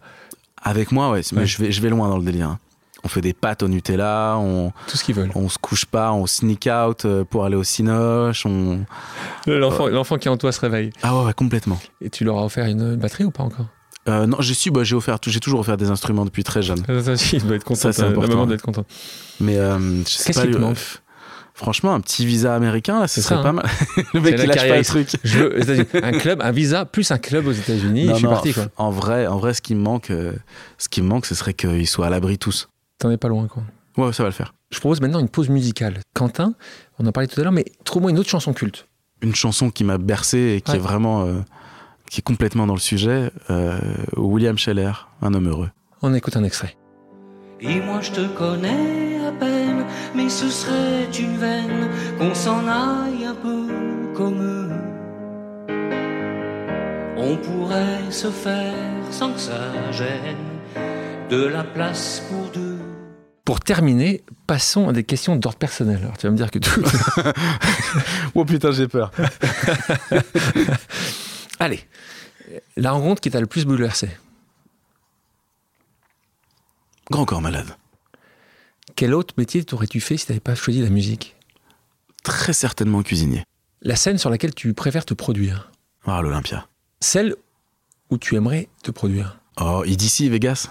[0.62, 1.46] Avec moi, ouais, mais Ouais.
[1.46, 2.48] je vais, je vais loin dans le délire.
[2.48, 2.58] hein.
[3.04, 5.30] On fait des pâtes au Nutella, on, tout ce qu'ils veulent.
[5.36, 8.84] on se couche pas, on sneak out euh, pour aller au Cinoche, on...
[9.46, 10.90] L'enfant, l'enfant qui est en toi se réveille.
[11.04, 11.78] Ah ouais, ouais, complètement.
[12.00, 13.66] Et tu leur as offert une batterie ou pas encore?
[14.08, 16.82] Euh, non, j'ai su, bah, j'ai offert, j'ai toujours offert des instruments depuis très jeune.
[17.32, 17.80] Il doit être content.
[17.80, 18.28] Ça, c'est la important.
[18.32, 18.86] maman doit être contente.
[19.38, 20.46] Mais je sais Qu'est-ce pas.
[20.46, 20.78] qui te manque?
[21.58, 23.52] Franchement, un petit visa américain, là, ce serait ça, pas hein.
[23.54, 23.66] mal.
[24.14, 25.08] le mec, il lâche pas le truc.
[25.24, 28.06] Je un club, un visa plus un club aux États-Unis.
[28.08, 28.66] Je suis non, parti quoi.
[28.76, 30.34] En vrai, en vrai, ce qui me manque, euh,
[30.78, 32.68] ce qui me manque, ce serait qu'ils soient à l'abri tous.
[33.00, 33.64] T'en es pas loin quoi.
[33.96, 34.54] Ouais, ça va le faire.
[34.70, 35.98] Je propose maintenant une pause musicale.
[36.14, 36.54] Quentin,
[37.00, 38.86] on en parlait tout à l'heure, mais trouve-moi une autre chanson culte.
[39.20, 40.76] Une chanson qui m'a bercé et qui Ouais.
[40.76, 41.40] est vraiment, euh,
[42.08, 43.32] qui est complètement dans le sujet.
[43.50, 43.80] euh,
[44.16, 44.92] William Scheller,
[45.22, 45.70] un homme heureux.
[46.02, 46.76] On écoute un extrait.
[47.60, 49.67] Et moi je te connais à peine,
[50.14, 51.88] mais ce serait une veine
[52.18, 53.66] qu'on s'en aille un peu
[54.14, 54.70] comme eux.
[57.16, 58.74] On pourrait se faire
[59.10, 60.36] sans que ça gêne
[61.30, 62.78] de la place pour deux.
[63.44, 66.00] Pour terminer, passons à des questions d'ordre personnel.
[66.02, 66.82] Alors tu vas me dire que tout.
[68.34, 69.10] Oh putain, j'ai peur.
[71.58, 71.80] Allez,
[72.76, 74.10] la rencontre qui t'a le plus bouleversé.
[77.10, 77.74] Grand corps malade.
[78.96, 81.36] Quel autre métier t'aurais-tu fait si tu n'avais pas choisi la musique?
[82.22, 83.44] Très certainement cuisinier.
[83.82, 85.70] La scène sur laquelle tu préfères te produire?
[86.04, 86.66] Ah, l'Olympia.
[87.00, 87.36] Celle
[88.10, 89.38] où tu aimerais te produire?
[89.60, 90.68] Oh, d'ici Vegas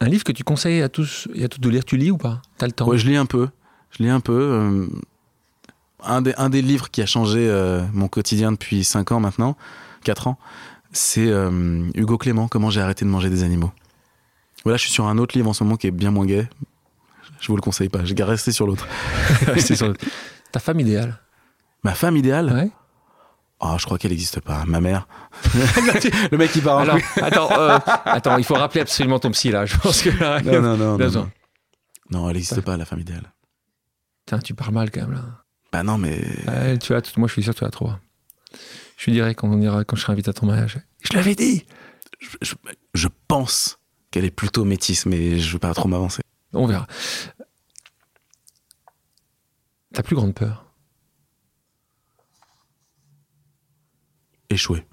[0.00, 2.16] Un livre que tu conseilles à tous et à toutes de lire, tu lis ou
[2.16, 2.40] pas?
[2.58, 2.86] T'as le temps?
[2.86, 3.48] Ouais, je lis un peu.
[3.90, 4.32] Je lis un peu.
[4.32, 4.86] euh,
[6.02, 9.56] un, des, un des livres qui a changé euh, mon quotidien depuis 5 ans maintenant,
[10.04, 10.38] 4 ans,
[10.92, 13.72] c'est euh, Hugo Clément, Comment j'ai arrêté de manger des animaux.
[14.64, 16.48] Voilà, je suis sur un autre livre en ce moment qui est bien moins gay.
[17.40, 18.86] Je vous le conseille pas, j'ai rester sur l'autre.
[20.52, 21.18] Ta femme idéale
[21.84, 22.70] Ma femme idéale Ouais.
[23.60, 24.64] Oh, je crois qu'elle n'existe pas.
[24.66, 25.08] Ma mère.
[25.54, 29.64] le mec qui part Alors, attends, euh, attends, il faut rappeler absolument ton psy là.
[29.64, 30.98] Je pense que là, Non, non, non.
[30.98, 31.30] Non, non.
[32.10, 33.32] Non, elle n'existe pas, la femme idéale.
[34.26, 35.22] Putain, tu parles mal quand même là.
[35.72, 36.20] Bah non, mais.
[36.46, 37.90] Ouais, tu as, moi je suis sûr que tu as trop.
[38.98, 40.78] Je lui dirai quand on ira, quand je serai invité à ton mariage.
[41.02, 41.64] Je l'avais dit.
[42.20, 42.54] Je, je-
[42.94, 43.78] je pense
[44.10, 46.22] qu'elle est plutôt métisse, mais je veux pas trop m'avancer.
[46.52, 46.86] On verra.
[49.92, 50.64] Ta plus grande peur
[54.50, 54.86] Échoué.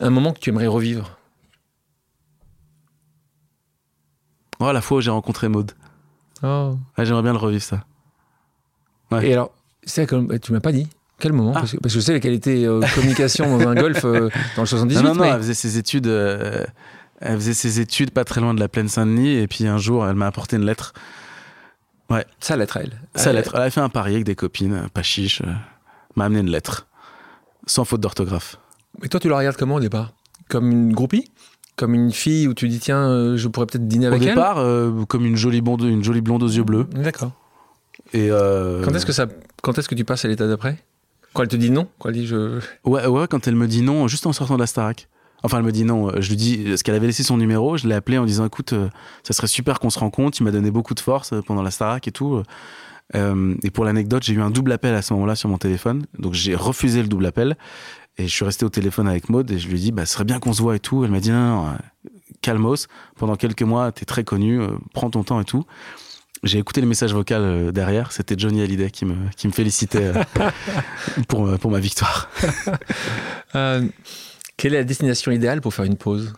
[0.00, 1.18] Un moment que tu aimerais revivre
[4.60, 5.72] Oh, la fois où j'ai rencontré Maud.
[6.42, 6.76] Oh.
[6.96, 7.84] Ouais, J'aimerais bien le revivre, ça.
[9.10, 9.28] Ouais.
[9.28, 9.52] Et alors,
[9.84, 10.06] c'est
[10.40, 10.88] tu m'as pas dit
[11.18, 11.52] quel moment?
[11.54, 11.60] Ah.
[11.60, 14.62] parce, que, parce que je sais qu'elle était euh, communication dans un golf euh, dans
[14.62, 14.96] le 78.
[14.96, 16.06] non, non, non, mais- elle faisait ses études.
[16.08, 16.64] euh,
[17.22, 20.06] elle faisait ses études pas très loin de la plaine Saint-Denis, et puis un jour,
[20.06, 20.92] elle m'a apporté une lettre.
[22.10, 22.26] Ouais.
[22.40, 23.00] Sa lettre, elle.
[23.14, 23.52] Sa Elle- lettre.
[23.54, 25.40] Elle avait fait un pari avec des copines, euh, pas chiche.
[25.42, 25.52] euh,
[26.16, 26.86] m'a amené une lettre.
[27.66, 28.58] Sans faute d'orthographe.
[29.02, 30.12] Et toi, tu la regardes comment au départ?
[30.48, 31.30] Comme une groupie?
[31.76, 34.58] Comme une fille où tu dis tiens, euh, je pourrais peut-être dîner Au avec départ,
[34.58, 36.86] euh, comme une jolie, blonde, une jolie blonde aux yeux bleus.
[36.94, 37.32] elle D'accord.
[38.12, 39.26] Et euh, Quand est-ce que ça
[39.62, 40.76] Quand est-ce que tu passes à l'état d'après?
[41.32, 41.88] Quand elle te dit non?
[41.98, 42.60] Quand elle dit je.
[42.84, 45.08] Ouais, ouais, quand elle me dit non, juste en sortant de la Starac.
[45.42, 46.08] Enfin, elle me dit non.
[46.08, 48.46] euh, Je lui dis, parce qu'elle avait laissé son numéro, je l'ai appelé en disant,
[48.46, 48.88] écoute, euh,
[49.22, 50.36] ça serait super qu'on se rencontre.
[50.36, 52.42] Tu m'as donné beaucoup de force euh, pendant la Starac et tout.
[53.14, 56.06] Euh, et pour l'anecdote, j'ai eu un double appel à ce moment-là sur mon téléphone.
[56.18, 57.56] Donc j'ai refusé le double appel.
[58.18, 60.14] Et je suis resté au téléphone avec Maud et je lui ai dit, bah, ce
[60.14, 61.02] serait bien qu'on se voit et tout.
[61.04, 62.08] Elle m'a dit, non, non, euh,
[62.42, 62.86] calmos.
[63.16, 65.64] Pendant quelques mois, t'es très connu, euh, prends ton temps et tout.
[66.42, 68.12] J'ai écouté les messages vocaux euh, derrière.
[68.12, 70.50] C'était Johnny Hallyday qui me, qui me félicitait euh,
[71.28, 72.28] pour, euh, pour ma victoire.
[74.56, 76.32] Quelle est la destination idéale pour faire une pause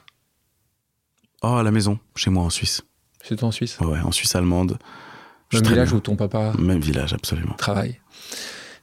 [1.43, 2.83] Oh, à la maison, chez moi en Suisse.
[3.23, 4.79] C'est toi en Suisse Ouais, en Suisse allemande.
[5.53, 7.55] Même village où ton papa Même village, absolument.
[7.55, 8.01] travaille.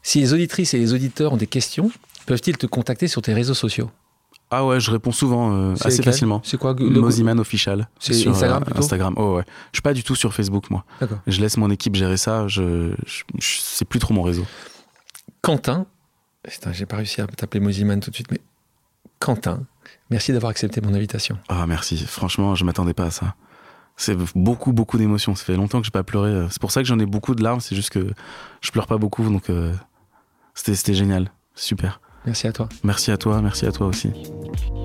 [0.03, 1.91] Si les auditrices et les auditeurs ont des questions,
[2.25, 3.89] peuvent-ils te contacter sur tes réseaux sociaux
[4.51, 6.41] Ah ouais, je réponds souvent, euh, assez facilement.
[6.43, 7.89] C'est quoi Moziman Official.
[7.99, 9.43] C'est sur, Instagram euh, plutôt Instagram, oh ouais.
[9.71, 10.85] Je suis pas du tout sur Facebook, moi.
[10.99, 11.19] D'accord.
[11.27, 12.47] Je laisse mon équipe gérer ça.
[12.47, 14.45] Je, je, je- c'est plus trop mon réseau.
[15.41, 15.85] Quentin,
[16.71, 18.39] j'ai pas réussi à t'appeler Moziman tout de suite, mais
[19.21, 19.61] Quentin,
[20.09, 21.37] merci d'avoir accepté mon invitation.
[21.47, 21.95] Ah merci.
[21.95, 23.35] Franchement, je m'attendais pas à ça.
[23.95, 25.35] C'est beaucoup, beaucoup d'émotions.
[25.35, 26.47] Ça fait longtemps que j'ai pas pleuré.
[26.49, 27.59] C'est pour ça que j'en ai beaucoup de larmes.
[27.59, 28.13] C'est juste que
[28.61, 29.73] je pleure pas beaucoup, donc euh,
[30.55, 31.31] c'était, c'était génial.
[31.53, 32.01] Super.
[32.25, 32.67] Merci à toi.
[32.83, 33.41] Merci à toi.
[33.43, 34.11] Merci à toi aussi.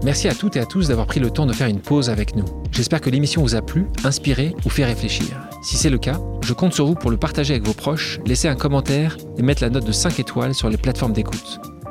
[0.02, 2.36] Merci à toutes et à tous d'avoir pris le temps de faire une pause avec
[2.36, 2.44] nous.
[2.70, 5.48] J'espère que l'émission vous a plu, inspiré ou fait réfléchir.
[5.62, 8.48] Si c'est le cas, je compte sur vous pour le partager avec vos proches, laisser
[8.48, 11.58] un commentaire et mettre la note de 5 étoiles sur les plateformes d'écoute.